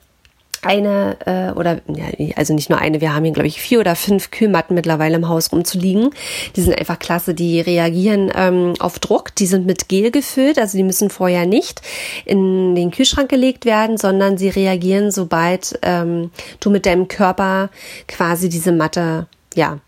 eine 0.62 1.17
äh, 1.26 1.58
oder 1.58 1.82
ja, 1.88 2.06
also 2.36 2.54
nicht 2.54 2.69
nur 2.69 2.80
eine, 2.80 3.02
wir 3.02 3.13
haben 3.13 3.24
hier 3.24 3.34
glaube 3.34 3.47
ich 3.47 3.60
vier 3.62 3.80
oder 3.80 3.95
fünf 3.95 4.32
Kühlmatten 4.32 4.76
mittlerweile 4.76 5.15
im 5.15 5.28
Haus 5.28 5.52
rumzuliegen. 5.52 6.12
Die 6.56 6.62
sind 6.62 6.78
einfach 6.78 7.00
klasse, 7.00 7.34
die 7.34 7.62
reagieren 7.62 8.32
ähm, 8.36 8.74
auf 8.80 9.00
Druck, 9.00 9.36
die 9.36 9.47
sind 9.47 9.65
mit 9.65 9.89
Gel 9.89 10.12
gefüllt, 10.12 10.60
also 10.60 10.78
die 10.78 10.84
müssen 10.84 11.10
vorher 11.10 11.45
nicht 11.45 11.82
in 12.26 12.76
den 12.76 12.91
Kühlschrank 12.91 13.30
gelegt 13.30 13.65
werden, 13.65 13.97
sondern 13.97 14.38
sie 14.38 14.50
reagieren, 14.50 15.12
sobald 15.12 15.80
ähm, 15.82 16.32
du 16.60 16.69
mit 16.69 16.86
deinem 16.86 17.08
Körper 17.08 17.69
quasi 18.08 18.50
diese 18.50 18.71
Matte 18.71 19.28
ja 19.56 19.80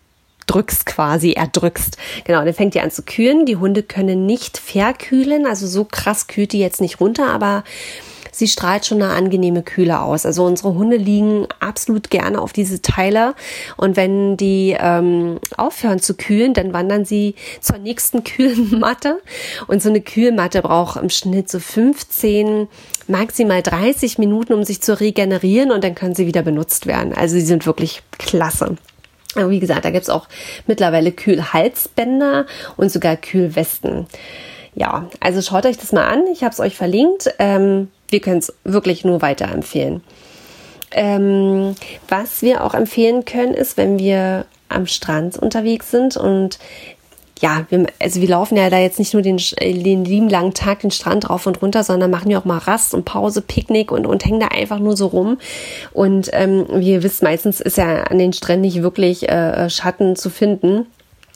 drückst 0.48 0.86
quasi, 0.86 1.32
erdrückst. 1.32 1.98
Genau, 2.26 2.44
dann 2.44 2.54
fängt 2.54 2.74
die 2.74 2.82
an 2.82 2.92
zu 2.92 3.04
kühlen. 3.04 3.46
Die 3.46 3.56
Hunde 3.56 3.84
können 3.84 4.26
nicht 4.26 4.58
verkühlen, 4.58 5.46
also 5.46 5.68
so 5.68 5.86
krass 5.86 6.28
kühlt 6.28 6.52
die 6.52 6.60
jetzt 6.60 6.82
nicht 6.82 7.00
runter, 7.00 7.28
aber 7.28 7.64
sie 8.34 8.48
strahlt 8.48 8.86
schon 8.86 9.02
eine 9.02 9.13
angenehme 9.13 9.63
Kühle 9.63 10.02
aus. 10.02 10.26
Also 10.26 10.43
unsere 10.43 10.74
Hunde 10.74 10.98
liegen 10.98 11.48
absolut 11.60 12.10
gerne 12.10 12.41
auf 12.41 12.52
diese 12.52 12.82
Teile 12.82 13.36
und 13.78 13.96
wenn 13.96 14.36
die 14.36 14.76
ähm, 14.78 15.39
aufhören 15.56 16.00
zu 16.00 16.15
kühlen, 16.15 16.54
dann 16.54 16.74
wandern 16.74 17.06
sie 17.06 17.36
zur 17.62 17.78
nächsten 17.78 18.24
Kühlmatte 18.26 19.22
und 19.67 19.82
so 19.82 19.89
eine 19.89 20.02
Kühlmatte 20.02 20.62
braucht 20.62 21.02
im 21.02 21.10
Schnitt 21.10 21.50
so 21.50 21.60
15 21.60 22.67
maximal 23.08 23.62
30 23.62 24.17
Minuten, 24.17 24.54
um 24.54 24.63
sich 24.63 24.82
zu 24.82 25.00
regenerieren 25.00 25.72
und 25.72 25.84
dann 25.84 25.96
können 25.96 26.15
sie 26.15 26.28
wieder 26.28 26.41
benutzt 26.41 26.88
werden. 26.88 27.13
Also 27.13 27.36
sie 27.36 27.41
sind 27.41 27.65
wirklich 27.65 28.02
klasse. 28.17 28.76
Aber 29.36 29.50
wie 29.50 29.60
gesagt, 29.60 29.86
da 29.86 29.89
gibt's 29.89 30.10
auch 30.10 30.28
mittlerweile 30.67 31.12
Kühlhalsbänder 31.12 32.46
und 32.78 32.91
sogar 32.91 33.15
Kühlwesten. 33.15 34.08
Ja, 34.76 35.10
also 35.19 35.41
schaut 35.41 35.65
euch 35.65 35.78
das 35.78 35.91
mal 35.91 36.06
an. 36.06 36.26
Ich 36.32 36.43
habe 36.43 36.54
es 36.54 36.60
euch 36.60 36.76
verlinkt. 36.76 37.34
Ähm, 37.39 37.89
wir 38.13 38.21
können 38.21 38.39
es 38.39 38.54
wirklich 38.63 39.04
nur 39.04 39.21
weiterempfehlen. 39.21 40.02
Ähm, 40.91 41.76
was 42.08 42.41
wir 42.41 42.63
auch 42.63 42.73
empfehlen 42.73 43.26
können, 43.26 43.54
ist, 43.54 43.76
wenn 43.76 43.99
wir 43.99 44.45
am 44.69 44.88
Strand 44.88 45.38
unterwegs 45.38 45.91
sind 45.91 46.15
und 46.15 46.60
ja, 47.41 47.65
wir, 47.69 47.88
also 47.99 48.21
wir 48.21 48.30
laufen 48.30 48.56
ja 48.56 48.69
da 48.69 48.80
jetzt 48.80 48.99
nicht 48.99 49.13
nur 49.13 49.21
den, 49.21 49.38
den 49.60 50.06
lieben 50.06 50.30
langen 50.30 50.54
Tag 50.54 50.80
den 50.80 50.91
Strand 50.91 51.30
rauf 51.30 51.45
und 51.45 51.62
runter, 51.62 51.84
sondern 51.84 52.10
machen 52.10 52.32
ja 52.32 52.39
auch 52.39 52.45
mal 52.45 52.58
Rast 52.60 52.93
und 52.93 53.04
Pause, 53.04 53.41
Picknick 53.41 53.91
und, 53.91 54.06
und 54.06 54.23
hängen 54.23 54.39
da 54.39 54.47
einfach 54.47 54.80
nur 54.80 54.95
so 54.95 55.08
rum. 55.08 55.38
Und 55.91 56.30
ähm, 56.32 56.65
wie 56.76 56.91
ihr 56.91 57.04
wisst, 57.04 57.21
meistens 57.21 57.60
ist 57.60 57.78
ja 57.78 58.04
an 58.04 58.17
den 58.17 58.32
Stränden 58.32 58.62
nicht 58.62 58.82
wirklich 58.82 59.28
äh, 59.28 59.69
Schatten 59.69 60.15
zu 60.15 60.30
finden. 60.30 60.86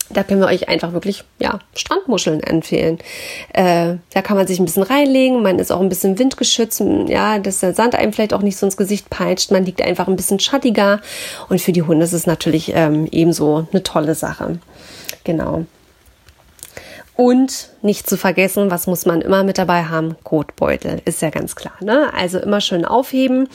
Da 0.10 0.24
können 0.24 0.39
wir 0.39 0.48
euch 0.48 0.70
einfach 0.70 0.93
wirklich, 0.93 1.24
ja, 1.39 1.60
Strandmuscheln 1.76 2.41
empfehlen. 2.41 3.00
Äh, 3.54 3.96
da 4.13 4.22
kann 4.22 4.38
man 4.38 4.48
sich 4.48 4.60
ein 4.60 4.65
bisschen 4.65 4.84
reinlegen, 4.84 5.41
man 5.41 5.60
ist 5.60 5.72
auch 5.72 5.82
ein 5.82 5.89
bisschen 5.89 6.17
windgeschützt, 6.17 6.82
ja, 7.08 7.39
dass 7.39 7.60
der 7.60 7.74
Sand 7.74 7.96
einem 7.96 8.13
vielleicht 8.13 8.34
auch 8.34 8.41
nicht 8.41 8.58
so 8.58 8.65
ins 8.65 8.78
Gesicht 8.78 9.10
peitscht, 9.10 9.52
man 9.52 9.65
liegt 9.65 9.82
einfach 9.82 10.08
ein 10.08 10.15
bisschen 10.15 10.39
schattiger 10.39 11.02
und 11.50 11.62
für 11.62 11.72
die 11.72 11.84
Hunde 11.84 12.06
ist 12.06 12.13
es 12.13 12.26
natürlich 12.26 12.72
ähm, 12.74 13.08
ebenso 13.12 13.67
eine 13.72 13.84
tolle 13.84 14.15
Sache. 14.15 14.60
Genau. 15.24 15.65
Und 17.17 17.70
nicht 17.82 18.08
zu 18.08 18.15
vergessen, 18.15 18.70
was 18.70 18.86
muss 18.86 19.08
man 19.08 19.22
immer 19.22 19.43
mit 19.43 19.58
dabei 19.58 19.86
haben? 19.86 20.15
Kotbeutel, 20.24 21.02
ist 21.06 21.24
ja 21.24 21.32
ganz 21.32 21.56
klar. 21.56 21.74
Ne? 21.82 22.13
Also 22.13 22.38
immer 22.38 22.62
schön 22.62 22.86
aufheben. 22.86 23.50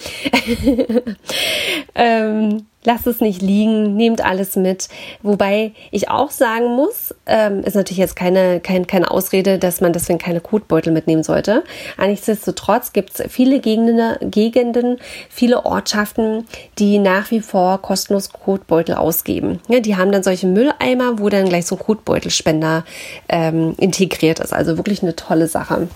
ähm, 1.94 2.66
lasst 2.84 3.06
es 3.06 3.20
nicht 3.20 3.42
liegen, 3.42 3.96
nehmt 3.96 4.24
alles 4.24 4.56
mit. 4.56 4.88
Wobei 5.22 5.72
ich 5.90 6.08
auch 6.10 6.30
sagen 6.30 6.74
muss, 6.74 7.14
ähm, 7.26 7.62
ist 7.62 7.74
natürlich 7.74 7.98
jetzt 7.98 8.16
keine, 8.16 8.60
kein, 8.60 8.86
keine 8.86 9.10
Ausrede, 9.10 9.58
dass 9.58 9.80
man 9.80 9.92
deswegen 9.92 10.18
keine 10.18 10.40
Kotbeutel 10.40 10.92
mitnehmen 10.92 11.22
sollte. 11.22 11.64
Nichtsdestotrotz 11.98 12.92
gibt 12.92 13.18
es 13.18 13.32
viele 13.32 13.60
Gegenden, 13.60 14.16
Gegenden, 14.30 14.98
viele 15.28 15.64
Ortschaften, 15.64 16.46
die 16.78 16.98
nach 16.98 17.30
wie 17.30 17.40
vor 17.40 17.80
kostenlos 17.80 18.32
Kotbeutel 18.32 18.94
ausgeben. 18.94 19.60
Ja, 19.68 19.80
die 19.80 19.96
haben 19.96 20.12
dann 20.12 20.22
solche 20.22 20.46
Mülleimer, 20.46 21.18
wo 21.18 21.28
dann 21.28 21.48
gleich 21.48 21.66
so 21.66 21.76
ein 21.76 21.82
Kotbeutelspender 21.82 22.84
ähm, 23.28 23.74
integriert 23.78 24.40
ist. 24.40 24.52
Also 24.52 24.76
wirklich 24.76 25.02
eine 25.02 25.16
tolle 25.16 25.46
Sache. 25.46 25.88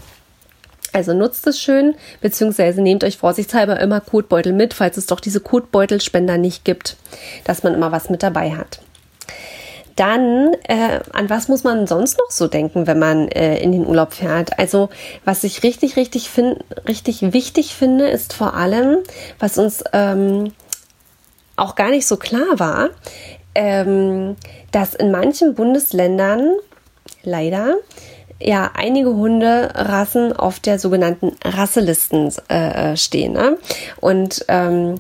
Also 0.97 1.13
nutzt 1.13 1.47
es 1.47 1.61
schön, 1.61 1.95
beziehungsweise 2.23 2.81
nehmt 2.81 3.05
euch 3.05 3.19
vorsichtshalber 3.19 3.79
immer 3.81 4.01
Kotbeutel 4.01 4.55
mit, 4.55 4.73
falls 4.73 4.97
es 4.97 5.05
doch 5.05 5.21
diese 5.21 5.41
Kotbeutelspender 5.41 6.39
nicht 6.39 6.65
gibt, 6.65 6.97
dass 7.45 7.63
man 7.63 7.75
immer 7.75 7.93
was 7.93 8.09
mit 8.09 8.23
dabei 8.23 8.53
hat. 8.53 8.81
Dann, 9.95 10.55
äh, 10.67 11.01
an 11.13 11.29
was 11.29 11.49
muss 11.49 11.65
man 11.65 11.87
sonst 11.87 12.17
noch 12.17 12.31
so 12.31 12.49
denken, 12.49 12.87
wenn 12.87 12.99
man 12.99 13.29
äh, 13.29 13.59
in 13.59 13.73
den 13.73 13.87
Urlaub 13.87 14.15
fährt? 14.15 14.59
Also, 14.59 14.89
was 15.27 15.45
ich 15.45 15.63
richtig, 15.63 15.97
richtig, 15.97 16.31
find, 16.31 16.65
richtig 16.89 17.35
wichtig 17.35 17.75
finde, 17.75 18.09
ist 18.09 18.33
vor 18.33 18.55
allem, 18.55 19.01
was 19.39 19.59
uns 19.59 19.85
ähm, 19.93 20.55
auch 21.57 21.75
gar 21.75 21.91
nicht 21.91 22.07
so 22.07 22.17
klar 22.17 22.59
war, 22.59 22.89
ähm, 23.55 24.37
dass 24.73 24.95
in 24.95 25.11
manchen 25.11 25.55
Bundesländern 25.55 26.55
leider 27.23 27.75
ja 28.41 28.71
einige 28.75 29.15
Hunderassen 29.15 30.33
auf 30.33 30.61
der 30.61 30.79
sogenannten 30.79 31.33
Rasselisten 31.45 32.33
äh, 32.49 32.97
stehen. 32.97 33.33
Ne? 33.33 33.59
Und 34.01 34.45
ähm, 34.49 34.97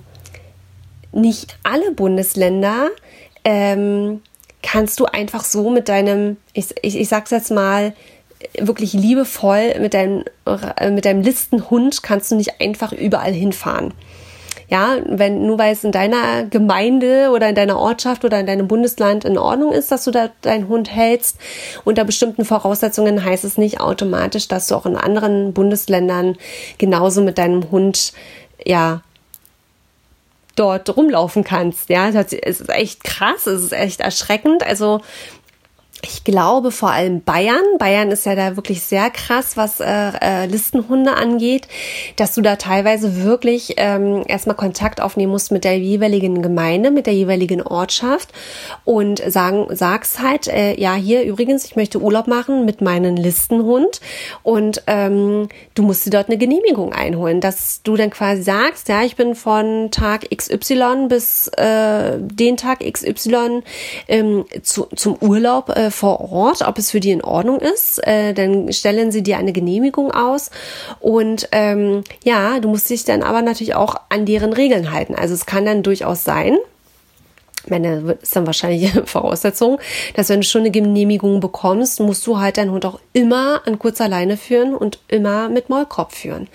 nicht 1.13 1.57
alle 1.63 1.93
Bundesländer 1.93 2.89
ähm, 3.45 4.23
kannst 4.63 5.01
du 5.01 5.07
einfach 5.07 5.45
so 5.45 5.71
mit 5.71 5.89
deinem, 5.89 6.37
ich, 6.53 6.75
ich, 6.83 6.99
ich 6.99 7.09
sag's 7.09 7.31
jetzt 7.31 7.51
mal, 7.51 7.95
wirklich 8.59 8.93
liebevoll 8.93 9.79
mit 9.81 9.95
deinem, 9.95 10.25
mit 10.91 11.05
deinem 11.05 11.23
Listenhund 11.23 12.03
kannst 12.03 12.31
du 12.31 12.37
nicht 12.37 12.61
einfach 12.61 12.93
überall 12.93 13.33
hinfahren. 13.33 13.95
Ja, 14.69 14.97
wenn 15.05 15.47
nur 15.47 15.59
weil 15.59 15.73
es 15.73 15.85
in 15.85 15.93
deiner 15.93 16.45
Gemeinde 16.45 17.31
oder 17.33 17.49
in 17.49 17.55
deiner 17.55 17.79
Ortschaft 17.79 18.25
oder 18.25 18.41
in 18.41 18.47
deinem 18.47 18.67
Bundesland 18.67 19.25
in 19.25 19.39
Ordnung 19.39 19.73
ist, 19.73 19.93
dass 19.93 20.05
du 20.05 20.11
da 20.11 20.31
deinen 20.43 20.69
Hund 20.69 20.93
hältst, 20.93 21.39
unter 21.85 22.05
bestimmten 22.05 22.45
Voraussetzungen 22.45 23.25
heißt 23.25 23.45
es 23.45 23.59
nicht 23.59 23.81
automatisch, 23.81 24.49
dass 24.49 24.67
du 24.67 24.75
auch 24.75 24.87
in 24.87 24.97
anderen 24.97 25.53
Bundesländern 25.53 26.37
genauso 26.79 27.23
mit 27.23 27.39
deinem 27.39 27.71
Hund 27.71 28.13
ja 28.65 29.03
dort 30.57 30.97
rumlaufen 30.97 31.45
kannst. 31.45 31.89
Ja, 31.91 32.09
es 32.09 32.33
ist 32.33 32.69
echt 32.71 33.05
krass, 33.05 33.47
es 33.47 33.63
ist 33.63 33.73
echt 33.73 34.01
erschreckend. 34.01 34.67
Also 34.67 35.01
ich 36.09 36.25
glaube 36.25 36.71
vor 36.71 36.91
allem 36.91 37.23
Bayern. 37.23 37.65
Bayern 37.79 38.11
ist 38.11 38.27
ja 38.27 38.35
da 38.35 38.57
wirklich 38.57 38.83
sehr 38.83 39.11
krass, 39.11 39.57
was 39.57 39.81
äh, 39.81 39.87
äh, 39.87 40.47
Listenhunde 40.47 41.15
angeht, 41.15 41.69
dass 42.17 42.35
du 42.35 42.43
da 42.43 42.57
teilweise 42.57 43.25
wirklich 43.25 43.75
ähm, 43.77 44.23
erstmal 44.27 44.57
Kontakt 44.57 45.01
aufnehmen 45.01 45.33
musst 45.33 45.53
mit 45.53 45.65
der 45.65 45.79
jeweiligen 45.79 46.43
Gemeinde, 46.43 46.91
mit 46.91 47.07
der 47.07 47.15
jeweiligen 47.15 47.63
Ortschaft 47.63 48.31
und 48.85 49.23
sagen, 49.27 49.67
sagst 49.71 50.21
halt, 50.21 50.49
äh, 50.49 50.79
ja, 50.81 50.95
hier 50.95 51.25
übrigens, 51.25 51.65
ich 51.65 51.77
möchte 51.77 52.01
Urlaub 52.01 52.27
machen 52.27 52.65
mit 52.65 52.81
meinem 52.81 53.17
Listenhund 53.17 54.01
und 54.43 54.83
ähm, 54.87 55.49
du 55.75 55.83
musst 55.83 56.07
dir 56.07 56.11
dort 56.11 56.29
eine 56.29 56.39
Genehmigung 56.39 56.93
einholen, 56.93 57.41
dass 57.41 57.83
du 57.83 57.97
dann 57.97 58.11
quasi 58.11 58.43
sagst, 58.43 58.89
ja, 58.89 59.03
ich 59.03 59.17
bin 59.17 59.35
von 59.35 59.91
Tag 59.91 60.29
XY 60.35 61.07
bis 61.09 61.49
äh, 61.49 62.19
den 62.19 62.57
Tag 62.57 62.81
XY 62.81 63.63
ähm, 64.09 64.45
zu, 64.63 64.87
zum 64.95 65.17
Urlaub 65.21 65.71
äh, 65.71 65.91
vor 65.97 66.31
Ort, 66.31 66.63
ob 66.63 66.79
es 66.79 66.91
für 66.91 67.01
die 67.01 67.11
in 67.11 67.25
Ordnung 67.25 67.59
ist. 67.59 68.07
Äh, 68.07 68.35
dann 68.35 68.73
stellen 68.73 69.11
sie 69.11 69.23
dir 69.23 69.39
eine 69.39 69.53
Genehmigung 69.53 70.13
aus 70.13 70.51
und 71.01 71.49
ähm, 71.53 72.05
ja, 72.25 72.61
du 72.61 72.69
musst 72.69 72.91
dich 72.91 73.05
dann 73.05 73.23
aber 73.23 73.43
natürlich 73.43 73.75
auch 73.75 73.97
an 74.11 74.27
deren 74.27 74.53
Regeln 74.53 74.93
halten. 74.93 75.15
Also 75.15 75.35
es 75.35 75.47
kann 75.47 75.65
dann 75.65 75.83
durchaus 75.83 76.25
sein, 76.25 76.59
meine, 77.71 78.17
ist 78.21 78.37
dann 78.37 78.47
wahrscheinlich 78.47 78.93
Voraussetzung, 79.05 79.79
dass 80.15 80.29
wenn 80.29 80.41
du 80.41 80.47
schon 80.47 80.63
eine 80.63 80.71
Genehmigung 80.71 81.41
bekommst, 81.41 82.01
musst 82.01 82.27
du 82.27 82.39
halt 82.39 82.59
deinen 82.59 82.71
Hund 82.71 82.85
auch 82.85 83.01
immer 83.13 83.63
an 83.67 83.79
kurzer 83.79 84.09
Leine 84.09 84.37
führen 84.37 84.75
und 84.75 85.01
immer 85.09 85.49
mit 85.49 85.69
Maulkorb 85.69 86.13
führen. 86.13 86.49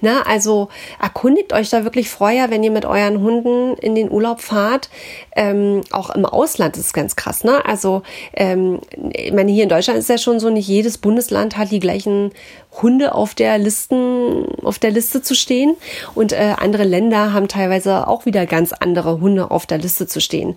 Na, 0.00 0.22
also 0.22 0.68
erkundigt 1.00 1.52
euch 1.52 1.70
da 1.70 1.84
wirklich 1.84 2.08
vorher, 2.08 2.50
wenn 2.50 2.62
ihr 2.62 2.70
mit 2.70 2.84
euren 2.84 3.20
Hunden 3.20 3.74
in 3.78 3.94
den 3.94 4.10
Urlaub 4.10 4.40
fahrt. 4.40 4.90
Ähm, 5.38 5.82
auch 5.92 6.10
im 6.10 6.24
Ausland 6.24 6.76
ist 6.76 6.86
es 6.86 6.92
ganz 6.92 7.14
krass, 7.14 7.44
ne? 7.44 7.64
Also, 7.64 8.02
ähm, 8.32 8.80
ich 9.12 9.32
meine, 9.32 9.52
hier 9.52 9.62
in 9.62 9.68
Deutschland 9.68 9.96
ist 9.96 10.08
ja 10.08 10.18
schon 10.18 10.40
so, 10.40 10.50
nicht 10.50 10.66
jedes 10.66 10.98
Bundesland 10.98 11.56
hat 11.56 11.70
die 11.70 11.78
gleichen 11.78 12.32
Hunde 12.82 13.14
auf 13.14 13.36
der 13.36 13.56
Listen, 13.56 14.46
auf 14.64 14.80
der 14.80 14.90
Liste 14.90 15.22
zu 15.22 15.36
stehen. 15.36 15.76
Und 16.16 16.32
äh, 16.32 16.54
andere 16.58 16.82
Länder 16.82 17.32
haben 17.32 17.46
teilweise 17.46 18.08
auch 18.08 18.26
wieder 18.26 18.46
ganz 18.46 18.72
andere 18.72 19.20
Hunde 19.20 19.52
auf 19.52 19.64
der 19.64 19.78
Liste 19.78 20.08
zu 20.08 20.20
stehen. 20.20 20.56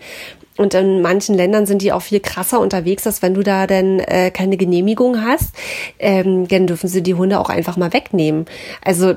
Und 0.58 0.74
in 0.74 1.04
manchen 1.04 1.36
Ländern 1.36 1.68
sind 1.68 1.84
die 1.84 1.94
auch 1.94 2.02
viel 2.02 2.20
krasser 2.20 2.60
unterwegs, 2.60 3.06
als 3.06 3.22
wenn 3.22 3.36
du 3.36 3.44
da 3.44 3.68
denn 3.68 4.00
äh, 4.00 4.32
keine 4.32 4.58
Genehmigung 4.58 5.24
hast. 5.24 5.54
Ähm, 6.00 6.48
dann 6.48 6.66
dürfen 6.66 6.88
sie 6.88 7.04
die 7.04 7.14
Hunde 7.14 7.40
auch 7.40 7.50
einfach 7.50 7.78
mal 7.78 7.94
wegnehmen. 7.94 8.46
Also 8.84 9.14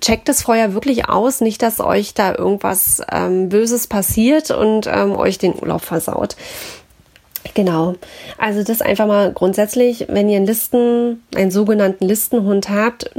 checkt 0.00 0.28
es 0.28 0.42
vorher 0.42 0.74
wirklich 0.74 1.08
aus, 1.08 1.40
nicht, 1.40 1.62
dass 1.62 1.80
euch 1.80 2.14
da 2.14 2.34
irgendwas 2.34 3.02
ähm, 3.10 3.48
Böses 3.48 3.86
passiert 3.86 4.50
und 4.50 4.86
ähm, 4.86 5.16
euch 5.16 5.38
den 5.38 5.54
Urlaub 5.54 5.82
versaut. 5.82 6.36
Genau. 7.54 7.94
Also 8.38 8.62
das 8.62 8.82
einfach 8.82 9.06
mal 9.06 9.32
grundsätzlich, 9.32 10.06
wenn 10.08 10.28
ihr 10.28 10.36
einen 10.36 10.46
Listen, 10.46 11.22
einen 11.34 11.50
sogenannten 11.50 12.06
Listenhund 12.06 12.68
habt, 12.68 13.10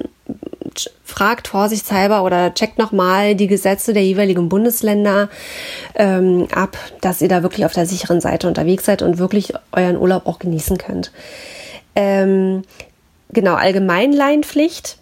fragt 1.04 1.50
vorsichtshalber 1.50 2.24
oder 2.24 2.54
checkt 2.54 2.78
nochmal 2.78 3.36
die 3.36 3.48
Gesetze 3.48 3.94
der 3.94 4.04
jeweiligen 4.04 4.48
Bundesländer 4.48 5.30
ähm, 5.96 6.48
ab, 6.54 6.78
dass 7.02 7.22
ihr 7.22 7.28
da 7.28 7.44
wirklich 7.44 7.66
auf 7.66 7.74
der 7.74 7.86
sicheren 7.86 8.22
Seite 8.22 8.48
unterwegs 8.48 8.86
seid 8.86 9.02
und 9.02 9.18
wirklich 9.18 9.54
euren 9.72 9.98
Urlaub 9.98 10.28
auch 10.28 10.40
genießen 10.40 10.78
könnt. 10.78 11.12
Ähm, 11.96 12.62
genau, 13.34 13.56
Allgemeinleinpflicht 13.56 14.98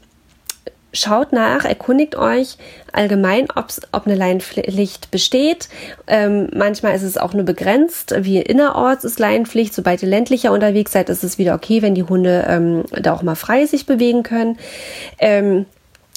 schaut 0.91 1.31
nach, 1.31 1.65
erkundigt 1.65 2.15
euch 2.15 2.57
allgemein, 2.91 3.47
ob's, 3.55 3.81
ob 3.91 4.05
eine 4.05 4.15
Leinpflicht 4.15 5.11
besteht. 5.11 5.69
Ähm, 6.07 6.49
manchmal 6.53 6.95
ist 6.95 7.03
es 7.03 7.17
auch 7.17 7.33
nur 7.33 7.45
begrenzt, 7.45 8.13
wie 8.19 8.39
innerorts 8.39 9.03
ist 9.03 9.19
Leinpflicht. 9.19 9.73
Sobald 9.73 10.01
ihr 10.01 10.09
ländlicher 10.09 10.51
unterwegs 10.51 10.91
seid, 10.91 11.09
ist 11.09 11.23
es 11.23 11.37
wieder 11.37 11.53
okay, 11.53 11.81
wenn 11.81 11.95
die 11.95 12.03
Hunde 12.03 12.45
ähm, 12.47 12.83
da 12.91 13.13
auch 13.13 13.21
mal 13.21 13.35
frei 13.35 13.65
sich 13.65 13.85
bewegen 13.85 14.23
können. 14.23 14.57
Ähm, 15.19 15.65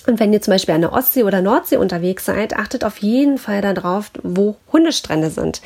und 0.07 0.19
wenn 0.19 0.33
ihr 0.33 0.43
zum 0.43 0.53
Beispiel 0.53 0.75
an 0.75 0.81
der 0.81 0.93
Ostsee 0.93 1.23
oder 1.23 1.43
Nordsee 1.43 1.77
unterwegs 1.77 2.25
seid, 2.25 2.57
achtet 2.57 2.85
auf 2.85 2.99
jeden 2.99 3.39
Fall 3.39 3.61
darauf, 3.61 4.11
wo 4.23 4.57
Hundestrände 4.73 5.31
sind. 5.31 5.63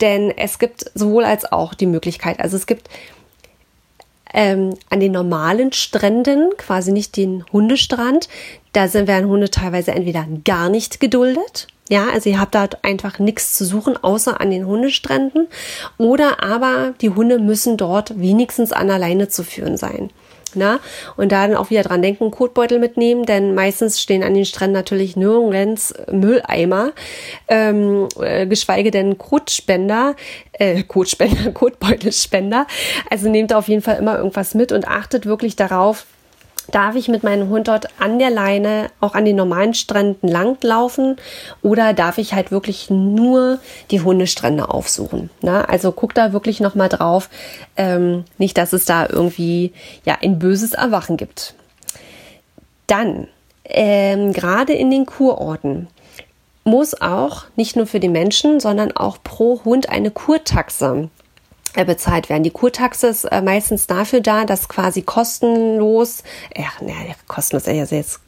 Denn 0.00 0.32
es 0.36 0.58
gibt 0.60 0.90
sowohl 0.94 1.24
als 1.24 1.50
auch 1.50 1.74
die 1.74 1.86
Möglichkeit, 1.86 2.38
also 2.38 2.56
es 2.56 2.66
gibt 2.66 2.88
ähm, 4.34 4.74
an 4.88 5.00
den 5.00 5.12
normalen 5.12 5.72
Stränden, 5.72 6.50
quasi 6.56 6.92
nicht 6.92 7.16
den 7.16 7.44
Hundestrand, 7.52 8.28
da 8.72 8.88
sind 8.88 9.08
werden 9.08 9.28
Hunde 9.28 9.50
teilweise 9.50 9.92
entweder 9.92 10.26
gar 10.44 10.68
nicht 10.68 11.00
geduldet. 11.00 11.66
Ja, 11.88 12.08
also 12.08 12.30
ihr 12.30 12.38
habt 12.38 12.54
da 12.54 12.68
einfach 12.82 13.18
nichts 13.18 13.54
zu 13.54 13.64
suchen, 13.64 13.96
außer 13.96 14.40
an 14.40 14.52
den 14.52 14.64
Hundestränden. 14.64 15.48
Oder 15.98 16.40
aber 16.40 16.94
die 17.00 17.10
Hunde 17.10 17.40
müssen 17.40 17.76
dort 17.76 18.20
wenigstens 18.20 18.70
an 18.70 18.90
alleine 18.90 19.28
zu 19.28 19.42
führen 19.42 19.76
sein. 19.76 20.10
Na? 20.54 20.80
Und 21.16 21.32
da 21.32 21.46
dann 21.46 21.56
auch 21.56 21.70
wieder 21.70 21.82
dran 21.82 22.02
denken, 22.02 22.30
Kotbeutel 22.30 22.78
mitnehmen, 22.78 23.26
denn 23.26 23.54
meistens 23.54 24.00
stehen 24.00 24.22
an 24.22 24.34
den 24.34 24.44
Stränden 24.44 24.74
natürlich 24.74 25.16
nirgends 25.16 25.94
Mülleimer, 26.10 26.92
ähm, 27.48 28.08
äh, 28.20 28.46
geschweige 28.46 28.90
denn 28.90 29.18
Kotspender, 29.18 30.16
äh, 30.52 30.82
Kotspender, 30.82 31.50
Kotbeutelspender. 31.54 32.66
Also 33.10 33.28
nehmt 33.28 33.52
auf 33.52 33.68
jeden 33.68 33.82
Fall 33.82 33.96
immer 33.96 34.16
irgendwas 34.16 34.54
mit 34.54 34.72
und 34.72 34.86
achtet 34.88 35.26
wirklich 35.26 35.56
darauf, 35.56 36.06
Darf 36.70 36.94
ich 36.94 37.08
mit 37.08 37.22
meinem 37.22 37.48
Hund 37.48 37.68
dort 37.68 37.88
an 37.98 38.18
der 38.18 38.30
Leine 38.30 38.90
auch 39.00 39.14
an 39.14 39.24
den 39.24 39.36
normalen 39.36 39.74
Stränden 39.74 40.28
langlaufen 40.28 41.16
oder 41.62 41.94
darf 41.94 42.18
ich 42.18 42.34
halt 42.34 42.50
wirklich 42.50 42.90
nur 42.90 43.58
die 43.90 44.00
Hundestrände 44.00 44.68
aufsuchen? 44.68 45.30
Ne? 45.42 45.68
Also 45.68 45.92
guck 45.92 46.14
da 46.14 46.32
wirklich 46.32 46.60
nochmal 46.60 46.88
drauf. 46.88 47.28
Ähm, 47.76 48.24
nicht, 48.38 48.56
dass 48.56 48.72
es 48.72 48.84
da 48.84 49.06
irgendwie 49.08 49.72
ja 50.04 50.18
ein 50.22 50.38
böses 50.38 50.72
Erwachen 50.72 51.16
gibt. 51.16 51.54
Dann, 52.86 53.28
ähm, 53.64 54.32
gerade 54.32 54.72
in 54.72 54.90
den 54.90 55.06
Kurorten 55.06 55.88
muss 56.64 57.00
auch 57.00 57.44
nicht 57.56 57.76
nur 57.76 57.86
für 57.86 58.00
die 58.00 58.08
Menschen, 58.08 58.60
sondern 58.60 58.92
auch 58.92 59.18
pro 59.22 59.64
Hund 59.64 59.88
eine 59.88 60.10
Kurtaxe 60.10 61.08
bezahlt 61.72 62.28
werden. 62.28 62.42
Die 62.42 62.50
Kurtaxe 62.50 63.08
ist 63.08 63.24
äh, 63.24 63.42
meistens 63.42 63.86
dafür 63.86 64.20
da, 64.20 64.44
dass 64.44 64.68
quasi 64.68 65.02
kostenlos, 65.02 66.22
ja, 66.56 66.68
ne, 66.80 66.94
kostenlos, 67.28 67.66
ja, 67.66 67.72
jetzt 67.72 68.20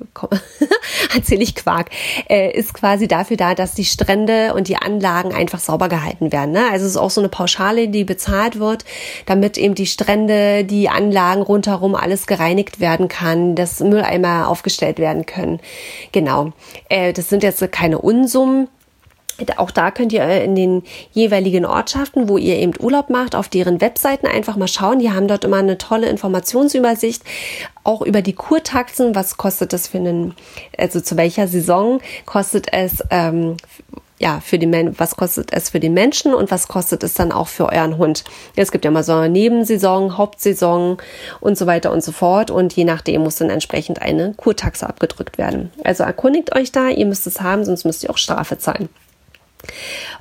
erzähle 1.14 1.42
ich 1.42 1.54
Quark, 1.54 1.90
äh, 2.28 2.50
ist 2.52 2.74
quasi 2.74 3.08
dafür 3.08 3.36
da, 3.36 3.54
dass 3.54 3.74
die 3.74 3.84
Strände 3.84 4.54
und 4.54 4.68
die 4.68 4.76
Anlagen 4.76 5.32
einfach 5.32 5.60
sauber 5.60 5.88
gehalten 5.88 6.32
werden. 6.32 6.52
Ne? 6.52 6.64
Also 6.70 6.86
es 6.86 6.92
ist 6.92 6.96
auch 6.96 7.10
so 7.10 7.20
eine 7.20 7.28
Pauschale, 7.28 7.88
die 7.88 8.04
bezahlt 8.04 8.58
wird, 8.58 8.84
damit 9.26 9.58
eben 9.58 9.74
die 9.74 9.86
Strände, 9.86 10.64
die 10.64 10.88
Anlagen 10.88 11.42
rundherum 11.42 11.94
alles 11.94 12.26
gereinigt 12.26 12.80
werden 12.80 13.08
kann, 13.08 13.54
dass 13.54 13.80
Mülleimer 13.80 14.48
aufgestellt 14.48 14.98
werden 14.98 15.26
können. 15.26 15.60
Genau. 16.12 16.52
Äh, 16.88 17.12
das 17.12 17.28
sind 17.28 17.42
jetzt 17.42 17.70
keine 17.72 17.98
Unsummen, 17.98 18.68
auch 19.58 19.70
da 19.70 19.90
könnt 19.90 20.12
ihr 20.12 20.22
äh, 20.22 20.44
in 20.44 20.54
den 20.54 20.82
jeweiligen 21.12 21.64
Ortschaften, 21.64 22.28
wo 22.28 22.38
ihr 22.38 22.56
eben 22.56 22.72
Urlaub 22.80 23.10
macht, 23.10 23.34
auf 23.34 23.48
deren 23.48 23.80
Webseiten 23.80 24.26
einfach 24.26 24.56
mal 24.56 24.68
schauen. 24.68 24.98
Die 24.98 25.10
haben 25.10 25.28
dort 25.28 25.44
immer 25.44 25.58
eine 25.58 25.78
tolle 25.78 26.08
Informationsübersicht, 26.08 27.22
auch 27.84 28.02
über 28.02 28.22
die 28.22 28.34
Kurtaxen. 28.34 29.14
Was 29.14 29.36
kostet 29.36 29.72
es 29.72 29.88
für 29.88 29.98
einen, 29.98 30.34
also 30.78 31.00
zu 31.00 31.16
welcher 31.16 31.48
Saison 31.48 32.00
kostet 32.26 32.72
es 32.72 33.02
ähm, 33.10 33.56
ja, 34.22 34.38
für 34.38 34.56
die 34.56 34.68
Men 34.68 34.96
was 35.00 35.16
kostet 35.16 35.52
es 35.52 35.70
für 35.70 35.80
die 35.80 35.88
Menschen 35.88 36.32
und 36.32 36.52
was 36.52 36.68
kostet 36.68 37.02
es 37.02 37.14
dann 37.14 37.32
auch 37.32 37.48
für 37.48 37.66
euren 37.70 37.98
Hund. 37.98 38.22
Es 38.54 38.70
gibt 38.70 38.84
ja 38.84 38.92
mal 38.92 39.02
so 39.02 39.14
eine 39.14 39.28
Nebensaison, 39.28 40.16
Hauptsaison 40.16 40.98
und 41.40 41.58
so 41.58 41.66
weiter 41.66 41.90
und 41.90 42.04
so 42.04 42.12
fort 42.12 42.52
und 42.52 42.72
je 42.74 42.84
nachdem 42.84 43.22
muss 43.22 43.36
dann 43.36 43.50
entsprechend 43.50 44.00
eine 44.00 44.32
Kurtaxe 44.34 44.88
abgedrückt 44.88 45.38
werden. 45.38 45.72
Also 45.82 46.04
erkundigt 46.04 46.54
euch 46.54 46.70
da, 46.70 46.88
ihr 46.88 47.04
müsst 47.04 47.26
es 47.26 47.40
haben, 47.40 47.64
sonst 47.64 47.84
müsst 47.84 48.04
ihr 48.04 48.10
auch 48.10 48.18
Strafe 48.18 48.58
zahlen. 48.58 48.88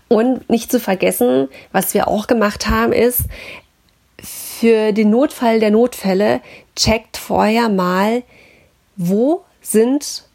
Und 0.08 0.50
nicht 0.50 0.72
zu 0.72 0.80
vergessen, 0.80 1.48
was 1.72 1.94
wir 1.94 2.08
auch 2.08 2.28
gemacht 2.28 2.68
haben, 2.68 2.94
ist, 2.94 3.22
für 4.22 4.92
den 4.92 5.10
Notfall 5.10 5.60
der 5.60 5.72
Notfälle 5.72 6.42
checkt 6.76 7.18
vorher 7.18 7.70
mal, 7.70 8.24
wo 8.96 9.44
sind 9.62 10.26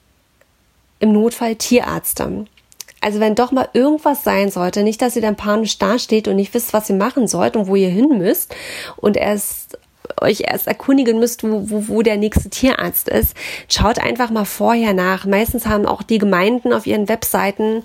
im 0.98 1.12
Notfall 1.12 1.54
Tierärzte. 1.56 2.46
Also 3.00 3.20
wenn 3.20 3.34
doch 3.36 3.52
mal 3.52 3.68
irgendwas 3.72 4.24
sein 4.24 4.50
sollte, 4.50 4.82
nicht, 4.82 5.00
dass 5.00 5.14
ihr 5.14 5.22
dann 5.22 5.36
panisch 5.36 5.78
dasteht 5.78 6.26
und 6.26 6.36
nicht 6.36 6.54
wisst, 6.54 6.72
was 6.72 6.90
ihr 6.90 6.96
machen 6.96 7.28
sollt 7.28 7.54
und 7.54 7.68
wo 7.68 7.76
ihr 7.76 7.88
hin 7.88 8.18
müsst 8.18 8.54
und 8.96 9.16
erst 9.16 9.78
euch 10.20 10.42
erst 10.46 10.66
erkundigen 10.66 11.18
müsst, 11.18 11.42
wo, 11.42 11.70
wo, 11.70 11.88
wo 11.88 12.02
der 12.02 12.16
nächste 12.16 12.48
Tierarzt 12.48 13.08
ist, 13.08 13.34
schaut 13.68 13.98
einfach 13.98 14.30
mal 14.30 14.44
vorher 14.44 14.94
nach. 14.94 15.26
Meistens 15.26 15.66
haben 15.66 15.84
auch 15.86 16.02
die 16.02 16.18
Gemeinden 16.18 16.72
auf 16.72 16.86
ihren 16.86 17.08
Webseiten 17.08 17.82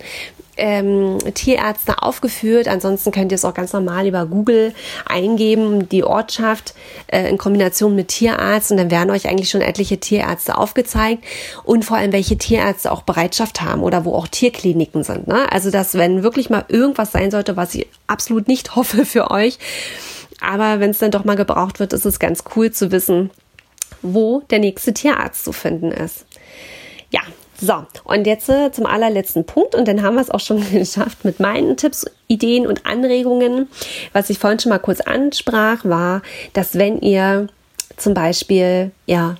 ähm, 0.56 1.18
Tierärzte 1.34 2.02
aufgeführt. 2.02 2.68
Ansonsten 2.68 3.10
könnt 3.10 3.32
ihr 3.32 3.36
es 3.36 3.44
auch 3.44 3.54
ganz 3.54 3.72
normal 3.72 4.06
über 4.06 4.26
Google 4.26 4.74
eingeben, 5.06 5.88
die 5.88 6.04
Ortschaft 6.04 6.74
äh, 7.06 7.28
in 7.28 7.38
Kombination 7.38 7.94
mit 7.94 8.08
Tierarzt 8.08 8.70
und 8.70 8.76
dann 8.76 8.90
werden 8.90 9.10
euch 9.10 9.28
eigentlich 9.28 9.48
schon 9.48 9.62
etliche 9.62 9.98
Tierärzte 9.98 10.58
aufgezeigt 10.58 11.24
und 11.64 11.84
vor 11.84 11.96
allem 11.96 12.12
welche 12.12 12.36
Tierärzte 12.36 12.92
auch 12.92 13.02
Bereitschaft 13.02 13.62
haben 13.62 13.82
oder 13.82 14.04
wo 14.04 14.14
auch 14.14 14.28
Tierkliniken 14.28 15.04
sind. 15.04 15.26
Ne? 15.26 15.50
Also 15.50 15.70
dass 15.70 15.94
wenn 15.94 16.22
wirklich 16.22 16.50
mal 16.50 16.64
irgendwas 16.68 17.12
sein 17.12 17.30
sollte, 17.30 17.56
was 17.56 17.74
ich 17.74 17.86
absolut 18.06 18.48
nicht 18.48 18.76
hoffe 18.76 19.06
für 19.06 19.30
euch, 19.30 19.58
aber 20.40 20.80
wenn 20.80 20.90
es 20.90 20.98
dann 20.98 21.12
doch 21.12 21.24
mal 21.24 21.36
gebraucht 21.36 21.78
wird, 21.80 21.92
ist 21.92 22.04
es 22.04 22.18
ganz 22.18 22.44
cool 22.56 22.72
zu 22.72 22.90
wissen, 22.90 23.30
wo 24.02 24.40
der 24.50 24.58
nächste 24.58 24.92
Tierarzt 24.92 25.44
zu 25.44 25.52
finden 25.52 25.92
ist. 25.92 26.26
Ja, 27.10 27.20
so, 27.60 27.86
und 28.04 28.26
jetzt 28.26 28.48
äh, 28.48 28.72
zum 28.72 28.86
allerletzten 28.86 29.44
Punkt 29.44 29.74
und 29.74 29.86
dann 29.86 30.02
haben 30.02 30.14
wir 30.14 30.22
es 30.22 30.30
auch 30.30 30.40
schon 30.40 30.68
geschafft 30.72 31.24
mit 31.24 31.40
meinen 31.40 31.76
Tipps, 31.76 32.06
Ideen 32.26 32.66
und 32.66 32.86
Anregungen. 32.86 33.68
Was 34.12 34.30
ich 34.30 34.38
vorhin 34.38 34.58
schon 34.58 34.70
mal 34.70 34.78
kurz 34.78 35.00
ansprach, 35.00 35.84
war, 35.84 36.22
dass 36.54 36.76
wenn 36.76 37.00
ihr 37.00 37.48
zum 37.96 38.14
Beispiel, 38.14 38.90
ja, 39.06 39.36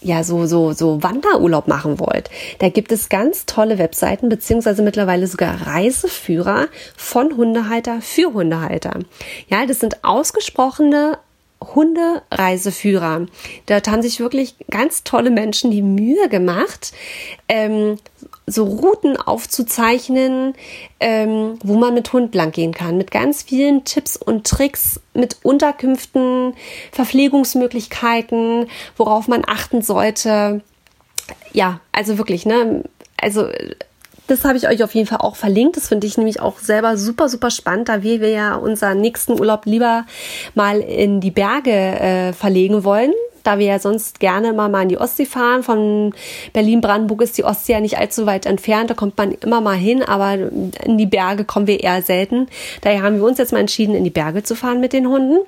ja, 0.00 0.24
so, 0.24 0.46
so, 0.46 0.72
so 0.72 1.02
Wanderurlaub 1.02 1.68
machen 1.68 2.00
wollt, 2.00 2.28
da 2.58 2.68
gibt 2.68 2.90
es 2.90 3.08
ganz 3.08 3.46
tolle 3.46 3.78
Webseiten, 3.78 4.28
beziehungsweise 4.28 4.82
mittlerweile 4.82 5.28
sogar 5.28 5.66
Reiseführer 5.66 6.66
von 6.96 7.36
Hundehalter 7.36 8.00
für 8.00 8.32
Hundehalter. 8.32 8.98
Ja, 9.48 9.64
das 9.64 9.78
sind 9.78 10.02
ausgesprochene 10.02 11.18
Hundereiseführer. 11.74 13.26
Dort 13.66 13.88
haben 13.88 14.02
sich 14.02 14.20
wirklich 14.20 14.56
ganz 14.70 15.04
tolle 15.04 15.30
Menschen 15.30 15.70
die 15.70 15.82
Mühe 15.82 16.28
gemacht, 16.28 16.92
ähm, 17.48 17.98
so 18.46 18.64
Routen 18.64 19.16
aufzuzeichnen, 19.16 20.54
ähm, 21.00 21.58
wo 21.62 21.76
man 21.76 21.94
mit 21.94 22.12
Hund 22.12 22.34
lang 22.34 22.50
gehen 22.50 22.72
kann, 22.72 22.98
mit 22.98 23.10
ganz 23.10 23.42
vielen 23.42 23.84
Tipps 23.84 24.16
und 24.16 24.46
Tricks, 24.46 25.00
mit 25.14 25.36
Unterkünften, 25.42 26.54
Verpflegungsmöglichkeiten, 26.90 28.66
worauf 28.96 29.28
man 29.28 29.44
achten 29.46 29.82
sollte. 29.82 30.62
Ja, 31.52 31.80
also 31.92 32.18
wirklich, 32.18 32.46
ne? 32.46 32.84
Also 33.16 33.48
das 34.26 34.44
habe 34.44 34.56
ich 34.56 34.68
euch 34.68 34.82
auf 34.82 34.94
jeden 34.94 35.06
Fall 35.06 35.18
auch 35.18 35.36
verlinkt. 35.36 35.76
Das 35.76 35.88
finde 35.88 36.06
ich 36.06 36.16
nämlich 36.16 36.40
auch 36.40 36.58
selber 36.58 36.96
super, 36.96 37.28
super 37.28 37.50
spannend, 37.50 37.88
da 37.88 38.02
wir, 38.02 38.20
wir 38.20 38.30
ja 38.30 38.54
unseren 38.54 39.00
nächsten 39.00 39.38
Urlaub 39.38 39.66
lieber 39.66 40.06
mal 40.54 40.80
in 40.80 41.20
die 41.20 41.30
Berge 41.30 41.70
äh, 41.70 42.32
verlegen 42.32 42.84
wollen 42.84 43.12
da 43.42 43.58
wir 43.58 43.66
ja 43.66 43.78
sonst 43.78 44.20
gerne 44.20 44.50
immer 44.50 44.68
mal 44.68 44.82
in 44.82 44.88
die 44.88 44.98
Ostsee 44.98 45.26
fahren. 45.26 45.62
Von 45.62 46.14
Berlin-Brandenburg 46.52 47.22
ist 47.22 47.36
die 47.38 47.44
Ostsee 47.44 47.72
ja 47.72 47.80
nicht 47.80 47.98
allzu 47.98 48.26
weit 48.26 48.46
entfernt. 48.46 48.90
Da 48.90 48.94
kommt 48.94 49.18
man 49.18 49.32
immer 49.32 49.60
mal 49.60 49.76
hin, 49.76 50.02
aber 50.02 50.34
in 50.34 50.98
die 50.98 51.06
Berge 51.06 51.44
kommen 51.44 51.66
wir 51.66 51.80
eher 51.80 52.02
selten. 52.02 52.48
Daher 52.82 53.02
haben 53.02 53.16
wir 53.16 53.24
uns 53.24 53.38
jetzt 53.38 53.52
mal 53.52 53.60
entschieden, 53.60 53.94
in 53.94 54.04
die 54.04 54.10
Berge 54.10 54.42
zu 54.42 54.54
fahren 54.54 54.80
mit 54.80 54.92
den 54.92 55.08
Hunden. 55.08 55.38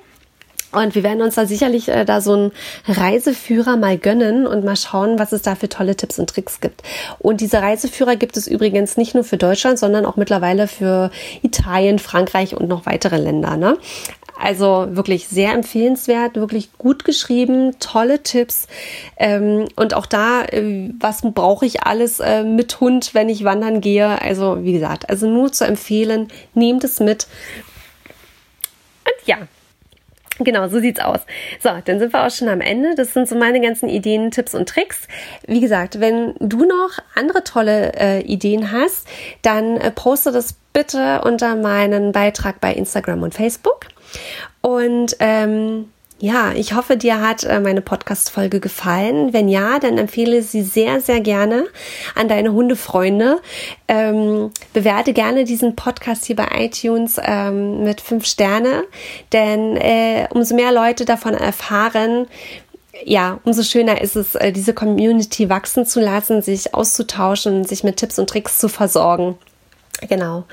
Und 0.75 0.95
wir 0.95 1.03
werden 1.03 1.21
uns 1.21 1.35
da 1.35 1.45
sicherlich 1.45 1.87
äh, 1.89 2.05
da 2.05 2.21
so 2.21 2.33
einen 2.33 2.51
Reiseführer 2.87 3.77
mal 3.77 3.97
gönnen 3.97 4.45
und 4.45 4.65
mal 4.65 4.75
schauen, 4.75 5.17
was 5.17 5.31
es 5.31 5.41
da 5.41 5.55
für 5.55 5.69
tolle 5.69 5.95
Tipps 5.95 6.19
und 6.19 6.29
Tricks 6.29 6.59
gibt. 6.59 6.83
Und 7.19 7.41
diese 7.41 7.61
Reiseführer 7.61 8.15
gibt 8.15 8.37
es 8.37 8.47
übrigens 8.47 8.97
nicht 8.97 9.15
nur 9.15 9.23
für 9.23 9.37
Deutschland, 9.37 9.79
sondern 9.79 10.05
auch 10.05 10.17
mittlerweile 10.17 10.67
für 10.67 11.11
Italien, 11.41 11.99
Frankreich 11.99 12.55
und 12.55 12.67
noch 12.67 12.85
weitere 12.85 13.17
Länder. 13.17 13.57
Ne? 13.57 13.77
Also 14.37 14.87
wirklich 14.89 15.29
sehr 15.29 15.53
empfehlenswert, 15.53 16.35
wirklich 16.35 16.73
gut 16.77 17.05
geschrieben, 17.05 17.79
tolle 17.79 18.21
Tipps. 18.21 18.67
Ähm, 19.17 19.67
und 19.77 19.93
auch 19.93 20.05
da, 20.05 20.43
äh, 20.43 20.89
was 20.99 21.21
brauche 21.21 21.65
ich 21.65 21.83
alles 21.83 22.19
äh, 22.19 22.43
mit 22.43 22.81
Hund, 22.81 23.13
wenn 23.13 23.29
ich 23.29 23.45
wandern 23.45 23.79
gehe? 23.79 24.21
Also 24.21 24.63
wie 24.63 24.73
gesagt, 24.73 25.09
also 25.09 25.27
nur 25.29 25.53
zu 25.53 25.65
empfehlen, 25.65 26.27
nehmt 26.53 26.83
es 26.83 26.99
mit. 26.99 27.27
Und 29.05 29.27
ja, 29.27 29.37
Genau, 30.39 30.67
so 30.67 30.79
sieht's 30.79 30.99
aus. 30.99 31.19
So, 31.61 31.69
dann 31.85 31.99
sind 31.99 32.11
wir 32.11 32.25
auch 32.25 32.31
schon 32.31 32.49
am 32.49 32.59
Ende. 32.59 32.95
Das 32.95 33.13
sind 33.13 33.27
so 33.27 33.35
meine 33.35 33.61
ganzen 33.61 33.87
Ideen, 33.87 34.31
Tipps 34.31 34.53
und 34.53 34.67
Tricks. 34.67 35.07
Wie 35.47 35.61
gesagt, 35.61 36.01
wenn 36.01 36.35
du 36.39 36.65
noch 36.65 36.91
andere 37.15 37.43
tolle 37.43 37.93
äh, 37.93 38.21
Ideen 38.21 38.71
hast, 38.71 39.07
dann 39.43 39.77
äh, 39.77 39.91
poste 39.91 40.33
das 40.33 40.53
bitte 40.73 41.21
unter 41.21 41.55
meinen 41.55 42.11
Beitrag 42.11 42.59
bei 42.59 42.73
Instagram 42.73 43.23
und 43.23 43.33
Facebook. 43.33 43.87
Und 44.61 45.15
ähm, 45.19 45.89
ja, 46.19 46.53
ich 46.53 46.73
hoffe, 46.73 46.95
dir 46.95 47.19
hat 47.19 47.43
äh, 47.43 47.59
meine 47.59 47.81
Podcast-Folge 47.81 48.61
gefallen. 48.61 49.33
Wenn 49.33 49.49
ja, 49.49 49.79
dann 49.79 49.97
empfehle 49.97 50.41
sie 50.43 50.61
sehr, 50.61 51.01
sehr 51.01 51.19
gerne 51.19 51.65
an 52.15 52.29
deine 52.29 52.53
Hundefreunde. 52.53 53.41
Ähm, 53.89 54.51
bewerte 54.73 55.11
gerne 55.11 55.43
diesen 55.43 55.75
Podcast 55.75 56.25
hier 56.25 56.37
bei 56.37 56.47
iTunes 56.57 57.17
ähm, 57.21 57.83
mit 57.83 57.99
fünf 57.99 58.25
Sterne, 58.25 58.83
denn 59.33 59.75
äh, 59.75 60.27
umso 60.31 60.55
mehr 60.55 60.71
Leute 60.71 61.03
davon 61.03 61.33
erfahren, 61.33 62.27
ja, 63.03 63.39
umso 63.43 63.63
schöner 63.63 64.01
ist 64.01 64.15
es, 64.15 64.35
äh, 64.35 64.53
diese 64.53 64.73
Community 64.73 65.49
wachsen 65.49 65.85
zu 65.85 65.99
lassen, 65.99 66.41
sich 66.41 66.73
auszutauschen, 66.73 67.65
sich 67.65 67.83
mit 67.83 67.97
Tipps 67.97 68.19
und 68.19 68.29
Tricks 68.29 68.57
zu 68.57 68.69
versorgen. 68.69 69.37
Genau. 70.07 70.45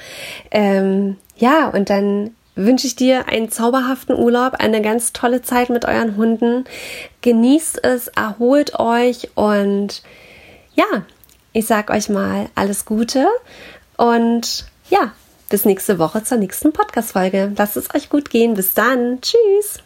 Ähm, 0.50 1.16
ja, 1.36 1.68
und 1.68 1.88
dann 1.88 2.34
wünsche 2.54 2.86
ich 2.86 2.96
dir 2.96 3.28
einen 3.28 3.50
zauberhaften 3.50 4.16
Urlaub, 4.16 4.54
eine 4.54 4.82
ganz 4.82 5.12
tolle 5.12 5.42
Zeit 5.42 5.70
mit 5.70 5.84
euren 5.84 6.16
Hunden. 6.16 6.64
Genießt 7.22 7.84
es, 7.84 8.08
erholt 8.08 8.78
euch 8.78 9.30
und 9.34 10.02
ja, 10.74 11.04
ich 11.52 11.66
sag 11.66 11.90
euch 11.90 12.08
mal 12.08 12.48
alles 12.54 12.84
Gute 12.84 13.26
und 13.96 14.66
ja, 14.90 15.12
bis 15.48 15.64
nächste 15.64 15.98
Woche 15.98 16.24
zur 16.24 16.38
nächsten 16.38 16.72
Podcast-Folge. 16.72 17.52
Lasst 17.56 17.76
es 17.76 17.94
euch 17.94 18.08
gut 18.08 18.30
gehen. 18.30 18.54
Bis 18.54 18.72
dann. 18.74 19.20
Tschüss. 19.20 19.82